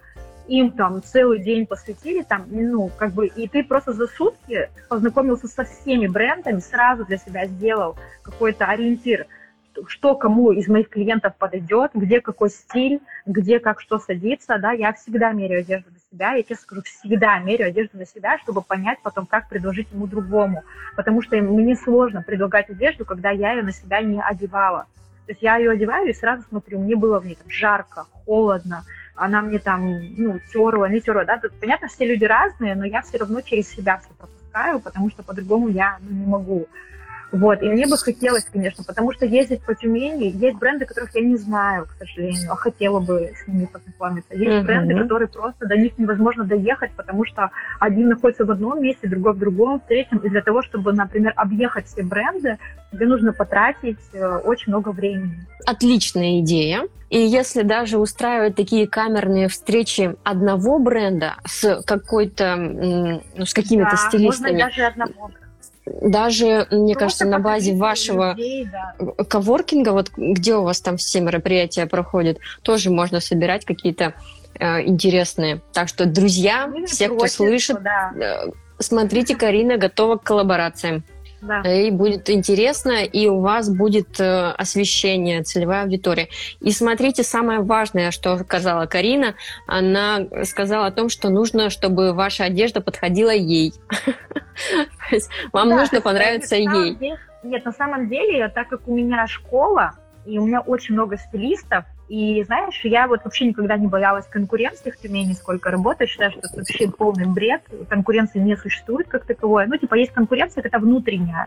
им 0.47 0.71
там 0.71 1.01
целый 1.01 1.39
день 1.39 1.65
посвятили, 1.65 2.21
там, 2.21 2.45
ну, 2.47 2.91
как 2.95 3.13
бы, 3.13 3.25
и 3.25 3.47
ты 3.47 3.63
просто 3.63 3.93
за 3.93 4.05
сутки 4.05 4.69
познакомился 4.87 5.47
со 5.47 5.63
всеми 5.63 6.05
брендами, 6.05 6.59
сразу 6.59 7.05
для 7.05 7.17
себя 7.17 7.47
сделал 7.47 7.97
какой-то 8.21 8.65
ориентир– 8.65 9.25
что 9.87 10.15
кому 10.15 10.51
из 10.51 10.67
моих 10.67 10.89
клиентов 10.89 11.35
подойдет, 11.37 11.91
где 11.93 12.21
какой 12.21 12.49
стиль, 12.49 13.01
где 13.25 13.59
как 13.59 13.81
что 13.81 13.99
садится, 13.99 14.57
да, 14.57 14.71
я 14.71 14.93
всегда 14.93 15.31
меряю 15.31 15.61
одежду 15.61 15.91
на 15.91 15.99
себя, 16.11 16.33
я 16.33 16.43
честно 16.43 16.63
скажу, 16.63 16.81
всегда 16.83 17.39
меряю 17.39 17.69
одежду 17.69 17.97
на 17.97 18.05
себя, 18.05 18.37
чтобы 18.39 18.61
понять 18.61 18.99
потом, 19.03 19.25
как 19.25 19.49
предложить 19.49 19.91
ему 19.91 20.07
другому, 20.07 20.63
потому 20.95 21.21
что 21.21 21.37
мне 21.37 21.75
сложно 21.75 22.21
предлагать 22.21 22.69
одежду, 22.69 23.05
когда 23.05 23.31
я 23.31 23.53
ее 23.53 23.63
на 23.63 23.71
себя 23.71 24.01
не 24.01 24.21
одевала. 24.21 24.87
То 25.25 25.33
есть 25.33 25.43
я 25.43 25.57
ее 25.57 25.71
одеваю 25.71 26.09
и 26.09 26.13
сразу 26.13 26.43
смотрю, 26.49 26.79
мне 26.79 26.95
было 26.95 27.19
в 27.19 27.25
ней 27.25 27.35
там 27.35 27.49
жарко, 27.49 28.05
холодно, 28.25 28.83
она 29.15 29.41
мне 29.41 29.59
там, 29.59 29.85
ну, 30.15 30.39
терла, 30.51 30.85
не 30.89 31.01
терла, 31.01 31.25
да, 31.25 31.37
Тут, 31.37 31.51
понятно, 31.59 31.87
все 31.87 32.05
люди 32.05 32.23
разные, 32.23 32.73
но 32.73 32.85
я 32.85 33.01
все 33.01 33.17
равно 33.17 33.41
через 33.41 33.69
себя 33.69 33.99
все 33.99 34.09
пропускаю, 34.17 34.79
потому 34.79 35.09
что 35.11 35.23
по-другому 35.23 35.67
я 35.67 35.97
ну, 36.01 36.15
не 36.15 36.25
могу. 36.25 36.67
Вот, 37.31 37.61
и 37.61 37.69
мне 37.69 37.85
бы 37.85 37.95
хотелось, 37.97 38.45
конечно, 38.45 38.83
потому 38.83 39.13
что 39.13 39.25
ездить 39.25 39.61
по 39.61 39.75
Тюмени, 39.75 40.31
есть 40.35 40.57
бренды, 40.57 40.85
которых 40.85 41.13
я 41.15 41.21
не 41.21 41.37
знаю, 41.37 41.85
к 41.85 41.91
сожалению, 41.99 42.51
а 42.51 42.55
хотела 42.55 42.99
бы 42.99 43.31
с 43.35 43.47
ними 43.47 43.65
познакомиться. 43.65 44.33
Есть 44.33 44.49
mm-hmm. 44.49 44.63
бренды, 44.63 44.97
которые 44.97 45.27
просто 45.27 45.67
до 45.67 45.77
них 45.77 45.97
невозможно 45.99 46.43
доехать, 46.43 46.91
потому 46.95 47.25
что 47.25 47.51
один 47.79 48.09
находится 48.09 48.45
в 48.45 48.51
одном 48.51 48.81
месте, 48.81 49.07
другой 49.07 49.33
в 49.33 49.37
другом, 49.37 49.79
в 49.79 49.87
третьем. 49.87 50.17
И 50.19 50.29
для 50.29 50.41
того, 50.41 50.63
чтобы, 50.63 50.91
например, 50.91 51.33
объехать 51.35 51.85
все 51.85 52.01
бренды, 52.01 52.57
тебе 52.91 53.05
нужно 53.05 53.31
потратить 53.31 53.99
э, 54.13 54.37
очень 54.37 54.71
много 54.71 54.89
времени. 54.89 55.45
Отличная 55.67 56.39
идея. 56.39 56.87
И 57.11 57.19
если 57.19 57.61
даже 57.61 57.99
устраивать 57.99 58.55
такие 58.55 58.87
камерные 58.87 59.49
встречи 59.49 60.15
одного 60.23 60.79
бренда 60.79 61.35
с 61.45 61.81
какой-то, 61.83 62.55
ну, 62.55 63.45
с 63.45 63.53
какими-то 63.53 63.91
да, 63.91 63.97
стилистами, 63.97 64.51
можно 64.51 64.65
даже 64.65 64.83
одного 64.83 65.27
бренда 65.27 65.48
даже, 66.01 66.67
мне 66.71 66.93
Просто 66.93 66.99
кажется, 66.99 67.25
на 67.25 67.39
базе 67.39 67.75
вашего 67.75 68.31
людей, 68.31 68.67
да. 68.71 68.95
коворкинга, 69.23 69.89
вот 69.91 70.11
где 70.15 70.55
у 70.55 70.63
вас 70.63 70.81
там 70.81 70.97
все 70.97 71.21
мероприятия 71.21 71.85
проходят, 71.85 72.37
тоже 72.61 72.89
можно 72.89 73.19
собирать 73.19 73.65
какие-то 73.65 74.13
э, 74.59 74.81
интересные. 74.85 75.61
Так 75.73 75.87
что, 75.87 76.05
друзья, 76.05 76.71
все, 76.87 77.09
кто 77.09 77.27
слышит, 77.27 77.81
да. 77.81 78.11
э, 78.15 78.51
смотрите, 78.79 79.35
Карина 79.35 79.77
готова 79.77 80.17
к 80.17 80.23
коллаборациям. 80.23 81.03
Да. 81.41 81.61
И 81.61 81.91
будет 81.91 82.29
интересно, 82.29 83.03
и 83.03 83.27
у 83.27 83.39
вас 83.39 83.69
будет 83.69 84.19
э, 84.19 84.51
освещение, 84.51 85.43
целевая 85.43 85.83
аудитория. 85.83 86.27
И 86.59 86.71
смотрите, 86.71 87.23
самое 87.23 87.61
важное, 87.61 88.11
что 88.11 88.37
сказала 88.39 88.85
Карина, 88.85 89.35
она 89.65 90.25
сказала 90.43 90.87
о 90.87 90.91
том, 90.91 91.09
что 91.09 91.29
нужно, 91.29 91.69
чтобы 91.69 92.13
ваша 92.13 92.45
одежда 92.45 92.81
подходила 92.81 93.31
ей. 93.33 93.73
Вам 95.53 95.69
нужно 95.69 96.01
понравиться 96.01 96.55
ей. 96.55 96.97
Нет, 97.41 97.63
на 97.63 97.71
самом 97.71 98.09
деле, 98.09 98.49
так 98.49 98.67
как 98.67 98.87
у 98.87 98.95
меня 98.95 99.25
школа, 99.27 99.93
и 100.25 100.37
у 100.37 100.45
меня 100.45 100.59
очень 100.59 100.95
много 100.95 101.17
стилистов, 101.17 101.85
и 102.09 102.43
знаешь, 102.43 102.81
я 102.83 103.07
вот 103.07 103.23
вообще 103.23 103.45
никогда 103.45 103.77
не 103.77 103.85
боялась 103.85 104.25
конкуренции 104.25 104.89
в 104.89 104.97
Тюмени, 104.97 105.33
сколько 105.33 105.69
работаю. 105.69 106.07
Считаю, 106.07 106.31
что 106.31 106.39
это 106.39 106.57
вообще 106.57 106.89
полный 106.89 107.27
бред. 107.27 107.61
Конкуренции 107.87 108.39
не 108.39 108.57
существует 108.57 109.07
как 109.07 109.25
таковой. 109.25 109.67
Ну, 109.67 109.77
типа, 109.77 109.93
есть 109.93 110.11
конкуренция, 110.11 110.63
это 110.63 110.79
внутренняя. 110.79 111.45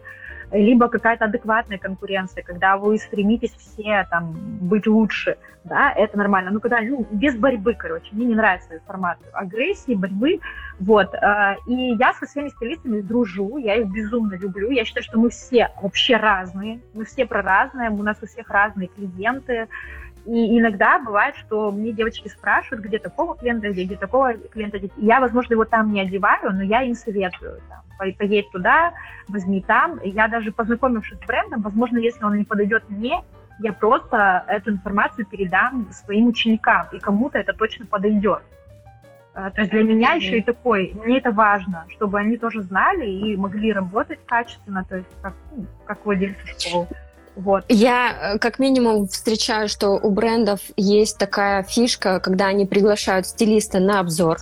Либо 0.52 0.88
какая-то 0.88 1.24
адекватная 1.24 1.78
конкуренция, 1.78 2.44
когда 2.44 2.76
вы 2.76 2.98
стремитесь 2.98 3.52
все 3.58 4.06
там 4.08 4.36
быть 4.60 4.86
лучше. 4.86 5.36
Да, 5.64 5.92
это 5.92 6.16
нормально. 6.16 6.52
Ну, 6.52 6.60
когда, 6.60 6.80
ну, 6.80 7.06
без 7.10 7.34
борьбы, 7.34 7.74
короче. 7.74 8.08
Мне 8.12 8.26
не 8.26 8.34
нравится 8.36 8.80
формат 8.86 9.18
агрессии, 9.32 9.94
борьбы. 9.94 10.38
Вот. 10.78 11.12
Э, 11.14 11.56
и 11.66 11.94
я 11.94 12.12
со 12.14 12.26
всеми 12.26 12.50
стилистами 12.50 13.00
дружу, 13.00 13.56
я 13.56 13.76
их 13.76 13.88
безумно 13.88 14.34
люблю. 14.34 14.70
Я 14.70 14.84
считаю, 14.84 15.02
что 15.02 15.18
мы 15.18 15.30
все 15.30 15.70
вообще 15.80 16.16
разные. 16.16 16.80
Мы 16.94 17.04
все 17.04 17.26
про 17.26 17.42
разное, 17.42 17.90
у 17.90 18.02
нас 18.02 18.18
у 18.22 18.26
всех 18.26 18.48
разные 18.48 18.88
клиенты 18.88 19.66
и 20.24 20.58
иногда 20.58 20.98
бывает, 20.98 21.34
что 21.36 21.72
мне 21.72 21.92
девочки 21.92 22.28
спрашивают, 22.28 22.84
где 22.84 22.98
такого 22.98 23.36
клиента, 23.36 23.70
где, 23.70 23.84
где 23.84 23.96
такого 23.96 24.34
клиента. 24.34 24.78
Я, 24.96 25.20
возможно, 25.20 25.54
его 25.54 25.64
там 25.64 25.92
не 25.92 26.00
одеваю, 26.00 26.52
но 26.52 26.62
я 26.62 26.82
им 26.82 26.94
советую. 26.94 27.60
Там, 27.68 28.12
поедь 28.18 28.50
туда, 28.50 28.92
возьми 29.28 29.60
там. 29.60 30.00
Я 30.04 30.28
даже 30.28 30.52
познакомившись 30.52 31.18
с 31.18 31.26
брендом, 31.26 31.62
возможно, 31.62 31.98
если 31.98 32.24
он 32.24 32.38
не 32.38 32.44
подойдет 32.44 32.88
мне, 32.88 33.22
я 33.58 33.72
просто 33.72 34.44
эту 34.48 34.70
информацию 34.70 35.26
передам 35.26 35.90
своим 35.92 36.28
ученикам, 36.28 36.88
и 36.92 36.98
кому-то 36.98 37.38
это 37.38 37.52
точно 37.52 37.86
подойдет. 37.86 38.42
А, 39.34 39.50
то 39.50 39.62
есть 39.62 39.70
для 39.70 39.82
меня 39.82 40.12
еще 40.12 40.38
и 40.38 40.42
такой, 40.42 40.92
мне 40.94 41.18
это 41.18 41.30
важно, 41.30 41.86
чтобы 41.88 42.18
они 42.18 42.36
тоже 42.36 42.62
знали 42.62 43.08
и 43.08 43.36
могли 43.36 43.72
работать 43.72 44.20
качественно, 44.26 44.84
то 44.84 44.96
есть 44.96 45.08
как, 45.22 45.34
ну, 45.56 45.64
как 45.86 46.04
владельцы 46.04 46.46
школы. 46.46 46.86
Вот. 47.36 47.64
Я 47.68 48.34
э, 48.34 48.38
как 48.38 48.58
минимум 48.58 49.06
встречаю, 49.08 49.68
что 49.68 49.90
у 49.90 50.10
брендов 50.10 50.60
есть 50.76 51.18
такая 51.18 51.62
фишка, 51.62 52.20
когда 52.20 52.46
они 52.46 52.66
приглашают 52.66 53.26
стилиста 53.26 53.80
на 53.80 54.00
обзор 54.00 54.38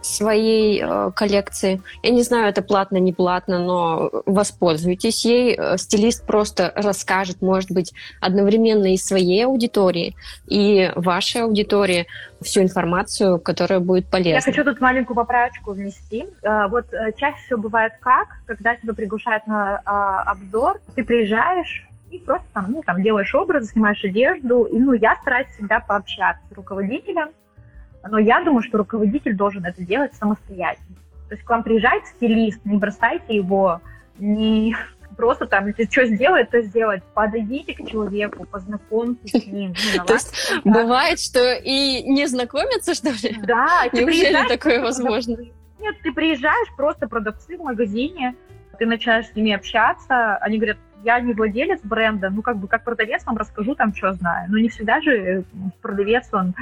своей 0.00 0.82
э, 0.82 1.10
коллекции. 1.14 1.80
Я 2.02 2.10
не 2.10 2.22
знаю, 2.22 2.48
это 2.48 2.62
платно, 2.62 2.98
не 2.98 3.12
платно, 3.12 3.58
но 3.58 4.10
воспользуйтесь 4.26 5.24
ей. 5.24 5.56
Э, 5.56 5.76
стилист 5.76 6.26
просто 6.26 6.72
расскажет, 6.76 7.42
может 7.42 7.70
быть, 7.70 7.92
одновременно 8.20 8.92
и 8.92 8.96
своей 8.96 9.44
аудитории, 9.44 10.14
и 10.46 10.92
вашей 10.94 11.42
аудитории 11.42 12.06
всю 12.40 12.62
информацию, 12.62 13.40
которая 13.40 13.80
будет 13.80 14.06
полезна. 14.06 14.36
Я 14.36 14.40
хочу 14.40 14.64
тут 14.64 14.80
маленькую 14.80 15.16
поправочку 15.16 15.72
внести. 15.72 16.26
Э, 16.42 16.68
вот 16.68 16.86
чаще 17.16 17.38
всего 17.46 17.60
бывает 17.62 17.92
как, 18.00 18.28
когда 18.46 18.76
тебя 18.76 18.94
приглашают 18.94 19.46
на 19.46 19.78
обзор, 19.78 20.80
ты 20.94 21.04
приезжаешь, 21.04 21.87
и 22.10 22.18
просто 22.18 22.46
там, 22.52 22.66
ну, 22.70 22.82
там 22.82 23.02
делаешь 23.02 23.34
образ, 23.34 23.70
снимаешь 23.70 24.02
одежду. 24.04 24.64
И, 24.64 24.78
ну, 24.78 24.92
я 24.92 25.16
стараюсь 25.16 25.48
всегда 25.48 25.80
пообщаться 25.80 26.42
с 26.50 26.56
руководителем, 26.56 27.30
но 28.08 28.18
я 28.18 28.42
думаю, 28.42 28.62
что 28.62 28.78
руководитель 28.78 29.34
должен 29.34 29.64
это 29.64 29.82
делать 29.84 30.14
самостоятельно. 30.14 30.96
То 31.28 31.34
есть 31.34 31.44
к 31.44 31.50
вам 31.50 31.62
приезжает 31.62 32.06
стилист, 32.06 32.64
не 32.64 32.78
бросайте 32.78 33.36
его, 33.36 33.80
не 34.18 34.74
просто 35.16 35.46
там, 35.46 35.66
если 35.66 35.84
что 35.84 36.06
сделает, 36.06 36.50
то 36.50 36.62
сделать. 36.62 37.02
Подойдите 37.14 37.74
к 37.74 37.86
человеку, 37.88 38.46
познакомьтесь 38.46 39.42
с 39.42 39.46
ним. 39.46 39.74
То 40.06 40.14
есть 40.14 40.60
бывает, 40.64 41.20
что 41.20 41.54
и 41.54 42.02
не 42.04 42.26
знакомятся, 42.26 42.94
что 42.94 43.10
ли? 43.10 43.36
Да. 43.44 43.84
Неужели 43.92 44.48
такое 44.48 44.80
возможно? 44.80 45.36
Нет, 45.80 45.94
ты 46.02 46.12
приезжаешь, 46.12 46.68
просто 46.76 47.06
продавцы 47.06 47.56
в 47.56 47.62
магазине, 47.62 48.34
ты 48.78 48.86
начинаешь 48.86 49.26
с 49.26 49.36
ними 49.36 49.52
общаться, 49.52 50.36
они 50.38 50.56
говорят, 50.56 50.78
я 51.04 51.20
не 51.20 51.32
владелец 51.32 51.80
бренда, 51.82 52.30
ну, 52.30 52.42
как 52.42 52.56
бы, 52.56 52.68
как 52.68 52.84
продавец 52.84 53.24
вам 53.24 53.36
расскажу 53.36 53.74
там, 53.74 53.94
что 53.94 54.12
знаю. 54.12 54.48
Но 54.50 54.58
не 54.58 54.68
всегда 54.68 55.00
же 55.00 55.12
э, 55.16 55.42
продавец, 55.80 56.28
он 56.32 56.54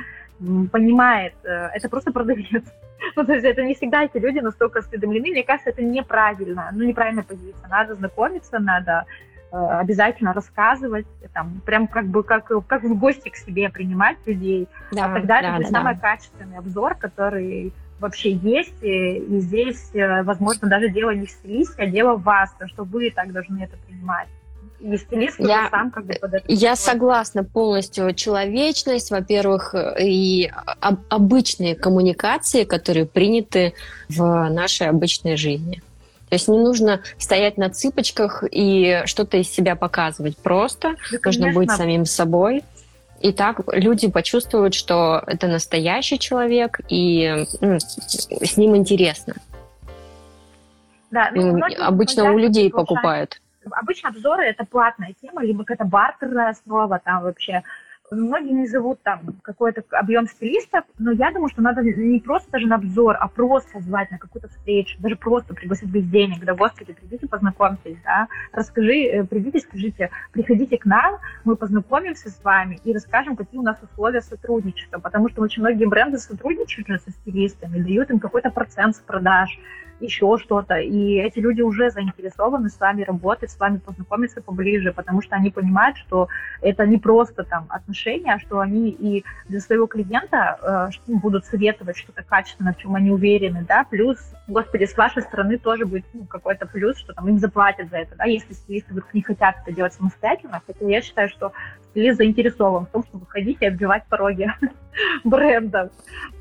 понимает, 0.71 1.35
э, 1.45 1.69
это 1.75 1.89
просто 1.89 2.13
продавец. 2.13 2.65
Ну, 3.15 3.27
то 3.27 3.35
есть 3.35 3.45
это 3.45 3.63
не 3.63 3.75
всегда 3.75 4.05
эти 4.05 4.17
люди 4.17 4.39
настолько 4.39 4.79
осведомлены. 4.79 5.31
Мне 5.31 5.43
кажется, 5.43 5.69
это 5.69 5.83
неправильно, 5.83 6.71
ну, 6.73 6.83
неправильная 6.83 7.25
позиция. 7.25 7.69
Надо 7.69 7.95
знакомиться, 7.95 8.59
надо 8.59 9.05
э, 9.53 9.57
обязательно 9.57 10.33
рассказывать, 10.33 11.07
там, 11.35 11.61
прям 11.67 11.89
как 11.89 12.07
бы 12.07 12.23
как, 12.25 12.51
как 12.67 12.85
в 12.85 12.99
гости 12.99 13.29
к 13.29 13.37
себе 13.37 13.69
принимать 13.69 14.17
людей. 14.25 14.67
Да, 14.93 15.05
а 15.05 15.15
тогда 15.15 15.43
да, 15.43 15.57
это 15.57 15.65
да, 15.65 15.79
самый 15.79 15.95
да. 15.95 16.01
качественный 16.01 16.57
обзор, 16.57 16.95
который 16.95 17.75
вообще 17.99 18.33
есть, 18.33 18.75
и, 18.83 19.19
и 19.19 19.41
здесь, 19.41 19.91
э, 19.95 20.23
возможно, 20.23 20.69
даже 20.69 20.89
дело 20.89 21.11
не 21.11 21.27
в 21.27 21.31
стилисте, 21.31 21.83
а 21.83 21.87
дело 21.87 22.17
в 22.17 22.23
вас, 22.23 22.51
то, 22.59 22.69
что 22.69 22.85
вы 22.85 23.11
так 23.11 23.33
должны 23.33 23.63
это 23.63 23.77
принимать. 23.87 24.29
И 24.81 24.97
стилист 24.99 25.41
я, 25.41 25.69
сам 25.71 25.91
как 25.91 26.05
бы 26.05 26.15
под 26.21 26.35
это 26.35 26.45
Я 26.49 26.77
согласна 26.77 27.45
полностью. 27.45 28.13
Человечность, 28.15 29.11
во-первых, 29.11 29.75
и 29.99 30.51
об, 30.81 31.01
обычные 31.09 31.75
коммуникации, 31.75 32.65
которые 32.65 33.07
приняты 33.07 33.73
в 34.09 34.49
нашей 34.51 34.89
обычной 34.89 35.37
жизни. 35.37 35.83
То 36.29 36.35
есть 36.35 36.49
не 36.49 36.59
нужно 36.59 37.01
стоять 37.19 37.57
на 37.57 37.71
цыпочках 37.71 38.45
и 38.51 39.03
что-то 39.07 39.39
из 39.39 39.49
себя 39.49 39.77
показывать. 39.77 40.37
Просто 40.37 40.97
да, 41.11 41.19
нужно 41.25 41.53
быть 41.53 41.71
самим 41.71 42.05
собой. 42.05 42.65
И 43.27 43.33
так 43.33 43.61
люди 43.73 44.09
почувствуют, 44.09 44.75
что 44.75 45.21
это 45.27 45.49
настоящий 45.49 46.17
человек, 46.17 46.79
и 46.89 47.45
ну, 47.61 47.79
с 47.81 48.57
ним 48.57 48.77
интересно. 48.77 49.35
Да, 51.11 51.33
ну, 51.35 51.61
обычно 51.81 52.33
у 52.33 52.39
людей 52.39 52.71
покупают. 52.71 53.41
Обычно 53.69 54.11
обзоры 54.11 54.45
это 54.45 54.65
платная 54.65 55.13
тема, 55.21 55.43
либо 55.43 55.65
какая-то 55.65 55.85
бартерная 55.87 56.51
основа 56.51 57.01
там 57.05 57.25
вообще. 57.25 57.65
Многие 58.11 58.53
не 58.53 58.67
зовут 58.69 59.03
там 59.03 59.21
какой-то 59.43 59.83
объем 59.91 60.27
стилистов, 60.29 60.85
но 60.99 61.11
я 61.11 61.33
думаю, 61.33 61.49
что 61.49 61.61
надо 61.61 61.83
не 61.83 62.21
просто 62.21 62.51
даже 62.53 62.67
на 62.67 62.77
обзор, 62.77 63.17
а 63.19 63.27
просто 63.27 63.81
звать 63.81 64.11
на 64.11 64.19
какую-то 64.19 64.49
встречу, 64.49 64.97
даже 65.01 65.17
просто 65.17 65.55
пригласить 65.55 65.89
без 65.89 66.05
денег, 66.05 66.45
да, 66.45 66.55
господи, 66.55 66.93
придите, 66.93 67.27
познакомьтесь, 67.27 67.99
да, 68.05 68.29
расскажи, 68.53 69.07
э, 69.07 69.25
придите, 69.25 69.59
скажите, 69.59 70.11
приходите 70.33 70.79
к 70.79 70.85
нам, 70.85 71.17
мы 71.45 71.57
познакомимся 71.57 72.31
с 72.31 72.45
вами 72.45 72.79
и 72.85 72.93
расскажем, 72.93 73.35
какие 73.35 73.59
у 73.59 73.65
нас 73.65 73.79
условия 73.83 74.21
сотрудничества, 74.21 75.01
потому 75.01 75.29
что 75.29 75.43
очень 75.43 75.63
многие 75.63 75.87
бренды 75.87 76.19
сотрудничают 76.19 76.87
же 76.87 76.99
со 76.99 77.11
стилистами, 77.11 77.83
дают 77.83 78.11
им 78.11 78.21
какой-то 78.21 78.51
процент 78.51 78.95
с 78.97 79.01
продаж, 79.01 79.59
еще 80.01 80.37
что-то. 80.39 80.77
И 80.79 81.15
эти 81.15 81.39
люди 81.39 81.63
уже 81.63 81.91
заинтересованы 81.91 82.69
с 82.69 82.79
вами 82.79 83.03
работать, 83.03 83.51
с 83.51 83.59
вами 83.59 83.79
познакомиться 83.79 84.43
поближе, 84.43 84.93
потому 84.93 85.23
что 85.23 85.37
они 85.37 85.51
понимают, 85.51 85.97
что 85.97 86.29
это 86.61 86.87
не 86.87 86.99
просто 86.99 87.45
там 87.45 87.67
отношения, 87.69 88.35
а 88.35 88.39
что 88.39 88.61
они 88.61 88.91
и 88.91 89.25
для 89.49 89.61
своего 89.61 89.87
клиента 89.87 90.91
э, 91.07 91.13
будут 91.15 91.47
советовать 91.47 91.97
что-то 91.97 92.23
качественное, 92.23 92.75
в 92.75 92.79
чем 92.79 92.95
они 92.95 93.11
уверены, 93.11 93.65
да, 93.67 93.85
плюс, 93.85 94.19
господи, 94.49 94.85
с 94.85 94.97
вашей 94.97 95.23
стороны 95.23 95.59
тоже 95.59 95.87
будет 95.87 96.05
ну, 96.13 96.25
какой-то 96.25 96.67
плюс, 96.67 96.99
что 96.99 97.13
там 97.15 97.29
им 97.29 97.39
заплатят 97.39 97.91
за 97.91 97.99
это, 97.99 98.17
да, 98.17 98.25
если 98.25 98.53
стилисты 98.53 98.93
вдруг 98.93 99.13
не 99.15 99.23
хотят 99.23 99.57
это 99.63 99.75
делать 99.75 99.95
самостоятельно, 99.95 100.61
хотя 100.67 100.87
я 100.87 101.01
считаю, 101.01 101.29
что 101.29 101.53
стилист 101.91 102.19
заинтересован 102.19 102.87
в 102.87 102.91
том, 102.91 103.05
чтобы 103.05 103.27
ходить 103.27 103.59
и 103.61 103.67
оббивать 103.67 104.05
пороги 104.09 104.51
брендов, 105.25 105.91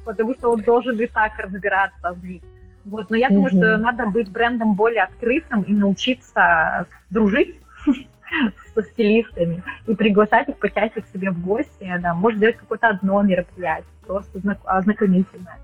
потому 0.04 0.34
что 0.34 0.52
он 0.52 0.62
должен 0.62 1.00
и 1.00 1.06
так 1.06 1.38
разбираться 1.40 2.14
в 2.14 2.24
них. 2.24 2.42
Вот, 2.86 3.10
но 3.10 3.18
я 3.18 3.30
думаю, 3.30 3.52
mm 3.52 3.58
что 3.58 3.78
надо 3.78 4.06
быть 4.06 4.32
брендом 4.32 4.76
более 4.76 5.04
открытым 5.04 5.64
и 5.64 5.74
научиться 5.74 6.86
дружить 7.10 7.60
со 8.76 8.84
стилистами 8.84 9.64
и 9.88 9.96
приглашать 9.96 10.50
их 10.50 10.58
почаще 10.58 11.02
к 11.02 11.08
себе 11.08 11.32
в 11.32 11.42
гости, 11.44 11.92
да, 12.00 12.14
может 12.14 12.40
делать 12.40 12.58
какое-то 12.58 12.90
одно 12.90 13.22
мероприятие, 13.24 13.90
просто 14.06 14.40
ознакомительное. 14.66 15.58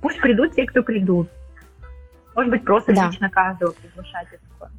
Пусть 0.00 0.20
придут 0.20 0.54
те, 0.54 0.66
кто 0.66 0.82
придут. 0.82 1.30
Может 2.34 2.50
быть, 2.50 2.64
просто 2.64 2.92
да. 2.92 3.06
лично 3.06 3.30
каждого 3.30 3.72
приглашать. 3.72 4.26
Это 4.32 4.70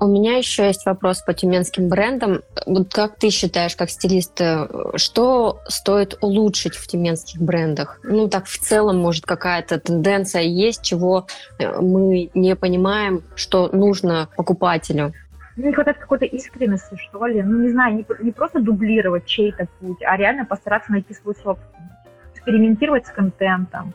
у 0.00 0.06
меня 0.06 0.36
еще 0.36 0.66
есть 0.66 0.86
вопрос 0.86 1.22
по 1.22 1.34
тюменским 1.34 1.88
брендам. 1.88 2.42
Вот 2.66 2.92
как 2.92 3.16
ты 3.16 3.30
считаешь, 3.30 3.76
как 3.76 3.90
стилист, 3.90 4.40
э, 4.40 4.66
что 4.96 5.60
стоит 5.68 6.18
улучшить 6.20 6.74
в 6.74 6.86
тюменских 6.86 7.40
брендах? 7.40 8.00
Ну, 8.02 8.28
так 8.28 8.46
в 8.46 8.58
целом, 8.58 8.98
может, 8.98 9.26
какая-то 9.26 9.78
тенденция 9.80 10.42
есть, 10.42 10.82
чего 10.82 11.26
э, 11.58 11.80
мы 11.80 12.30
не 12.34 12.56
понимаем, 12.56 13.22
что 13.34 13.68
нужно 13.72 14.28
покупателю? 14.36 15.12
не 15.58 15.72
хватает 15.72 15.98
какой-то 15.98 16.24
искренности, 16.24 16.96
что 16.96 17.26
ли. 17.26 17.42
Ну, 17.42 17.58
не 17.58 17.70
знаю, 17.70 17.96
не, 17.96 18.06
не 18.20 18.30
просто 18.30 18.60
дублировать 18.60 19.26
чей-то 19.26 19.66
путь, 19.80 19.98
а 20.02 20.16
реально 20.16 20.44
постараться 20.44 20.92
найти 20.92 21.14
свой 21.14 21.34
собственный. 21.34 21.88
Экспериментировать 22.34 23.06
с 23.06 23.10
контентом, 23.10 23.92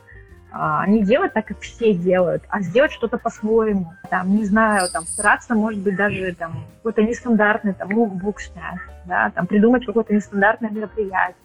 а, 0.55 0.85
не 0.85 1.03
делать 1.03 1.33
так, 1.33 1.47
как 1.47 1.59
все 1.61 1.95
делают, 1.95 2.43
а 2.47 2.61
сделать 2.61 2.91
что-то 2.91 3.17
по-своему. 3.17 3.91
Там, 4.11 4.35
не 4.35 4.45
знаю, 4.45 4.87
там, 4.93 5.03
стараться, 5.03 5.55
может 5.55 5.81
быть, 5.81 5.95
даже 5.95 6.35
там, 6.35 6.63
какой-то 6.77 7.01
нестандартный 7.01 7.73
там, 7.73 7.91
лукбук 7.91 8.39
снять, 8.39 8.79
да, 9.05 9.31
там, 9.31 9.47
придумать 9.47 9.83
какое-то 9.83 10.13
нестандартное 10.13 10.69
мероприятие. 10.69 11.35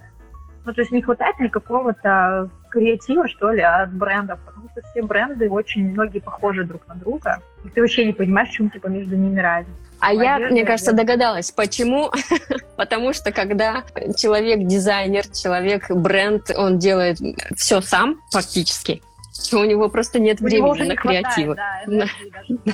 Ну, 0.66 0.74
то 0.74 0.82
есть 0.82 0.92
не 0.92 1.00
хватает 1.00 1.38
мне 1.38 1.48
какого-то 1.48 2.50
креатива, 2.69 3.29
что 3.29 3.51
ли, 3.51 3.62
от 3.62 3.93
брендов, 3.93 4.39
потому 4.45 4.69
что 4.71 4.83
все 4.91 5.03
бренды 5.03 5.49
очень 5.49 5.91
многие 5.91 6.21
похожи 6.21 6.64
друг 6.64 6.87
на 6.89 6.95
друга, 6.95 7.41
и 7.64 7.69
ты 7.69 7.81
вообще 7.81 8.05
не 8.05 8.12
понимаешь, 8.12 8.51
в 8.51 8.53
чем 8.53 8.71
типа 8.71 8.89
между 8.89 9.16
ними 9.16 9.41
разница. 9.41 9.79
А 10.01 10.12
я, 10.12 10.39
мне 10.39 10.64
кажется, 10.64 10.93
догадалась, 10.93 11.51
почему. 11.51 12.12
Потому 12.77 13.12
что 13.12 13.33
когда 13.33 13.83
человек 14.16 14.66
дизайнер, 14.66 15.27
человек 15.27 15.91
бренд, 15.91 16.51
он 16.57 16.79
делает 16.79 17.19
все 17.57 17.81
сам 17.81 18.21
фактически, 18.31 19.03
у 19.53 19.64
него 19.64 19.89
просто 19.89 20.18
нет 20.18 20.41
времени 20.41 20.89
на 20.89 20.97
креативы. 20.97 21.57
Да, 21.57 21.82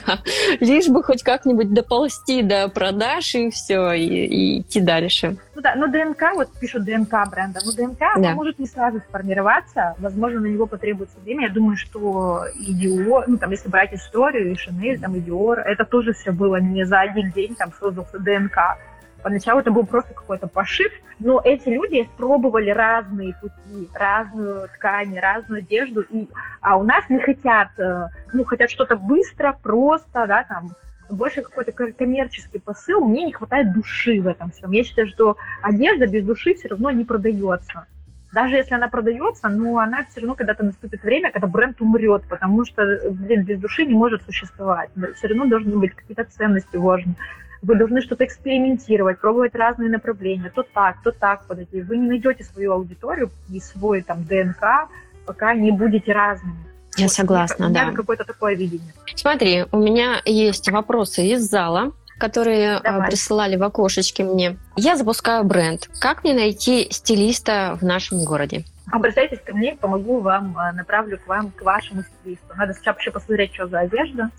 да. 0.07 0.19
Лишь 0.61 0.89
бы 0.89 1.03
хоть 1.03 1.23
как-нибудь 1.23 1.73
доползти 1.73 2.43
до 2.43 2.69
продаж 2.69 3.35
и 3.35 3.51
все, 3.51 3.93
и, 3.93 4.05
и 4.05 4.61
идти 4.61 4.81
дальше. 4.81 5.37
Ну 5.55 5.62
да, 5.62 5.75
но 5.77 5.87
ДНК, 5.87 6.35
вот 6.35 6.49
пишут 6.61 6.85
ДНК 6.85 7.29
бренда, 7.31 7.61
но 7.65 7.73
ДНК 7.73 8.01
да. 8.19 8.35
может 8.35 8.59
не 8.59 8.67
сразу 8.67 9.01
сформироваться, 9.09 9.95
возможно, 9.99 10.41
на 10.41 10.47
него 10.47 10.67
потребуется 10.67 11.17
время. 11.21 11.49
Я 11.49 11.53
думаю, 11.53 11.77
что 11.77 12.45
и 12.59 12.73
Dior, 12.73 13.25
ну 13.27 13.39
там, 13.39 13.51
если 13.51 13.69
брать 13.69 13.95
историю, 13.95 14.53
и 14.53 14.57
Шанель, 14.57 15.01
там, 15.01 15.15
и 15.15 15.21
Dior, 15.21 15.61
это 15.61 15.85
тоже 15.85 16.12
все 16.12 16.33
было 16.33 16.57
не 16.57 16.85
за 16.85 17.01
один 17.01 17.31
день, 17.31 17.55
там, 17.55 17.73
создался 17.79 18.19
ДНК. 18.19 18.79
Поначалу 19.25 19.61
это 19.61 19.70
был 19.70 19.87
просто 19.87 20.12
какой-то 20.12 20.49
пошив, 20.49 20.93
но 21.18 21.41
эти 21.43 21.70
люди 21.70 22.07
пробовали 22.18 22.68
разные 22.68 23.35
пути, 23.41 23.89
разную 23.95 24.68
ткань, 24.68 25.18
разную 25.18 25.61
одежду, 25.61 26.03
и, 26.03 26.29
а 26.61 26.77
у 26.77 26.83
нас 26.83 27.09
не 27.09 27.18
хотят, 27.18 27.70
э, 27.79 28.09
ну, 28.35 28.45
хотят 28.45 28.70
что-то 28.70 28.97
быстро, 28.97 29.59
просто, 29.62 30.27
да, 30.27 30.45
там, 30.45 30.72
больше 31.09 31.41
какой-то 31.41 31.72
коммерческий 31.72 32.59
посыл, 32.59 33.03
мне 33.03 33.25
не 33.25 33.33
хватает 33.33 33.72
души 33.72 34.20
в 34.20 34.27
этом 34.27 34.51
всем. 34.51 34.72
Я 34.72 34.85
считаю, 34.85 35.09
что 35.09 35.39
одежда 35.62 36.07
без 36.07 36.22
души 36.22 36.53
все 36.53 36.68
равно 36.68 36.91
не 36.91 37.07
продается. 37.07 37.87
Даже 38.35 38.57
если 38.57 38.75
она 38.75 38.89
продается, 38.89 39.49
но 39.49 39.79
она 39.79 40.05
все 40.05 40.20
равно 40.20 40.35
когда-то 40.35 40.64
наступит 40.64 41.03
время, 41.03 41.31
когда 41.31 41.47
бренд 41.47 41.81
умрет, 41.81 42.25
потому 42.29 42.66
что, 42.66 42.85
блин, 43.11 43.45
без 43.45 43.59
души 43.59 43.87
не 43.87 43.95
может 43.95 44.22
существовать. 44.25 44.91
Все 45.16 45.29
равно 45.29 45.47
должны 45.47 45.79
быть 45.79 45.95
какие-то 45.95 46.25
ценности 46.25 46.77
важные 46.77 47.16
вы 47.65 47.77
должны 47.77 48.03
что-то 48.03 48.25
экспериментировать, 48.25 49.19
пробовать 49.19 49.55
разные 49.55 49.91
направления, 49.91 50.53
то 50.55 50.62
так, 50.62 51.03
то 51.03 51.12
так 51.12 51.47
подойти. 51.47 51.81
Вы 51.81 51.97
не 51.97 52.09
найдете 52.09 52.45
свою 52.45 52.73
аудиторию 52.73 53.31
и 53.51 53.61
свой 53.61 54.03
там 54.03 54.25
ДНК, 54.25 54.89
пока 55.27 55.55
не 55.55 55.73
будете 55.73 56.12
разными. 56.12 56.57
Я 56.97 57.07
вот, 57.07 57.12
согласна, 57.12 57.71
да. 57.71 57.91
какое-то 57.93 58.25
такое 58.25 58.55
видение. 58.55 58.93
Смотри, 59.17 59.65
у 59.73 59.79
меня 59.79 60.21
есть 60.25 60.71
вопросы 60.71 61.27
из 61.27 61.49
зала 61.49 61.93
которые 62.17 62.77
а, 62.77 62.81
Давай. 62.81 63.09
присылали 63.09 63.57
в 63.57 63.62
окошечке 63.65 64.23
мне. 64.23 64.57
Я 64.77 64.97
запускаю 64.97 65.43
бренд. 65.43 65.91
Как 65.99 66.23
мне 66.23 66.33
найти 66.33 66.87
стилиста 66.91 67.77
в 67.81 67.85
нашем 67.85 68.25
городе? 68.25 68.65
Обращайтесь 68.93 69.41
ко 69.45 69.53
мне, 69.53 69.75
помогу 69.75 70.21
вам, 70.21 70.57
а, 70.57 70.73
направлю 70.73 71.19
к 71.19 71.27
вам, 71.27 71.51
к 71.51 71.62
вашему 71.62 72.03
стилисту. 72.03 72.55
Надо 72.57 72.73
сначала 72.75 72.99
еще 72.99 73.11
посмотреть, 73.11 73.55
что 73.55 73.67
за 73.67 73.81
одежда 73.81 74.31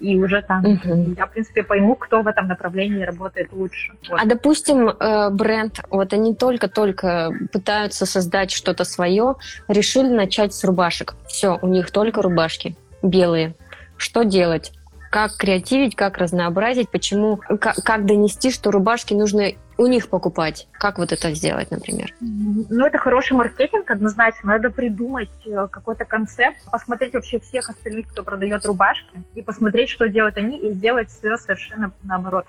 и 0.00 0.18
уже 0.18 0.42
там 0.42 0.64
угу. 0.64 1.14
я, 1.16 1.26
в 1.26 1.30
принципе, 1.30 1.62
пойму, 1.62 1.94
кто 1.94 2.22
в 2.22 2.26
этом 2.26 2.48
направлении 2.48 3.04
работает 3.04 3.52
лучше. 3.52 3.92
Вот. 4.08 4.20
А, 4.20 4.24
допустим, 4.26 4.88
э, 4.88 5.30
бренд, 5.30 5.80
вот 5.90 6.12
они 6.12 6.34
только-только 6.34 7.30
пытаются 7.52 8.04
создать 8.04 8.50
что-то 8.50 8.84
свое, 8.84 9.36
решили 9.68 10.08
начать 10.08 10.54
с 10.54 10.64
рубашек. 10.64 11.14
Все, 11.26 11.58
у 11.62 11.68
них 11.68 11.90
только 11.90 12.22
рубашки 12.22 12.76
белые. 13.02 13.54
Что 13.96 14.24
делать? 14.24 14.72
Как 15.10 15.36
креативить, 15.36 15.94
как 15.94 16.18
разнообразить, 16.18 16.88
почему, 16.88 17.36
как, 17.36 17.76
как 17.76 18.06
донести, 18.06 18.50
что 18.50 18.70
рубашки 18.70 19.14
нужно 19.14 19.52
у 19.82 19.86
них 19.86 20.08
покупать? 20.08 20.68
Как 20.72 20.98
вот 20.98 21.12
это 21.12 21.32
сделать, 21.34 21.70
например? 21.70 22.14
Ну, 22.20 22.86
это 22.86 22.98
хороший 22.98 23.34
маркетинг, 23.34 23.90
однозначно. 23.90 24.52
Надо 24.52 24.70
придумать 24.70 25.30
э, 25.44 25.68
какой-то 25.70 26.04
концепт, 26.04 26.58
посмотреть 26.70 27.14
вообще 27.14 27.40
всех 27.40 27.68
остальных, 27.68 28.08
кто 28.08 28.22
продает 28.22 28.64
рубашки, 28.64 29.22
и 29.34 29.42
посмотреть, 29.42 29.90
что 29.90 30.08
делают 30.08 30.36
они, 30.36 30.58
и 30.58 30.72
сделать 30.72 31.10
все 31.10 31.36
совершенно 31.36 31.92
наоборот, 32.02 32.46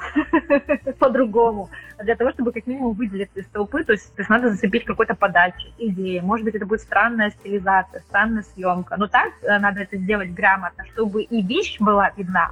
по-другому. 1.00 1.70
Для 2.04 2.16
того, 2.16 2.32
чтобы 2.32 2.52
как 2.52 2.68
минимум 2.68 2.94
выделиться 2.94 3.40
из 3.40 3.48
толпы, 3.48 3.84
то 3.84 3.94
есть, 3.94 4.14
то 4.16 4.22
есть 4.22 4.30
надо 4.30 4.50
зацепить 4.50 4.86
какой-то 4.86 5.16
подачи, 5.16 5.74
идеи. 5.78 6.20
Может 6.20 6.46
быть, 6.46 6.56
это 6.56 6.66
будет 6.66 6.82
странная 6.82 7.32
стилизация, 7.32 8.02
странная 8.10 8.44
съемка. 8.44 8.96
Но 8.98 9.08
так 9.08 9.32
э, 9.42 9.58
надо 9.60 9.82
это 9.82 9.98
сделать 9.98 10.34
грамотно, 10.34 10.86
чтобы 10.94 11.24
и 11.24 11.42
вещь 11.42 11.80
была 11.80 12.12
видна, 12.16 12.52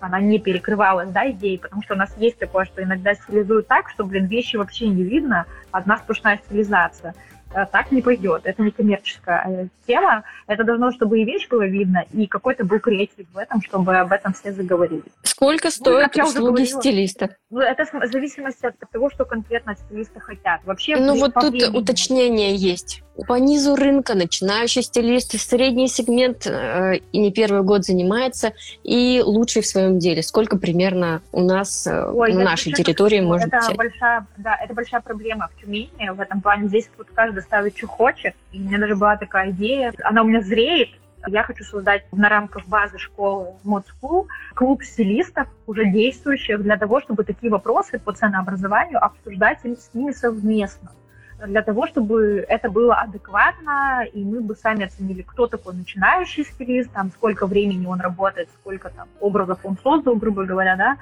она 0.00 0.20
не 0.20 0.38
перекрывалась, 0.38 1.10
да, 1.10 1.30
идеей, 1.30 1.58
потому 1.58 1.82
что 1.82 1.94
у 1.94 1.96
нас 1.96 2.14
есть 2.18 2.38
такое, 2.38 2.64
что 2.64 2.82
иногда 2.82 3.14
стилизуют 3.14 3.68
так, 3.68 3.90
что, 3.90 4.04
блин, 4.04 4.26
вещи 4.26 4.56
вообще 4.56 4.88
не 4.88 5.02
видно, 5.02 5.46
одна 5.70 5.98
сплошная 5.98 6.40
стилизация. 6.46 7.14
Э, 7.54 7.66
так 7.70 7.92
не 7.92 8.02
пойдет. 8.02 8.42
Это 8.44 8.62
не 8.62 8.72
коммерческая 8.72 9.44
э, 9.46 9.68
тема. 9.86 10.24
Это 10.48 10.64
должно, 10.64 10.90
чтобы 10.90 11.20
и 11.20 11.24
вещь 11.24 11.48
была 11.48 11.66
видно, 11.66 12.04
и 12.12 12.26
какой-то 12.26 12.64
был 12.64 12.80
креатив 12.80 13.26
в 13.32 13.38
этом, 13.38 13.62
чтобы 13.62 13.96
об 13.96 14.10
этом 14.12 14.32
все 14.34 14.52
заговорили. 14.52 15.04
Сколько 15.22 15.70
стоят 15.70 16.16
ну, 16.16 16.24
услуги 16.24 16.64
стилиста? 16.64 17.36
Ну, 17.50 17.60
это 17.60 17.84
в 17.84 18.10
зависимости 18.10 18.66
от 18.66 18.74
того, 18.90 19.08
что 19.10 19.24
конкретно 19.24 19.72
от 19.72 19.78
стилиста 19.78 20.18
хотят. 20.18 20.64
Вообще, 20.64 20.96
ну 20.96 21.16
вот 21.16 21.34
тут 21.34 21.52
времени. 21.52 21.76
уточнение 21.76 22.56
есть. 22.56 23.03
По 23.28 23.34
низу 23.34 23.76
рынка 23.76 24.14
начинающий 24.14 24.82
стилист, 24.82 25.38
средний 25.38 25.86
сегмент 25.86 26.46
э, 26.46 26.96
и 27.12 27.18
не 27.18 27.30
первый 27.30 27.62
год 27.62 27.84
занимается, 27.84 28.54
и 28.82 29.22
лучший 29.24 29.62
в 29.62 29.66
своем 29.66 30.00
деле. 30.00 30.22
Сколько 30.22 30.58
примерно 30.58 31.22
у 31.30 31.40
нас 31.40 31.86
э, 31.86 32.10
Ой, 32.10 32.32
на 32.32 32.42
нашей 32.42 32.72
территории 32.72 33.20
может 33.20 33.46
это 33.46 33.72
большая, 33.76 34.26
Да, 34.36 34.56
это 34.56 34.74
большая 34.74 35.00
проблема 35.00 35.48
в 35.48 35.60
Тюмени 35.60 36.10
в 36.10 36.20
этом 36.20 36.40
плане. 36.40 36.66
Здесь 36.66 36.90
вот 36.98 37.06
каждый 37.14 37.42
ставит, 37.42 37.76
что 37.76 37.86
хочет. 37.86 38.34
И 38.50 38.58
у 38.58 38.64
меня 38.64 38.78
даже 38.78 38.96
была 38.96 39.16
такая 39.16 39.50
идея. 39.50 39.92
Она 40.02 40.22
у 40.22 40.26
меня 40.26 40.40
зреет. 40.42 40.88
Я 41.28 41.44
хочу 41.44 41.62
создать 41.62 42.04
на 42.12 42.28
рамках 42.28 42.66
базы 42.66 42.98
школы 42.98 43.54
Mod 43.64 43.84
School 44.02 44.26
клуб 44.54 44.82
стилистов, 44.82 45.46
уже 45.66 45.86
действующих, 45.86 46.60
для 46.62 46.76
того, 46.76 47.00
чтобы 47.00 47.22
такие 47.22 47.50
вопросы 47.50 47.98
по 47.98 48.12
ценообразованию 48.12 49.02
обсуждать 49.02 49.60
с 49.60 49.94
ними 49.94 50.12
совместно 50.12 50.90
для 51.46 51.62
того, 51.62 51.86
чтобы 51.86 52.44
это 52.48 52.70
было 52.70 52.94
адекватно, 52.96 54.04
и 54.12 54.24
мы 54.24 54.40
бы 54.40 54.54
сами 54.54 54.86
оценили, 54.86 55.22
кто 55.22 55.46
такой 55.46 55.74
начинающий 55.74 56.44
стилист, 56.44 56.90
там, 56.92 57.10
сколько 57.10 57.46
времени 57.46 57.86
он 57.86 58.00
работает, 58.00 58.48
сколько 58.60 58.90
там 58.90 59.08
образов 59.20 59.58
он 59.64 59.76
создал, 59.82 60.16
грубо 60.16 60.44
говоря, 60.44 60.76
да, 60.76 60.96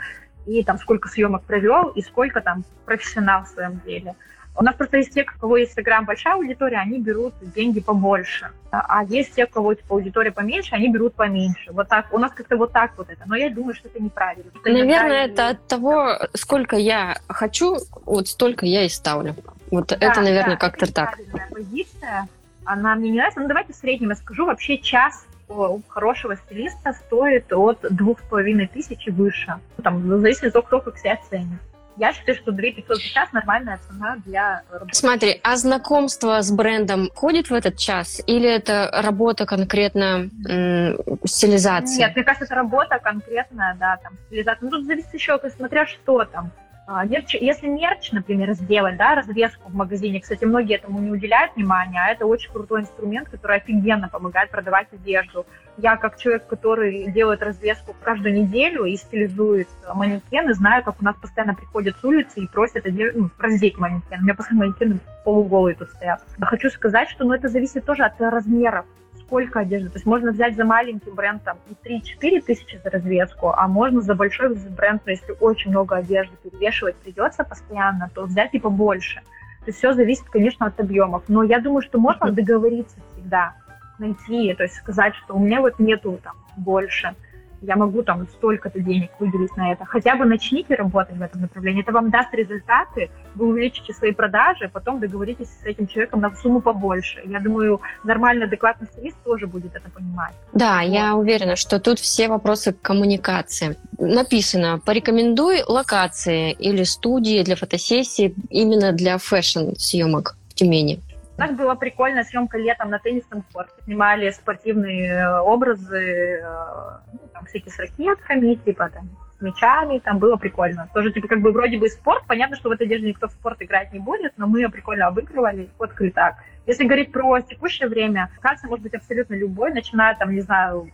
и 0.46 0.64
там 0.64 0.78
сколько 0.78 1.08
съемок 1.08 1.42
провел, 1.44 1.88
и 1.88 2.02
сколько 2.02 2.40
там 2.40 2.64
профессионал 2.84 3.44
в 3.44 3.48
своем 3.48 3.80
деле. 3.84 4.14
У 4.54 4.62
нас 4.62 4.74
просто 4.74 4.98
есть 4.98 5.14
те, 5.14 5.22
у 5.22 5.40
кого 5.40 5.56
есть 5.56 5.70
Инстаграм 5.70 6.04
большая 6.04 6.34
аудитория, 6.34 6.76
они 6.76 6.98
берут 6.98 7.32
деньги 7.54 7.80
побольше. 7.80 8.50
А 8.70 9.02
есть 9.04 9.34
те, 9.34 9.44
у 9.44 9.48
кого 9.48 9.74
типа, 9.74 9.94
аудитория 9.94 10.30
поменьше, 10.30 10.74
они 10.74 10.90
берут 10.90 11.14
поменьше. 11.14 11.72
Вот 11.72 11.88
так. 11.88 12.12
У 12.12 12.18
нас 12.18 12.32
как-то 12.32 12.56
вот 12.58 12.70
так 12.70 12.92
вот 12.98 13.08
это. 13.08 13.22
Но 13.26 13.34
я 13.34 13.48
думаю, 13.50 13.74
что 13.74 13.88
это 13.88 14.02
неправильно. 14.02 14.50
Что 14.60 14.70
Наверное, 14.70 15.26
это 15.26 15.48
от 15.48 15.66
того, 15.66 16.18
сколько 16.34 16.76
я 16.76 17.16
хочу, 17.28 17.78
вот 18.04 18.28
столько 18.28 18.66
я 18.66 18.84
и 18.84 18.90
ставлю. 18.90 19.34
Вот 19.72 19.88
да, 19.88 19.96
это, 19.98 20.20
наверное, 20.20 20.54
да, 20.54 20.56
как-то 20.56 20.84
это 20.84 20.94
так. 20.94 21.18
позиция. 21.50 22.28
Она 22.64 22.94
мне 22.94 23.10
не 23.10 23.16
нравится. 23.16 23.40
Ну, 23.40 23.48
давайте 23.48 23.72
в 23.72 23.76
среднем 23.76 24.10
я 24.10 24.16
скажу. 24.16 24.44
Вообще 24.44 24.76
час 24.78 25.24
у 25.48 25.80
хорошего 25.88 26.36
стилиста 26.36 26.92
стоит 26.92 27.52
от 27.52 27.78
двух 27.90 28.20
с 28.20 28.22
половиной 28.24 28.68
тысяч 28.68 29.06
и 29.06 29.10
выше. 29.10 29.54
Там, 29.82 30.02
в 30.02 30.20
зависимости 30.20 30.56
от 30.56 30.68
того, 30.68 30.82
как 30.82 30.98
себя 30.98 31.18
ценит. 31.28 31.58
Я 31.96 32.12
считаю, 32.12 32.36
что 32.38 32.52
2500 32.52 32.96
за 32.96 33.02
час 33.02 33.32
нормальная 33.32 33.78
цена 33.88 34.16
для 34.24 34.62
работы. 34.70 34.94
Смотри, 34.94 35.40
а 35.42 35.56
знакомство 35.56 36.40
с 36.40 36.50
брендом 36.50 37.10
входит 37.14 37.48
в 37.48 37.54
этот 37.54 37.78
час? 37.78 38.22
Или 38.26 38.48
это 38.48 38.90
работа 38.92 39.46
конкретно 39.46 40.28
м- 40.48 40.98
стилизации? 41.24 41.98
Нет, 41.98 42.14
мне 42.14 42.24
кажется, 42.24 42.44
это 42.44 42.54
работа 42.54 42.98
конкретная, 42.98 43.74
да, 43.78 43.98
там, 44.02 44.12
стилизация. 44.26 44.64
Ну, 44.64 44.70
тут 44.70 44.86
зависит 44.86 45.12
еще, 45.12 45.38
смотря 45.56 45.86
что 45.86 46.24
там. 46.24 46.50
А, 46.84 47.04
мерч, 47.04 47.34
если 47.34 47.68
мерч, 47.68 48.10
например, 48.10 48.52
сделать, 48.54 48.96
да, 48.96 49.14
развеску 49.14 49.70
в 49.70 49.74
магазине, 49.74 50.20
кстати, 50.20 50.44
многие 50.44 50.76
этому 50.76 50.98
не 50.98 51.10
уделяют 51.10 51.54
внимания, 51.54 52.00
а 52.04 52.10
это 52.10 52.26
очень 52.26 52.50
крутой 52.50 52.80
инструмент, 52.80 53.28
который 53.28 53.58
офигенно 53.58 54.08
помогает 54.08 54.50
продавать 54.50 54.88
одежду. 54.92 55.46
Я, 55.78 55.96
как 55.96 56.18
человек, 56.18 56.46
который 56.48 57.10
делает 57.12 57.42
развеску 57.42 57.94
каждую 58.02 58.34
неделю 58.34 58.84
и 58.84 58.96
стилизует 58.96 59.68
манекены, 59.94 60.54
знаю, 60.54 60.82
как 60.82 61.00
у 61.00 61.04
нас 61.04 61.14
постоянно 61.16 61.54
приходят 61.54 61.96
с 61.96 62.04
улицы 62.04 62.40
и 62.40 62.48
просят 62.48 62.84
одежду, 62.84 63.22
ну, 63.22 63.30
раздеть 63.38 63.78
манекен. 63.78 64.20
У 64.20 64.24
меня 64.24 64.34
постоянно 64.34 64.66
манекены 64.66 64.98
полуголые 65.24 65.76
тут 65.76 65.88
стоят. 65.90 66.20
Хочу 66.40 66.68
сказать, 66.70 67.08
что 67.08 67.24
ну, 67.24 67.32
это 67.32 67.48
зависит 67.48 67.84
тоже 67.84 68.02
от 68.02 68.20
размеров 68.20 68.86
сколько 69.26 69.60
одежды. 69.60 69.88
То 69.88 69.96
есть 69.96 70.06
можно 70.06 70.32
взять 70.32 70.56
за 70.56 70.64
маленький 70.64 71.10
бренд 71.10 71.42
там 71.42 71.58
3-4 71.84 72.42
тысячи 72.42 72.80
за 72.82 72.90
развеску, 72.90 73.50
а 73.50 73.66
можно 73.68 74.00
за 74.00 74.14
большой 74.14 74.54
бренд, 74.54 75.02
но 75.04 75.12
если 75.12 75.34
очень 75.40 75.70
много 75.70 75.96
одежды 75.96 76.34
перевешивать 76.42 76.96
придется 76.96 77.44
постоянно, 77.44 78.10
то 78.14 78.24
взять 78.24 78.54
и 78.54 78.58
побольше. 78.58 79.20
То 79.60 79.66
есть 79.66 79.78
все 79.78 79.92
зависит, 79.92 80.24
конечно, 80.24 80.66
от 80.66 80.80
объемов. 80.80 81.22
Но 81.28 81.42
я 81.42 81.60
думаю, 81.60 81.82
что 81.82 81.98
можно 81.98 82.32
договориться 82.32 82.96
всегда, 83.12 83.54
найти, 83.98 84.52
то 84.54 84.64
есть 84.64 84.74
сказать, 84.74 85.14
что 85.14 85.34
у 85.34 85.38
меня 85.38 85.60
вот 85.60 85.78
нету 85.78 86.18
там 86.22 86.34
больше 86.56 87.14
я 87.62 87.76
могу 87.76 88.02
там 88.02 88.26
столько-то 88.28 88.80
денег 88.80 89.10
выделить 89.18 89.56
на 89.56 89.72
это. 89.72 89.84
Хотя 89.84 90.16
бы 90.16 90.24
начните 90.24 90.74
работать 90.74 91.16
в 91.16 91.22
этом 91.22 91.42
направлении. 91.42 91.82
Это 91.82 91.92
вам 91.92 92.10
даст 92.10 92.34
результаты, 92.34 93.10
вы 93.34 93.46
увеличите 93.46 93.92
свои 93.92 94.12
продажи, 94.12 94.68
потом 94.72 95.00
договоритесь 95.00 95.48
с 95.62 95.64
этим 95.64 95.86
человеком 95.86 96.20
на 96.20 96.34
сумму 96.34 96.60
побольше. 96.60 97.22
Я 97.24 97.40
думаю, 97.40 97.80
нормальный, 98.04 98.46
адекватный 98.46 98.88
стилист 98.88 99.16
тоже 99.24 99.46
будет 99.46 99.74
это 99.74 99.88
понимать. 99.90 100.34
Да, 100.52 100.80
вот. 100.82 100.92
я 100.92 101.14
уверена, 101.14 101.56
что 101.56 101.78
тут 101.80 101.98
все 101.98 102.28
вопросы 102.28 102.72
коммуникации. 102.72 103.76
Написано, 103.98 104.80
порекомендуй 104.84 105.62
локации 105.66 106.52
или 106.52 106.82
студии 106.82 107.42
для 107.42 107.56
фотосессии 107.56 108.34
именно 108.50 108.92
для 108.92 109.18
фэшн-съемок 109.18 110.36
в 110.48 110.54
Тюмени. 110.54 111.00
Нас 111.42 111.56
была 111.56 111.74
прикольная 111.74 112.22
съемка 112.22 112.56
летом 112.56 112.90
на 112.90 113.00
теннисном 113.00 113.42
корте. 113.52 113.72
Снимали 113.82 114.30
спортивные 114.30 115.08
э, 115.08 115.40
образы, 115.40 116.40
э, 116.40 116.98
ну, 117.12 117.18
там 117.32 117.46
всякие 117.46 117.72
с 117.72 117.78
ракетками, 117.80 118.54
типа 118.54 118.90
там 118.90 119.10
с 119.36 119.40
мячами, 119.42 119.98
там 119.98 120.18
было 120.18 120.36
прикольно. 120.36 120.88
Тоже, 120.94 121.10
типа, 121.12 121.26
как 121.26 121.40
бы 121.40 121.50
вроде 121.50 121.78
бы 121.78 121.88
спорт, 121.88 122.22
понятно, 122.28 122.54
что 122.54 122.68
в 122.68 122.72
этой 122.72 122.86
одежде 122.86 123.08
никто 123.08 123.26
в 123.26 123.32
спорт 123.32 123.60
играть 123.60 123.92
не 123.92 123.98
будет, 123.98 124.34
но 124.36 124.46
мы 124.46 124.60
ее 124.60 124.68
прикольно 124.68 125.08
обыгрывали, 125.08 125.68
фоткали 125.78 126.10
так. 126.10 126.36
Если 126.68 126.84
говорить 126.84 127.10
про 127.10 127.40
текущее 127.40 127.88
время, 127.88 128.30
кажется, 128.40 128.68
может 128.68 128.84
быть 128.84 128.94
абсолютно 128.94 129.34
любой, 129.34 129.72
начиная 129.72 130.14
там, 130.14 130.30
не 130.30 130.42
знаю, 130.42 130.92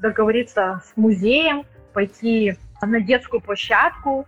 договориться 0.00 0.80
с 0.82 0.96
музеем, 0.96 1.64
пойти 1.92 2.56
на 2.80 3.02
детскую 3.02 3.42
площадку, 3.42 4.26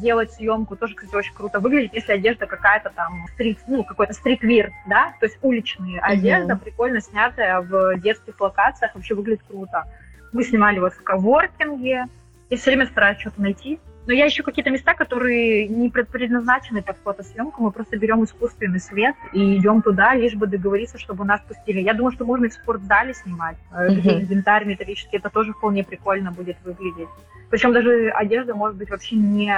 делать 0.00 0.32
съемку 0.32 0.76
тоже, 0.76 0.94
кстати, 0.94 1.14
очень 1.14 1.34
круто 1.34 1.60
выглядит, 1.60 1.94
если 1.94 2.12
одежда 2.12 2.46
какая-то 2.46 2.90
там 2.90 3.26
стрит, 3.34 3.58
ну, 3.66 3.84
какой-то 3.84 4.12
стритвир, 4.12 4.70
да, 4.86 5.14
то 5.20 5.26
есть 5.26 5.38
уличная 5.42 6.00
mm-hmm. 6.00 6.12
одежда, 6.12 6.56
прикольно 6.56 7.00
снятая 7.00 7.60
в 7.60 7.98
детских 7.98 8.40
локациях, 8.40 8.94
вообще 8.94 9.14
выглядит 9.14 9.42
круто. 9.48 9.84
Мы 10.32 10.44
снимали 10.44 10.78
вот 10.78 10.94
в 10.94 11.02
коворкинге, 11.02 12.06
я 12.50 12.56
все 12.56 12.70
время 12.70 12.86
стараюсь 12.86 13.18
что-то 13.18 13.40
найти, 13.40 13.78
но 14.06 14.12
я 14.12 14.28
ищу 14.28 14.42
какие-то 14.42 14.70
места, 14.70 14.94
которые 14.94 15.66
не 15.68 15.88
предназначены 15.90 16.82
под 16.82 16.96
фотосъемку. 16.98 17.62
Мы 17.62 17.70
просто 17.70 17.96
берем 17.96 18.22
искусственный 18.24 18.80
свет 18.80 19.14
и 19.32 19.56
идем 19.56 19.82
туда, 19.82 20.14
лишь 20.14 20.34
бы 20.34 20.46
договориться, 20.46 20.98
чтобы 20.98 21.24
нас 21.24 21.40
пустили. 21.40 21.80
Я 21.80 21.94
думаю, 21.94 22.12
что 22.12 22.24
можно 22.24 22.46
и 22.46 22.48
в 22.48 22.54
спортзале 22.54 23.14
снимать, 23.14 23.56
mm-hmm. 23.72 23.94
где 23.94 24.10
инвентарь 24.20 24.66
металлический. 24.66 25.16
Это 25.16 25.30
тоже 25.30 25.52
вполне 25.52 25.84
прикольно 25.84 26.32
будет 26.32 26.56
выглядеть. 26.64 27.08
Причем 27.50 27.72
даже 27.72 28.10
одежда 28.10 28.54
может 28.54 28.76
быть 28.76 28.90
вообще 28.90 29.16
не 29.16 29.54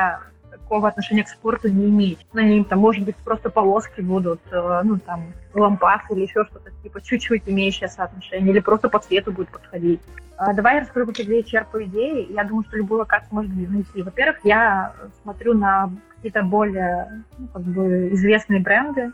такого 0.59 0.89
отношения 0.89 1.25
к 1.25 1.29
спорту 1.29 1.69
не 1.69 1.87
имеет. 1.87 2.19
На 2.33 2.41
ним 2.41 2.65
там, 2.65 2.79
может 2.81 3.05
быть, 3.05 3.17
просто 3.17 3.51
полоски 3.51 4.01
будут, 4.01 4.41
э, 4.51 4.81
ну, 4.85 4.99
там, 4.99 5.33
лампасы 5.55 6.13
или 6.13 6.23
еще 6.23 6.45
что-то, 6.45 6.71
типа, 6.83 7.01
чуть-чуть 7.01 7.43
имеющее 7.47 7.89
соотношение, 7.89 8.53
или 8.53 8.61
просто 8.61 8.89
по 8.89 8.99
цвету 8.99 9.33
будет 9.33 9.49
подходить. 9.49 10.01
А, 10.37 10.53
давай 10.53 10.75
я 10.75 10.81
расскажу, 10.83 11.07
как 11.07 11.19
я 11.19 11.43
черпаю 11.43 11.85
идеи. 11.85 12.27
Я 12.31 12.45
думаю, 12.45 12.65
что 12.65 12.77
любую 12.77 13.01
локацию 13.01 13.29
можно 13.33 13.55
найти. 13.55 14.03
Во-первых, 14.03 14.39
я 14.45 14.93
смотрю 15.23 15.55
на 15.55 15.91
какие-то 16.17 16.43
более, 16.43 17.25
ну, 17.39 17.49
как 17.49 17.63
бы, 17.63 18.09
известные 18.13 18.61
бренды, 18.61 19.13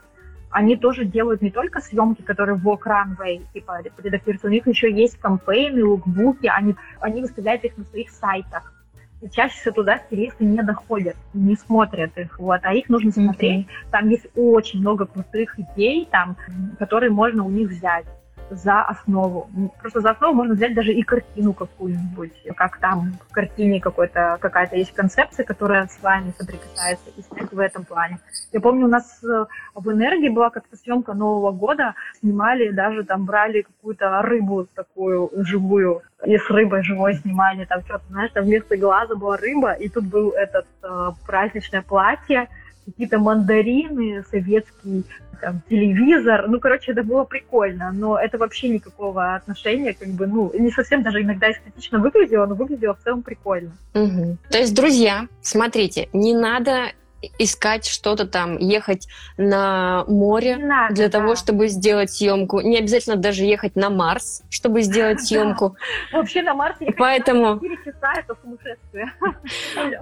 они 0.53 0.77
тоже 0.77 1.05
делают 1.05 1.41
не 1.41 1.51
только 1.51 1.81
съемки, 1.81 2.23
которые 2.23 2.57
в 2.57 2.69
Walk 2.69 2.83
Runway, 2.85 3.43
типа 3.55 3.81
редактируются, 4.03 4.49
у 4.49 4.51
них 4.51 4.67
еще 4.67 4.93
есть 4.93 5.19
кампейны, 5.19 5.83
лукбуки, 5.83 6.47
они, 6.47 6.77
они 7.01 7.23
выставляют 7.23 7.65
их 7.65 7.77
на 7.79 7.85
своих 7.85 8.11
сайтах. 8.11 8.73
И 9.23 9.31
чаще 9.31 9.55
всего 9.55 9.75
туда 9.77 9.99
стилисты 9.99 10.45
не 10.45 10.61
доходят, 10.63 11.17
не 11.33 11.55
смотрят 11.55 12.19
их, 12.19 12.41
вот, 12.41 12.61
а 12.65 12.75
их 12.75 12.89
нужно 12.89 13.13
смотреть. 13.13 13.67
Mm-hmm. 13.67 13.91
Там 13.93 14.09
есть 14.09 14.27
очень 14.35 14.81
много 14.81 15.07
крутых 15.07 15.61
идей, 15.61 16.09
там, 16.11 16.37
которые 16.81 17.11
можно 17.11 17.45
у 17.45 17.51
них 17.51 17.69
взять. 17.69 18.05
За 18.55 18.83
основу. 18.83 19.49
Просто 19.81 20.01
за 20.01 20.11
основу 20.11 20.35
можно 20.35 20.55
взять 20.55 20.75
даже 20.75 20.93
и 20.93 21.03
картину 21.03 21.55
какую-нибудь, 21.55 22.33
как 22.55 22.77
там 22.79 23.15
в 23.29 23.33
картине 23.33 23.81
какой-то, 23.81 24.37
какая-то 24.41 24.77
есть 24.77 24.93
концепция, 24.93 25.45
которая 25.45 25.87
с 25.87 26.03
вами 26.03 26.35
соприкасается, 26.39 27.11
и 27.17 27.23
снять 27.23 27.51
в 27.51 27.59
этом 27.59 27.85
плане. 27.85 28.19
Я 28.53 28.61
помню, 28.61 28.85
у 28.85 28.91
нас 28.91 29.25
э, 29.25 29.47
в 29.75 29.91
«Энергии» 29.91 30.29
была 30.29 30.51
как-то 30.51 30.77
съемка 30.77 31.15
Нового 31.15 31.53
года, 31.53 31.95
снимали, 32.21 32.71
даже 32.71 33.05
там 33.05 33.25
брали 33.25 33.63
какую-то 33.63 34.21
рыбу 34.21 34.67
такую 34.75 35.31
живую, 35.37 36.03
и 36.27 36.37
с 36.37 36.51
рыбой 36.51 36.83
живой 36.83 37.15
снимали, 37.15 37.65
там 37.65 37.81
что-то, 37.83 38.05
знаешь, 38.11 38.33
там 38.33 38.45
вместо 38.45 38.77
глаза 38.77 39.15
была 39.15 39.39
рыба, 39.39 39.73
и 39.73 39.89
тут 39.89 40.05
был 40.05 40.31
этот 40.31 40.67
э, 40.83 41.11
праздничное 41.27 41.81
платье, 41.81 42.49
какие-то 42.87 43.19
мандарины, 43.19 44.25
советский 44.31 45.05
там, 45.41 45.61
телевизор. 45.69 46.49
Ну, 46.49 46.61
короче, 46.61 46.93
это 46.93 47.03
было 47.03 47.25
прикольно, 47.25 47.93
но 47.93 48.19
это 48.19 48.39
вообще 48.39 48.69
никакого 48.69 49.35
отношения, 49.35 49.93
как 49.93 50.09
бы, 50.09 50.27
ну, 50.27 50.53
не 50.55 50.71
совсем 50.71 51.03
даже 51.03 51.23
иногда 51.23 51.51
эстетично 51.51 51.99
выглядело, 51.99 52.47
но 52.47 52.55
выглядело 52.55 52.95
в 52.95 53.03
целом 53.03 53.23
прикольно. 53.23 53.73
Угу. 53.95 54.37
То 54.51 54.59
есть, 54.59 54.75
друзья, 54.75 55.27
смотрите, 55.43 56.09
не 56.13 56.35
надо 56.35 56.93
искать 57.39 57.87
что-то 57.87 58.27
там, 58.27 58.59
ехать 58.59 59.09
на 59.37 60.05
море 60.07 60.57
надо, 60.57 60.95
для 60.95 61.09
да. 61.09 61.19
того, 61.19 61.37
чтобы 61.37 61.69
сделать 61.69 62.11
съемку. 62.11 62.61
Не 62.61 62.79
обязательно 62.79 63.17
даже 63.17 63.45
ехать 63.45 63.77
на 63.77 63.91
Марс, 63.91 64.43
чтобы 64.51 64.83
сделать 64.83 65.21
съемку. 65.27 65.77
Вообще 66.13 66.43
на 66.43 66.55
Марс 66.55 66.77
Поэтому... 66.97 67.61
4 67.61 67.77
часа 67.85 68.13
это 68.19 68.35
сумасшествие. 68.43 69.13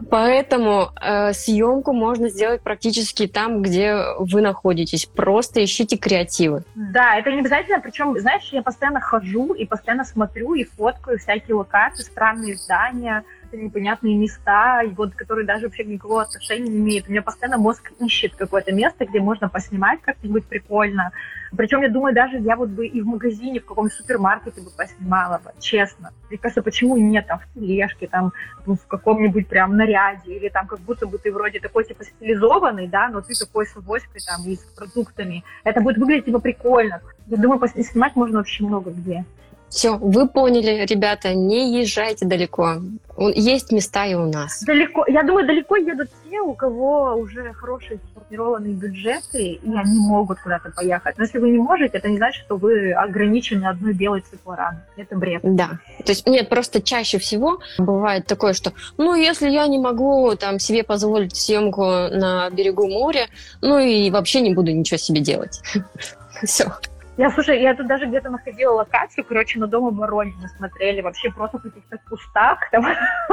Поэтому 0.10 0.90
э, 1.00 1.32
съемку 1.32 1.92
можно 1.92 2.28
сделать 2.28 2.62
практически 2.62 3.26
там, 3.26 3.62
где 3.62 3.96
вы 4.18 4.40
находитесь. 4.40 5.06
Просто 5.06 5.64
ищите 5.64 5.96
креативы. 5.96 6.64
Да, 6.74 7.16
это 7.16 7.30
не 7.30 7.40
обязательно. 7.40 7.80
Причем, 7.80 8.18
знаешь, 8.18 8.48
я 8.52 8.62
постоянно 8.62 9.00
хожу 9.00 9.54
и 9.54 9.66
постоянно 9.66 10.04
смотрю 10.04 10.54
и 10.54 10.64
фоткаю 10.64 11.18
всякие 11.18 11.56
локации, 11.56 12.02
странные 12.02 12.56
здания, 12.56 13.24
какие-то 13.50 13.64
непонятные 13.64 14.16
места, 14.16 14.82
и 14.82 14.88
вот, 14.88 15.14
которые 15.14 15.46
даже 15.46 15.66
вообще 15.66 15.84
никакого 15.84 16.22
отношения 16.22 16.68
не 16.68 16.78
имеют. 16.78 17.08
У 17.08 17.10
меня 17.10 17.22
постоянно 17.22 17.58
мозг 17.58 17.92
ищет 18.00 18.34
какое-то 18.36 18.72
место, 18.72 19.06
где 19.06 19.20
можно 19.20 19.48
поснимать 19.48 20.00
как-нибудь 20.02 20.46
прикольно. 20.46 21.10
Причем, 21.56 21.82
я 21.82 21.88
думаю, 21.88 22.14
даже 22.14 22.38
я 22.38 22.54
вот 22.56 22.68
бы 22.68 22.86
и 22.86 23.00
в 23.00 23.06
магазине, 23.06 23.60
в 23.60 23.64
каком-то 23.64 23.94
супермаркете 23.94 24.60
бы 24.60 24.70
поснимала 24.70 25.40
бы, 25.44 25.50
честно. 25.58 26.12
Мне 26.28 26.38
кажется, 26.38 26.62
почему 26.62 26.96
нет, 26.96 27.26
там, 27.26 27.40
в 27.40 27.54
тележке, 27.54 28.06
там, 28.06 28.32
в 28.64 28.86
каком-нибудь 28.86 29.48
прям 29.48 29.76
наряде, 29.76 30.36
или 30.36 30.48
там, 30.48 30.66
как 30.66 30.78
будто 30.80 31.06
бы 31.06 31.18
ты 31.18 31.32
вроде 31.32 31.58
такой, 31.58 31.84
типа, 31.84 32.04
стилизованный, 32.04 32.86
да, 32.86 33.08
но 33.08 33.20
ты 33.20 33.34
такой 33.34 33.66
с 33.66 33.76
авоськой, 33.76 34.20
там, 34.24 34.46
и 34.46 34.54
с 34.54 34.62
продуктами. 34.76 35.42
Это 35.64 35.80
будет 35.80 35.98
выглядеть, 35.98 36.26
типа, 36.26 36.38
прикольно. 36.38 37.00
Я 37.26 37.36
думаю, 37.36 37.60
снимать 37.68 38.14
можно 38.14 38.38
вообще 38.38 38.64
много 38.64 38.90
где. 38.90 39.24
Все, 39.70 39.96
вы 39.96 40.28
поняли, 40.28 40.84
ребята, 40.84 41.32
не 41.32 41.80
езжайте 41.80 42.26
далеко. 42.26 42.78
Есть 43.16 43.70
места 43.70 44.04
и 44.06 44.14
у 44.14 44.26
нас. 44.26 44.62
Далеко, 44.64 45.04
я 45.06 45.22
думаю, 45.22 45.46
далеко 45.46 45.76
едут 45.76 46.08
те, 46.28 46.40
у 46.40 46.54
кого 46.54 47.14
уже 47.14 47.52
хорошие 47.52 48.00
сформированные 48.10 48.74
бюджеты, 48.74 49.60
и 49.62 49.72
они 49.72 49.98
могут 49.98 50.40
куда-то 50.40 50.70
поехать. 50.70 51.18
Но 51.18 51.24
если 51.24 51.38
вы 51.38 51.50
не 51.50 51.58
можете, 51.58 51.98
это 51.98 52.08
не 52.08 52.16
значит, 52.16 52.44
что 52.44 52.56
вы 52.56 52.92
ограничены 52.92 53.66
одной 53.66 53.92
белой 53.92 54.22
циклораной. 54.22 54.80
Это 54.96 55.16
бред. 55.16 55.40
Да. 55.44 55.78
То 56.04 56.12
есть 56.12 56.26
нет, 56.26 56.48
просто 56.48 56.82
чаще 56.82 57.18
всего 57.18 57.60
бывает 57.78 58.26
такое, 58.26 58.54
что, 58.54 58.72
ну, 58.96 59.14
если 59.14 59.50
я 59.50 59.66
не 59.68 59.78
могу 59.78 60.34
там 60.34 60.58
себе 60.58 60.82
позволить 60.82 61.36
съемку 61.36 61.82
на 61.82 62.50
берегу 62.50 62.88
моря, 62.88 63.28
ну 63.60 63.78
и 63.78 64.10
вообще 64.10 64.40
не 64.40 64.52
буду 64.52 64.72
ничего 64.72 64.98
себе 64.98 65.20
делать. 65.20 65.60
Все. 66.42 66.72
Я, 67.20 67.30
слушай, 67.30 67.60
я 67.60 67.74
тут 67.74 67.86
даже 67.86 68.06
где-то 68.06 68.30
находила 68.30 68.72
локацию, 68.76 69.26
короче, 69.28 69.58
на 69.58 69.66
дома 69.66 69.90
Воронина 69.90 70.48
смотрели, 70.56 71.02
вообще 71.02 71.30
просто 71.30 71.58
в 71.58 71.62
каких-то 71.62 71.98
кустах 72.08 72.60
там 72.70 72.82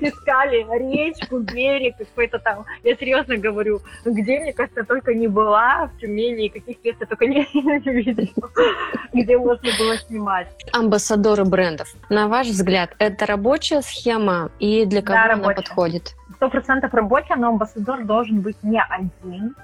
искали 0.00 0.64
речку, 0.78 1.40
берег, 1.40 1.96
какой-то 1.98 2.38
там, 2.38 2.64
я 2.84 2.94
серьезно 2.94 3.36
говорю, 3.36 3.80
где, 4.04 4.38
мне 4.38 4.52
кажется, 4.52 4.84
только 4.84 5.12
не 5.12 5.26
была, 5.26 5.86
в 5.88 5.98
Тюмени, 5.98 6.50
каких 6.50 6.84
мест 6.84 6.98
я 7.00 7.06
только 7.06 7.26
не, 7.26 7.38
не 7.52 7.92
видела, 7.92 8.28
где 9.12 9.36
можно 9.36 9.68
было 9.76 9.96
снимать. 9.96 10.46
Амбассадоры 10.72 11.44
брендов. 11.44 11.88
На 12.10 12.28
ваш 12.28 12.46
взгляд, 12.46 12.94
это 13.00 13.26
рабочая 13.26 13.82
схема 13.82 14.52
и 14.60 14.86
для 14.86 15.02
кого 15.02 15.18
да, 15.18 15.24
она 15.24 15.34
рабочая. 15.34 15.56
подходит? 15.56 16.14
Сто 16.36 16.48
процентов 16.48 16.94
рабочая, 16.94 17.34
но 17.34 17.48
амбассадор 17.48 18.04
должен 18.04 18.40
быть 18.40 18.62
не 18.62 18.80
один, 18.80 19.56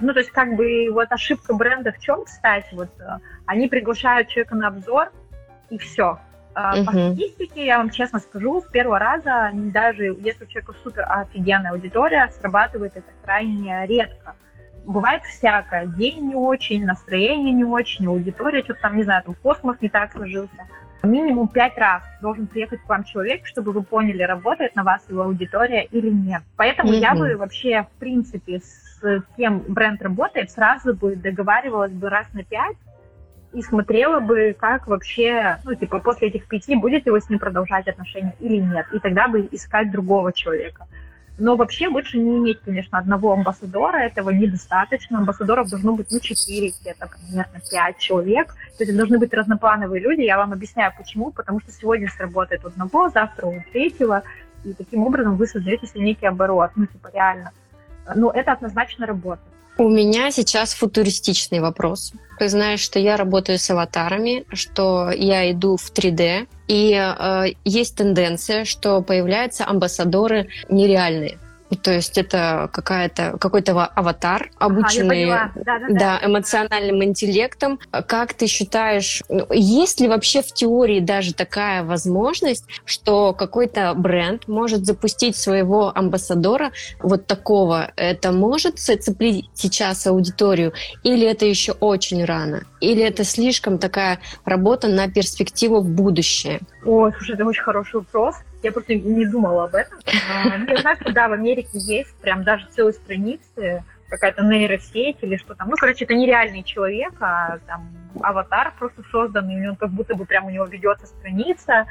ну, 0.00 0.12
то 0.12 0.20
есть, 0.20 0.30
как 0.30 0.54
бы, 0.54 0.88
вот 0.92 1.10
ошибка 1.10 1.54
бренда 1.54 1.92
в 1.92 1.98
чем, 1.98 2.24
кстати, 2.24 2.68
вот 2.72 2.90
э, 3.00 3.18
они 3.46 3.68
приглашают 3.68 4.28
человека 4.28 4.54
на 4.54 4.68
обзор, 4.68 5.10
и 5.70 5.78
все. 5.78 6.18
Uh-huh. 6.54 6.84
По 6.84 6.92
статистике, 6.92 7.64
я 7.64 7.78
вам 7.78 7.90
честно 7.90 8.18
скажу, 8.18 8.60
с 8.60 8.66
первого 8.66 8.98
раза, 8.98 9.50
даже 9.54 10.16
если 10.20 10.44
у 10.44 10.46
человека 10.46 10.74
супер 10.82 11.06
офигенная 11.08 11.72
аудитория, 11.72 12.30
срабатывает 12.38 12.96
это 12.96 13.10
крайне 13.24 13.86
редко. 13.86 14.36
Бывает 14.84 15.22
всякое. 15.22 15.86
День 15.86 16.28
не 16.28 16.34
очень, 16.34 16.84
настроение 16.84 17.54
не 17.54 17.64
очень, 17.64 18.06
аудитория 18.06 18.62
что-то 18.64 18.82
там, 18.82 18.96
не 18.96 19.04
знаю, 19.04 19.22
там 19.24 19.34
космос 19.36 19.78
не 19.80 19.88
так 19.88 20.12
сложился. 20.12 20.68
Минимум 21.02 21.48
пять 21.48 21.76
раз 21.78 22.02
должен 22.20 22.46
приехать 22.46 22.80
к 22.82 22.88
вам 22.88 23.02
человек, 23.02 23.44
чтобы 23.46 23.72
вы 23.72 23.82
поняли, 23.82 24.22
работает 24.22 24.76
на 24.76 24.84
вас 24.84 25.02
его 25.08 25.22
аудитория 25.22 25.84
или 25.90 26.08
нет. 26.08 26.42
Поэтому 26.56 26.92
mm-hmm. 26.92 27.00
я 27.00 27.14
бы 27.14 27.36
вообще, 27.36 27.82
в 27.82 27.98
принципе, 27.98 28.60
с 28.60 29.24
кем 29.36 29.64
бренд 29.66 30.00
работает, 30.00 30.52
сразу 30.52 30.94
бы 30.94 31.16
договаривалась 31.16 31.92
бы 31.92 32.08
раз 32.08 32.32
на 32.34 32.44
пять 32.44 32.76
и 33.52 33.62
смотрела 33.62 34.20
бы, 34.20 34.54
как 34.58 34.86
вообще, 34.86 35.58
ну, 35.64 35.74
типа, 35.74 35.98
после 35.98 36.28
этих 36.28 36.46
пяти 36.46 36.76
будете 36.76 37.10
вы 37.10 37.20
с 37.20 37.28
ним 37.28 37.40
продолжать 37.40 37.88
отношения 37.88 38.34
или 38.38 38.58
нет, 38.58 38.86
и 38.92 38.98
тогда 39.00 39.26
бы 39.26 39.48
искать 39.50 39.90
другого 39.90 40.32
человека. 40.32 40.86
Но 41.38 41.56
вообще 41.56 41.88
лучше 41.88 42.18
не 42.18 42.38
иметь, 42.38 42.60
конечно, 42.60 42.98
одного 42.98 43.32
амбассадора, 43.32 43.96
этого 43.98 44.30
недостаточно. 44.30 45.18
Амбассадоров 45.18 45.68
должно 45.68 45.94
быть, 45.94 46.08
ну, 46.10 46.20
четыре, 46.20 46.72
где-то, 46.80 47.08
конечно, 47.08 47.60
пять 47.70 47.98
человек. 47.98 48.54
То 48.76 48.84
есть 48.84 48.96
должны 48.96 49.18
быть 49.18 49.32
разноплановые 49.32 50.02
люди. 50.02 50.20
Я 50.20 50.36
вам 50.36 50.52
объясняю, 50.52 50.92
почему. 50.96 51.30
Потому 51.30 51.60
что 51.60 51.72
сегодня 51.72 52.08
сработает 52.08 52.64
одного, 52.64 53.08
завтра 53.08 53.46
у 53.46 53.62
третьего. 53.72 54.22
И 54.64 54.74
таким 54.74 55.04
образом 55.04 55.36
вы 55.36 55.46
создаете 55.46 55.86
себе 55.86 56.02
некий 56.02 56.26
оборот. 56.26 56.70
Ну, 56.76 56.86
типа, 56.86 57.10
реально 57.12 57.52
ну, 58.14 58.30
это 58.30 58.52
однозначно 58.52 59.06
работа. 59.06 59.42
У 59.78 59.88
меня 59.88 60.30
сейчас 60.30 60.74
футуристичный 60.74 61.60
вопрос. 61.60 62.12
Ты 62.38 62.48
знаешь, 62.48 62.80
что 62.80 62.98
я 62.98 63.16
работаю 63.16 63.58
с 63.58 63.70
аватарами, 63.70 64.44
что 64.52 65.10
я 65.10 65.50
иду 65.50 65.76
в 65.76 65.92
3D, 65.92 66.46
и 66.68 66.92
э, 66.92 67.44
есть 67.64 67.96
тенденция, 67.96 68.64
что 68.64 69.00
появляются 69.00 69.66
амбассадоры 69.66 70.48
нереальные. 70.68 71.38
То 71.76 71.92
есть 71.92 72.18
это 72.18 72.68
какая-то, 72.72 73.36
какой-то 73.38 73.84
аватар, 73.84 74.50
обученный 74.58 75.24
ага, 75.32 75.52
да, 75.54 75.78
да, 75.78 75.88
да. 75.88 76.18
Да, 76.20 76.26
эмоциональным 76.26 77.02
интеллектом. 77.04 77.78
Как 78.06 78.34
ты 78.34 78.46
считаешь, 78.46 79.22
ну, 79.28 79.46
есть 79.50 80.00
ли 80.00 80.08
вообще 80.08 80.42
в 80.42 80.52
теории 80.52 81.00
даже 81.00 81.34
такая 81.34 81.82
возможность, 81.82 82.66
что 82.84 83.32
какой-то 83.32 83.94
бренд 83.94 84.48
может 84.48 84.84
запустить 84.84 85.36
своего 85.36 85.92
амбассадора 85.94 86.72
вот 87.00 87.26
такого? 87.26 87.92
Это 87.96 88.32
может 88.32 88.78
зацепить 88.78 89.48
сейчас 89.54 90.06
аудиторию? 90.06 90.72
Или 91.02 91.26
это 91.26 91.46
еще 91.46 91.72
очень 91.72 92.24
рано? 92.24 92.64
Или 92.80 93.02
это 93.02 93.24
слишком 93.24 93.78
такая 93.78 94.18
работа 94.44 94.88
на 94.88 95.08
перспективу 95.08 95.80
в 95.80 95.88
будущее? 95.88 96.60
О, 96.84 97.10
слушай, 97.10 97.34
это 97.34 97.44
очень 97.44 97.62
хороший 97.62 97.96
вопрос. 97.96 98.36
Я 98.62 98.72
просто 98.72 98.94
не 98.94 99.26
думала 99.26 99.64
об 99.64 99.74
этом. 99.74 99.98
А, 100.30 100.56
я 100.56 100.76
знаю, 100.80 100.96
что 101.00 101.12
да, 101.12 101.28
в 101.28 101.32
Америке 101.32 101.70
есть 101.72 102.14
прям 102.16 102.44
даже 102.44 102.66
целые 102.70 102.92
страницы, 102.92 103.84
какая-то 104.08 104.44
нейросеть 104.44 105.16
или 105.22 105.36
что 105.36 105.54
там. 105.54 105.70
Ну, 105.70 105.76
короче, 105.76 106.04
это 106.04 106.14
нереальный 106.14 106.62
человек, 106.62 107.14
а 107.20 107.58
там 107.66 107.88
аватар 108.20 108.74
просто 108.78 109.02
созданный, 109.10 109.70
он 109.70 109.76
как 109.76 109.90
будто 109.90 110.14
бы 110.14 110.26
прям 110.26 110.44
у 110.44 110.50
него 110.50 110.66
ведется 110.66 111.06
страница, 111.06 111.86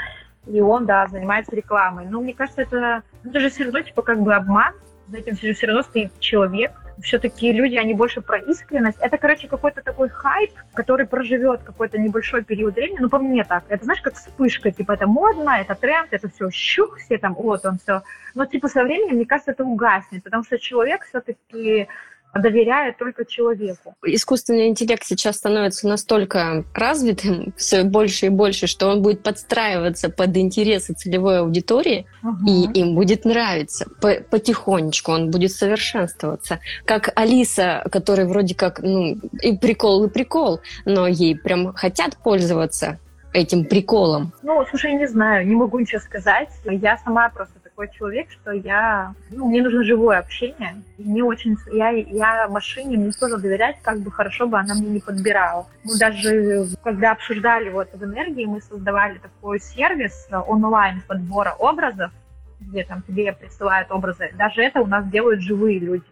и 0.46 0.62
он, 0.62 0.86
да, 0.86 1.08
занимается 1.08 1.56
рекламой. 1.56 2.06
Но 2.06 2.22
мне 2.22 2.34
кажется, 2.34 2.62
это, 2.62 3.02
это 3.24 3.40
же 3.40 3.50
все 3.50 3.64
равно 3.64 3.82
типа 3.82 4.04
как 4.04 4.22
бы 4.22 4.36
обман, 4.36 4.74
за 5.08 5.18
этим 5.18 5.36
все 5.36 5.66
равно 5.66 5.82
стоит 5.82 6.18
человек, 6.20 6.72
все-таки 7.02 7.52
люди, 7.52 7.76
они 7.76 7.94
больше 7.94 8.22
про 8.22 8.38
искренность. 8.38 8.98
Это, 9.00 9.18
короче, 9.18 9.48
какой-то 9.48 9.82
такой 9.82 10.10
хайп, 10.10 10.52
который 10.74 11.06
проживет 11.06 11.62
какой-то 11.64 11.98
небольшой 11.98 12.44
период 12.44 12.76
времени. 12.76 13.00
Ну, 13.00 13.10
по 13.10 13.20
мне 13.20 13.44
так. 13.44 13.64
Это, 13.70 13.84
знаешь, 13.84 14.02
как 14.02 14.16
вспышка. 14.16 14.72
Типа, 14.72 14.94
это 14.94 15.08
модно, 15.08 15.60
это 15.60 15.76
тренд, 15.76 16.08
это 16.12 16.30
все 16.30 16.50
щух, 16.50 16.98
все 16.98 17.18
там, 17.18 17.34
вот 17.34 17.66
он 17.66 17.78
все. 17.80 18.02
Но, 18.36 18.46
типа, 18.46 18.68
со 18.68 18.84
временем, 18.84 19.16
мне 19.16 19.26
кажется, 19.26 19.52
это 19.52 19.64
угаснет, 19.64 20.24
потому 20.24 20.44
что 20.44 20.58
человек 20.58 21.04
все-таки 21.06 21.88
доверяет 22.34 22.98
только 22.98 23.26
человеку. 23.26 23.96
Искусственный 24.06 24.68
интеллект 24.68 25.04
сейчас 25.04 25.38
становится 25.38 25.88
настолько 25.88 26.64
развитым 26.74 27.54
все 27.58 27.84
больше 27.84 28.28
и 28.28 28.30
больше, 28.30 28.68
что 28.68 28.88
он 28.88 29.02
будет 29.02 29.24
подстраиваться 29.24 30.10
под 30.10 30.36
интересы 30.38 30.94
целевой 30.94 31.40
аудитории, 31.40 32.06
угу. 32.24 32.48
и 32.48 32.80
им 32.80 32.96
будет 32.96 33.26
нравиться. 33.26 33.88
Потихонечку 34.30 35.12
он 35.12 35.32
будет 35.32 35.52
совершенствоваться. 35.52 36.60
Как 36.86 37.12
Алиса, 37.16 37.84
которая 37.92 38.28
вроде 38.28 38.56
как, 38.56 38.80
ну, 38.80 39.18
и 39.42 39.58
прикол, 39.58 40.06
и 40.06 40.10
прикол, 40.10 40.62
но 40.86 41.08
ей 41.08 41.36
прям 41.36 41.74
хотят 41.74 42.18
пользоваться 42.18 43.00
этим 43.34 43.66
приколом? 43.66 44.34
Ну, 44.44 44.66
слушай, 44.70 44.94
не 44.94 45.08
знаю, 45.08 45.48
не 45.48 45.56
могу 45.56 45.80
ничего 45.80 46.02
сказать. 46.02 46.50
Я 46.66 46.98
сама 46.98 47.30
просто 47.30 47.61
такой 47.72 47.90
человек, 47.96 48.30
что 48.32 48.52
я, 48.52 49.14
ну, 49.32 49.48
мне 49.48 49.62
нужно 49.62 49.84
живое 49.84 50.20
общение. 50.20 50.82
Не 50.98 51.22
очень, 51.22 51.58
я, 51.72 51.90
я 51.90 52.48
машине 52.48 52.98
не 52.98 53.12
сложно 53.12 53.38
доверять, 53.38 53.78
как 53.82 54.00
бы 54.00 54.12
хорошо 54.12 54.48
бы 54.48 54.60
она 54.60 54.76
мне 54.76 54.90
не 54.90 55.00
подбирала. 55.00 55.68
Мы 55.84 55.98
даже, 55.98 56.68
когда 56.84 57.12
обсуждали 57.12 57.70
вот 57.70 57.90
в 57.94 58.04
энергии, 58.04 58.46
мы 58.46 58.62
создавали 58.62 59.18
такой 59.18 59.60
сервис 59.60 60.28
онлайн 60.48 61.02
подбора 61.08 61.56
образов, 61.58 62.12
где 62.60 62.84
там 62.84 63.02
тебе 63.02 63.34
присылают 63.34 63.92
образы. 63.92 64.32
Даже 64.38 64.62
это 64.62 64.82
у 64.82 64.88
нас 64.88 65.08
делают 65.08 65.42
живые 65.42 65.80
люди 65.80 66.04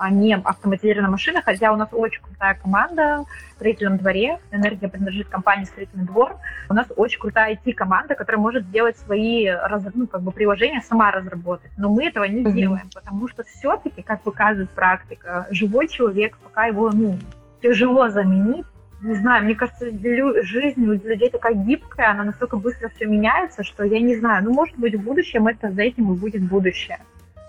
а 0.00 0.08
не 0.08 0.34
автоматизированная 0.34 1.10
машина, 1.10 1.42
хотя 1.44 1.72
у 1.72 1.76
нас 1.76 1.90
очень 1.92 2.22
крутая 2.22 2.54
команда 2.54 3.24
в 3.50 3.52
строительном 3.56 3.98
дворе, 3.98 4.38
энергия 4.50 4.88
принадлежит 4.88 5.28
компании 5.28 5.66
«Строительный 5.66 6.06
двор», 6.06 6.36
у 6.70 6.74
нас 6.74 6.86
очень 6.96 7.20
крутая 7.20 7.54
IT-команда, 7.54 8.14
которая 8.14 8.40
может 8.40 8.64
сделать 8.64 8.96
свои 8.96 9.50
ну, 9.92 10.06
как 10.06 10.22
бы, 10.22 10.32
приложения, 10.32 10.80
сама 10.80 11.10
разработать, 11.10 11.70
но 11.76 11.90
мы 11.90 12.06
этого 12.06 12.24
не 12.24 12.42
mm-hmm. 12.42 12.52
делаем, 12.52 12.88
потому 12.94 13.28
что 13.28 13.42
все-таки, 13.44 14.00
как 14.00 14.22
показывает 14.22 14.70
практика, 14.70 15.46
живой 15.50 15.86
человек, 15.86 16.38
пока 16.38 16.64
его 16.64 16.90
ну, 16.90 17.18
тяжело 17.60 18.08
заменить, 18.08 18.64
не 19.02 19.14
знаю, 19.16 19.44
мне 19.44 19.54
кажется, 19.54 19.84
жизнь 19.90 20.86
у 20.86 20.92
людей 20.92 21.28
такая 21.28 21.54
гибкая, 21.54 22.12
она 22.12 22.24
настолько 22.24 22.56
быстро 22.56 22.88
все 22.88 23.04
меняется, 23.04 23.64
что 23.64 23.84
я 23.84 24.00
не 24.00 24.16
знаю, 24.16 24.44
ну, 24.44 24.54
может 24.54 24.78
быть, 24.78 24.94
в 24.94 25.02
будущем 25.02 25.46
это 25.46 25.70
за 25.70 25.82
этим 25.82 26.10
и 26.10 26.16
будет 26.16 26.42
будущее. 26.42 27.00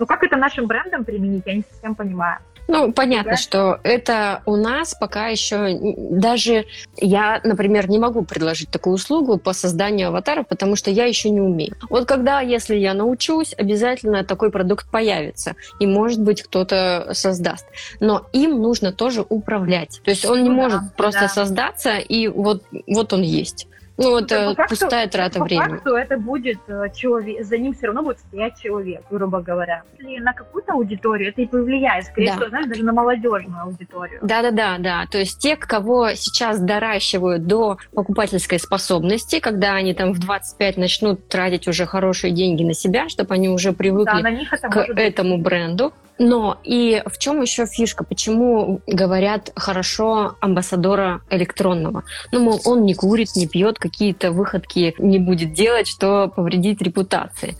Ну, 0.01 0.07
как 0.07 0.23
это 0.23 0.35
нашим 0.35 0.65
брендам 0.65 1.05
применить, 1.05 1.43
я 1.45 1.53
не 1.53 1.63
совсем 1.71 1.93
понимаю. 1.93 2.39
Ну, 2.67 2.91
понятно, 2.91 3.33
да? 3.33 3.37
что 3.37 3.79
это 3.83 4.41
у 4.47 4.55
нас 4.55 4.95
пока 4.95 5.27
еще 5.27 5.77
даже 5.95 6.65
я, 6.97 7.39
например, 7.43 7.87
не 7.87 7.99
могу 7.99 8.23
предложить 8.23 8.71
такую 8.71 8.95
услугу 8.95 9.37
по 9.37 9.53
созданию 9.53 10.07
аватаров, 10.07 10.47
потому 10.47 10.75
что 10.75 10.89
я 10.89 11.05
еще 11.05 11.29
не 11.29 11.39
умею. 11.39 11.75
Вот 11.87 12.07
когда, 12.07 12.41
если 12.41 12.75
я 12.75 12.95
научусь, 12.95 13.53
обязательно 13.55 14.23
такой 14.23 14.49
продукт 14.49 14.89
появится, 14.89 15.55
и, 15.79 15.85
может 15.85 16.19
быть, 16.19 16.41
кто-то 16.41 17.11
создаст. 17.13 17.67
Но 17.99 18.25
им 18.33 18.59
нужно 18.59 18.91
тоже 18.91 19.23
управлять. 19.29 20.01
То 20.03 20.09
есть 20.09 20.25
он 20.25 20.41
не 20.41 20.49
ну, 20.49 20.55
может 20.55 20.81
да, 20.81 20.93
просто 20.97 21.21
да. 21.21 21.27
создаться, 21.27 21.97
и 21.99 22.27
вот, 22.27 22.63
вот 22.87 23.13
он 23.13 23.21
есть. 23.21 23.67
Ну, 24.01 24.17
это 24.17 24.55
пустая 24.67 25.03
факту, 25.03 25.17
трата 25.17 25.39
по 25.39 25.45
времени. 25.45 25.63
По 25.63 25.69
факту 25.71 25.95
это 25.95 26.17
будет 26.17 26.59
э, 26.67 26.85
человек, 26.95 27.45
за 27.45 27.57
ним 27.57 27.73
все 27.73 27.87
равно 27.87 28.03
будет 28.03 28.19
стоять 28.19 28.59
человек, 28.61 29.03
грубо 29.09 29.41
говоря. 29.41 29.83
Если 29.99 30.19
на 30.19 30.33
какую-то 30.33 30.73
аудиторию 30.73 31.29
это 31.29 31.41
и 31.41 31.45
повлияет, 31.45 32.05
скорее 32.05 32.27
да. 32.27 32.33
всего, 32.33 32.49
знаешь, 32.49 32.67
даже 32.67 32.83
на 32.83 32.93
молодежную 32.93 33.63
аудиторию. 33.63 34.19
Да-да-да, 34.21 34.77
да. 34.79 35.05
То 35.09 35.17
есть 35.17 35.39
те, 35.39 35.55
кого 35.55 36.13
сейчас 36.13 36.59
доращивают 36.59 37.47
до 37.47 37.77
покупательской 37.93 38.59
способности, 38.59 39.39
когда 39.39 39.73
они 39.73 39.93
там 39.93 40.13
в 40.13 40.19
25 40.19 40.77
начнут 40.77 41.27
тратить 41.27 41.67
уже 41.67 41.85
хорошие 41.85 42.31
деньги 42.31 42.63
на 42.63 42.73
себя, 42.73 43.09
чтобы 43.09 43.33
они 43.33 43.49
уже 43.49 43.73
привыкли 43.73 44.21
да, 44.21 44.29
это 44.29 44.69
к 44.69 44.77
этому 44.99 45.37
бренду, 45.37 45.93
но 46.21 46.59
и 46.63 47.01
в 47.07 47.17
чем 47.17 47.41
еще 47.41 47.65
фишка? 47.65 48.03
Почему 48.03 48.81
говорят 48.85 49.51
хорошо 49.55 50.35
амбассадора 50.39 51.21
электронного? 51.31 52.03
Ну, 52.31 52.43
мол, 52.43 52.61
он 52.63 52.83
не 52.83 52.93
курит, 52.93 53.29
не 53.35 53.47
пьет, 53.47 53.79
какие-то 53.79 54.31
выходки 54.31 54.93
не 54.99 55.17
будет 55.17 55.53
делать, 55.53 55.87
что 55.87 56.31
повредит 56.33 56.81
репутации. 56.83 57.57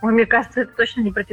Ой, 0.00 0.12
мне 0.12 0.26
кажется, 0.26 0.60
это 0.60 0.72
точно 0.76 1.00
не 1.00 1.10
про 1.10 1.24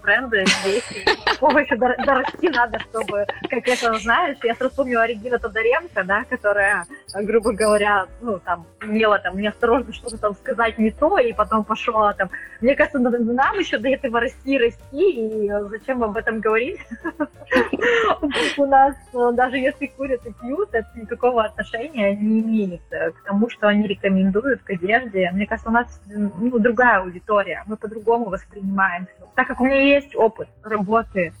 бренды. 0.00 0.44
Здесь 0.62 0.84
такого 1.24 1.58
еще 1.58 1.76
дорасти 1.76 2.48
надо, 2.48 2.78
чтобы, 2.80 3.26
как 3.50 3.68
это 3.68 3.98
знаешь, 3.98 4.38
я 4.42 4.54
сразу 4.54 4.74
помню 4.74 5.04
Регина 5.04 5.38
Тодоренко, 5.38 6.04
да, 6.04 6.24
которая, 6.24 6.86
грубо 7.14 7.52
говоря, 7.52 8.06
ну, 8.20 8.38
там, 8.38 8.66
имела 8.82 9.18
там 9.18 9.38
неосторожно 9.38 9.92
что-то 9.92 10.18
там 10.18 10.34
сказать 10.34 10.78
не 10.78 10.90
то, 10.90 11.18
и 11.18 11.32
потом 11.32 11.64
пошла 11.64 12.12
там. 12.14 12.30
Мне 12.60 12.74
кажется, 12.74 12.98
нам 12.98 13.58
еще 13.58 13.78
до 13.78 13.88
этого 13.88 14.20
расти, 14.20 14.58
расти, 14.58 15.10
и 15.10 15.50
зачем 15.68 16.02
об 16.02 16.16
этом 16.16 16.40
говорить? 16.40 16.80
У 18.56 18.66
нас, 18.66 18.94
даже 19.34 19.58
если 19.58 19.86
курят 19.86 20.24
и 20.26 20.32
пьют, 20.32 20.70
это 20.72 20.88
никакого 20.94 21.44
отношения 21.44 22.16
не 22.16 22.40
имеет 22.40 22.80
к 22.88 23.24
тому, 23.26 23.50
что 23.50 23.68
они 23.68 23.86
рекомендуют 23.86 24.62
к 24.62 24.70
одежде. 24.70 25.30
Мне 25.32 25.46
кажется, 25.46 25.68
у 25.68 25.72
нас 25.72 26.00
ну, 26.06 26.58
другая 26.58 27.00
аудитория, 27.00 27.64
мы 27.66 27.76
по-другому 27.76 28.13
по-другому 28.14 28.30
воспринимаем. 28.30 29.08
Так 29.34 29.48
как 29.48 29.60
у 29.60 29.64
меня 29.64 29.80
есть 29.80 30.14
опыт 30.14 30.48
работы, 30.62 31.32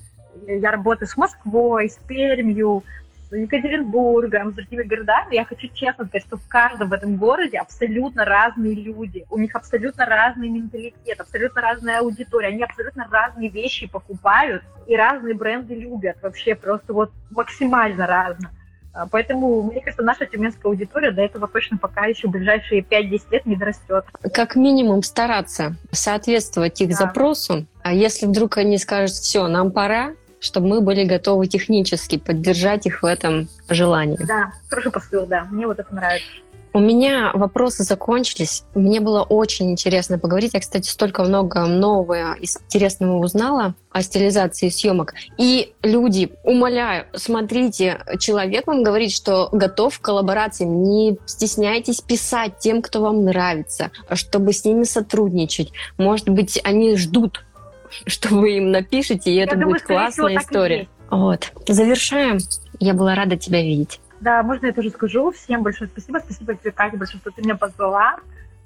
я 0.46 0.70
работаю 0.72 1.08
с 1.08 1.16
Москвой, 1.16 1.88
с 1.88 1.96
Пермью, 2.08 2.82
с 3.30 3.36
Екатеринбургом, 3.36 4.52
с 4.52 4.54
другими 4.54 4.82
городами, 4.82 5.34
я 5.36 5.44
хочу 5.44 5.68
честно 5.68 6.04
сказать, 6.04 6.26
что 6.26 6.36
в 6.36 6.48
каждом 6.48 6.88
в 6.88 6.92
этом 6.92 7.16
городе 7.16 7.58
абсолютно 7.58 8.24
разные 8.24 8.74
люди, 8.74 9.24
у 9.30 9.38
них 9.38 9.54
абсолютно 9.54 10.06
разный 10.06 10.48
менталитет, 10.48 11.20
абсолютно 11.20 11.62
разная 11.62 12.00
аудитория, 12.00 12.48
они 12.48 12.62
абсолютно 12.62 13.06
разные 13.10 13.48
вещи 13.48 13.86
покупают 13.86 14.62
и 14.86 14.96
разные 14.96 15.34
бренды 15.34 15.74
любят, 15.74 16.16
вообще 16.22 16.54
просто 16.54 16.92
вот 16.92 17.12
максимально 17.30 18.06
разно. 18.06 18.50
А, 18.94 19.06
поэтому, 19.08 19.62
мне 19.62 19.80
кажется, 19.80 20.04
наша 20.04 20.24
тюменская 20.24 20.70
аудитория 20.70 21.10
до 21.10 21.22
этого 21.22 21.48
точно 21.48 21.78
пока 21.78 22.06
еще 22.06 22.28
в 22.28 22.30
ближайшие 22.30 22.82
5-10 22.82 23.22
лет 23.32 23.46
не 23.46 23.56
дорастет. 23.56 24.04
Как 24.32 24.54
минимум 24.54 25.02
стараться 25.02 25.74
соответствовать 25.90 26.80
их 26.80 26.90
да. 26.90 26.94
запросу. 26.94 27.66
А 27.82 27.92
если 27.92 28.26
вдруг 28.26 28.56
они 28.56 28.78
скажут, 28.78 29.16
все, 29.16 29.48
нам 29.48 29.72
пора, 29.72 30.12
чтобы 30.38 30.68
мы 30.68 30.80
были 30.80 31.04
готовы 31.04 31.48
технически 31.48 32.18
поддержать 32.18 32.86
их 32.86 33.02
в 33.02 33.06
этом 33.06 33.48
желании. 33.68 34.18
Да, 34.24 34.52
хороший 34.70 34.92
посыл, 34.92 35.26
да. 35.26 35.44
Мне 35.50 35.66
вот 35.66 35.80
это 35.80 35.92
нравится. 35.92 36.28
У 36.74 36.80
меня 36.80 37.30
вопросы 37.34 37.84
закончились. 37.84 38.64
Мне 38.74 38.98
было 39.00 39.22
очень 39.22 39.70
интересно 39.70 40.18
поговорить. 40.18 40.54
Я, 40.54 40.60
кстати, 40.60 40.88
столько 40.88 41.22
много 41.22 41.66
нового 41.66 42.36
интересного 42.40 43.18
узнала 43.18 43.76
о 43.92 44.02
стилизации 44.02 44.70
съемок. 44.70 45.14
И 45.38 45.72
люди, 45.84 46.32
умоляю, 46.42 47.06
смотрите, 47.14 48.00
человек 48.18 48.66
вам 48.66 48.82
говорит, 48.82 49.12
что 49.12 49.50
готов 49.52 50.00
к 50.00 50.02
коллаборации. 50.02 50.64
Не 50.64 51.16
стесняйтесь 51.26 52.00
писать 52.00 52.58
тем, 52.58 52.82
кто 52.82 53.02
вам 53.02 53.24
нравится, 53.24 53.92
чтобы 54.12 54.52
с 54.52 54.64
ними 54.64 54.82
сотрудничать. 54.82 55.70
Может 55.96 56.28
быть, 56.28 56.60
они 56.64 56.96
ждут, 56.96 57.44
что 58.06 58.34
вы 58.34 58.56
им 58.56 58.72
напишете, 58.72 59.30
и 59.30 59.36
Я 59.36 59.44
это 59.44 59.54
думаю, 59.54 59.74
будет 59.74 59.82
классная 59.84 60.38
история. 60.38 60.88
Вот. 61.08 61.52
Завершаем. 61.68 62.38
Я 62.80 62.94
была 62.94 63.14
рада 63.14 63.36
тебя 63.36 63.62
видеть. 63.62 64.00
Да, 64.24 64.42
можно 64.42 64.66
я 64.66 64.72
тоже 64.72 64.88
скажу. 64.88 65.32
Всем 65.32 65.62
большое 65.62 65.90
спасибо. 65.90 66.18
Спасибо 66.18 66.54
тебе, 66.54 66.70
Катя, 66.72 66.96
большое, 66.96 67.20
что 67.20 67.30
ты 67.30 67.42
меня 67.42 67.56
позвала. 67.56 68.16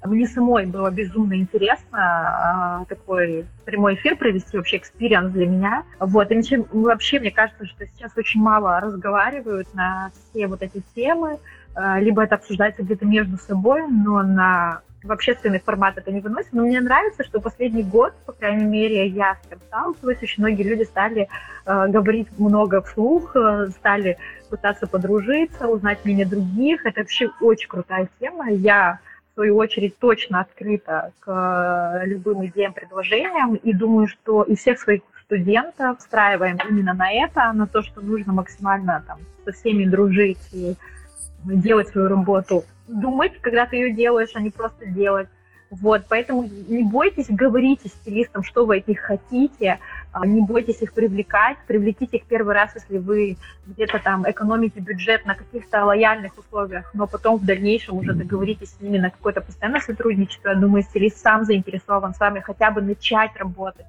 Мне 0.05 0.25
самой 0.25 0.65
было 0.65 0.89
безумно 0.89 1.33
интересно 1.33 2.81
э, 2.81 2.85
такой 2.87 3.45
прямой 3.65 3.95
эфир 3.95 4.15
провести, 4.15 4.55
вообще 4.55 4.77
experience 4.77 5.33
для 5.33 5.45
меня. 5.45 5.83
Вот, 5.99 6.31
и 6.31 6.41
вообще 6.71 7.19
мне 7.19 7.31
кажется, 7.31 7.65
что 7.65 7.85
сейчас 7.85 8.13
очень 8.15 8.39
мало 8.39 8.79
разговаривают 8.79 9.67
на 9.73 10.11
все 10.13 10.47
вот 10.47 10.61
эти 10.61 10.81
темы, 10.95 11.39
э, 11.75 11.99
либо 11.99 12.23
это 12.23 12.35
обсуждается 12.35 12.83
где-то 12.83 13.05
между 13.05 13.37
собой, 13.37 13.85
но 13.89 14.23
на 14.23 14.79
в 15.03 15.11
общественный 15.11 15.59
формат 15.59 15.97
это 15.97 16.11
не 16.11 16.21
выносит. 16.21 16.53
Но 16.53 16.63
мне 16.63 16.79
нравится, 16.79 17.25
что 17.25 17.41
последний 17.41 17.83
год, 17.83 18.13
по 18.25 18.31
крайней 18.31 18.65
мере, 18.65 19.07
я 19.07 19.35
с 19.35 19.47
этим 19.47 19.59
сталкиваюсь, 19.67 20.23
очень 20.23 20.43
многие 20.43 20.63
люди 20.63 20.83
стали 20.83 21.27
э, 21.65 21.87
говорить 21.89 22.27
много 22.37 22.81
вслух, 22.81 23.35
стали 23.71 24.17
пытаться 24.49 24.87
подружиться, 24.87 25.67
узнать 25.67 26.03
мнение 26.03 26.25
других. 26.25 26.85
Это 26.85 27.01
вообще 27.01 27.29
очень 27.41 27.67
крутая 27.67 28.09
тема. 28.19 28.49
Я, 28.51 28.99
в 29.31 29.35
свою 29.35 29.57
очередь, 29.57 29.97
точно 29.99 30.41
открыта 30.41 31.11
к 31.19 32.01
любым 32.05 32.45
идеям, 32.47 32.73
предложениям 32.73 33.55
и 33.55 33.73
думаю, 33.73 34.07
что 34.07 34.43
и 34.43 34.55
всех 34.55 34.79
своих 34.79 35.01
студентов 35.23 35.99
встраиваем 35.99 36.57
именно 36.67 36.93
на 36.93 37.11
это, 37.11 37.51
на 37.53 37.67
то, 37.67 37.81
что 37.83 38.01
нужно 38.01 38.33
максимально 38.33 39.03
там, 39.05 39.19
со 39.45 39.51
всеми 39.51 39.85
дружить 39.85 40.39
и 40.51 40.75
делать 41.45 41.89
свою 41.89 42.07
работу 42.09 42.65
думать, 42.89 43.39
когда 43.41 43.65
ты 43.65 43.77
ее 43.77 43.93
делаешь, 43.93 44.31
а 44.33 44.41
не 44.41 44.49
просто 44.49 44.85
делать. 44.85 45.27
Вот, 45.71 46.05
поэтому 46.09 46.49
не 46.67 46.83
бойтесь, 46.83 47.27
говорите 47.29 47.89
стилистам, 47.89 48.43
что 48.43 48.65
вы 48.65 48.77
от 48.77 48.87
них 48.87 49.01
хотите, 49.01 49.77
а, 50.11 50.25
не 50.25 50.41
бойтесь 50.41 50.81
их 50.81 50.93
привлекать, 50.93 51.57
привлеките 51.67 52.17
их 52.17 52.25
первый 52.25 52.55
раз, 52.55 52.71
если 52.73 52.97
вы 52.97 53.37
где-то 53.67 53.99
там 53.99 54.27
экономите 54.27 54.79
бюджет 54.79 55.25
на 55.25 55.35
каких-то 55.35 55.85
лояльных 55.85 56.35
условиях, 56.39 56.89
но 56.95 57.05
потом 57.05 57.37
в 57.37 57.45
дальнейшем 57.45 57.97
уже 57.97 58.13
договоритесь 58.13 58.71
с 58.71 58.81
ними 58.81 58.97
на 58.97 59.11
какое-то 59.11 59.41
постоянное 59.41 59.81
сотрудничество. 59.81 60.49
Я 60.49 60.55
думаю, 60.55 60.81
стилист 60.81 61.19
сам 61.19 61.45
заинтересован 61.45 62.15
с 62.15 62.19
вами 62.19 62.39
хотя 62.39 62.71
бы 62.71 62.81
начать 62.81 63.35
работать. 63.35 63.85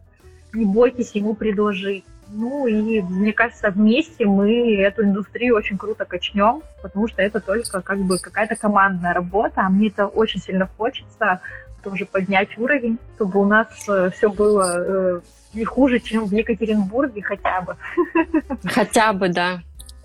не 0.53 0.66
бойтесь 0.66 1.12
ему 1.12 1.35
предложить. 1.35 2.05
Ну 2.33 2.66
и 2.66 3.01
мне 3.01 3.33
кажется, 3.33 3.70
вместе 3.70 4.24
мы 4.24 4.76
эту 4.76 5.03
индустрию 5.03 5.57
очень 5.57 5.78
круто 5.78 6.05
качнем, 6.05 6.62
потому 6.83 7.09
что 7.09 7.22
это 7.22 7.41
только 7.41 7.81
как 7.81 7.99
бы 7.99 8.18
какая-то 8.18 8.55
командная 8.55 9.14
работа, 9.14 9.62
а 9.62 9.68
мне 9.68 9.89
это 9.89 10.07
очень 10.07 10.41
сильно 10.41 10.68
хочется 10.76 11.41
тоже 11.83 12.07
поднять 12.07 12.57
уровень, 12.59 12.99
чтобы 13.16 13.41
у 13.41 13.45
нас 13.45 13.68
э, 13.89 14.11
все 14.14 14.31
было 14.31 14.76
э, 14.78 15.20
не 15.55 15.64
хуже, 15.64 16.01
чем 16.01 16.26
в 16.26 16.33
Екатеринбурге 16.33 17.22
хотя 17.22 17.61
бы. 17.61 17.76
Хотя 18.64 19.12
бы, 19.12 19.28
да. 19.28 19.62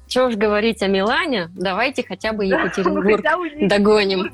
Чего 0.07 0.27
уж 0.27 0.35
говорить 0.35 0.83
о 0.83 0.87
Милане, 0.87 1.49
давайте 1.55 2.03
хотя 2.07 2.31
бы 2.31 2.45
Екатеринбург 2.45 3.23
ну, 3.57 3.67
догоним. 3.67 4.31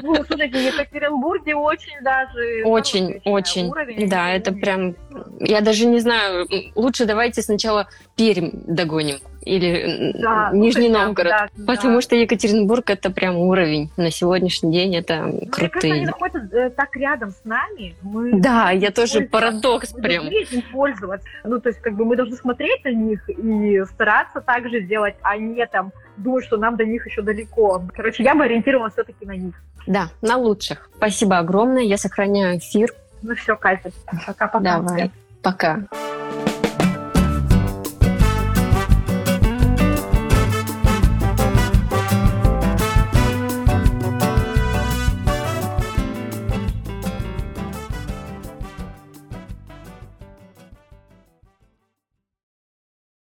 Ну, 0.00 0.14
слушайте, 0.26 0.70
в 0.70 0.74
Екатеринбурге 0.74 1.56
очень 1.56 2.00
даже... 2.02 2.62
Очень, 2.64 3.20
очень. 3.24 3.72
Да, 4.08 4.30
это 4.30 4.52
прям... 4.52 4.94
Я 5.40 5.60
даже 5.60 5.86
не 5.86 5.98
знаю, 5.98 6.46
лучше 6.76 7.04
давайте 7.04 7.42
сначала 7.42 7.88
Пермь 8.16 8.50
догоним 8.66 9.16
или 9.44 10.12
да, 10.14 10.50
Нижний 10.52 10.88
ну, 10.88 10.98
Новгород. 11.00 11.32
Да, 11.32 11.48
потому 11.66 11.96
да. 11.96 12.00
что 12.00 12.16
Екатеринбург 12.16 12.88
это 12.90 13.10
прям 13.10 13.36
уровень. 13.36 13.90
На 13.96 14.10
сегодняшний 14.10 14.72
день 14.72 14.96
это 14.96 15.22
Мне 15.22 15.46
крутые. 15.46 15.70
Кажется, 15.70 15.94
они 15.94 16.06
находятся 16.06 16.56
э, 16.56 16.70
так 16.70 16.96
рядом 16.96 17.30
с 17.30 17.44
нами. 17.44 17.94
Мы 18.02 18.40
да, 18.40 18.70
я 18.70 18.90
тоже 18.90 19.22
парадокс 19.22 19.94
мы 19.94 20.02
прям. 20.02 20.24
Мы 20.24 20.46
пользоваться. 20.72 21.28
Ну, 21.44 21.60
то 21.60 21.68
есть, 21.68 21.80
как 21.80 21.94
бы 21.94 22.04
мы 22.04 22.16
должны 22.16 22.36
смотреть 22.36 22.84
на 22.84 22.92
них 22.92 23.28
и 23.28 23.84
стараться 23.84 24.40
так 24.40 24.68
же 24.68 24.80
сделать, 24.82 25.14
а 25.22 25.36
не 25.36 25.66
там 25.66 25.92
думать, 26.16 26.44
что 26.44 26.56
нам 26.56 26.76
до 26.76 26.84
них 26.84 27.06
еще 27.06 27.22
далеко. 27.22 27.82
Короче, 27.94 28.22
я 28.22 28.34
бы 28.34 28.44
ориентировалась 28.44 28.94
все-таки 28.94 29.26
на 29.26 29.36
них. 29.36 29.54
Да, 29.86 30.08
на 30.22 30.36
лучших. 30.36 30.88
Спасибо 30.96 31.38
огромное. 31.38 31.82
Я 31.82 31.98
сохраняю 31.98 32.58
эфир. 32.58 32.90
Ну 33.22 33.34
все, 33.34 33.56
Катя. 33.56 33.90
Пока-пока. 34.26 34.60
Давай. 34.60 35.10
Пока. 35.42 35.80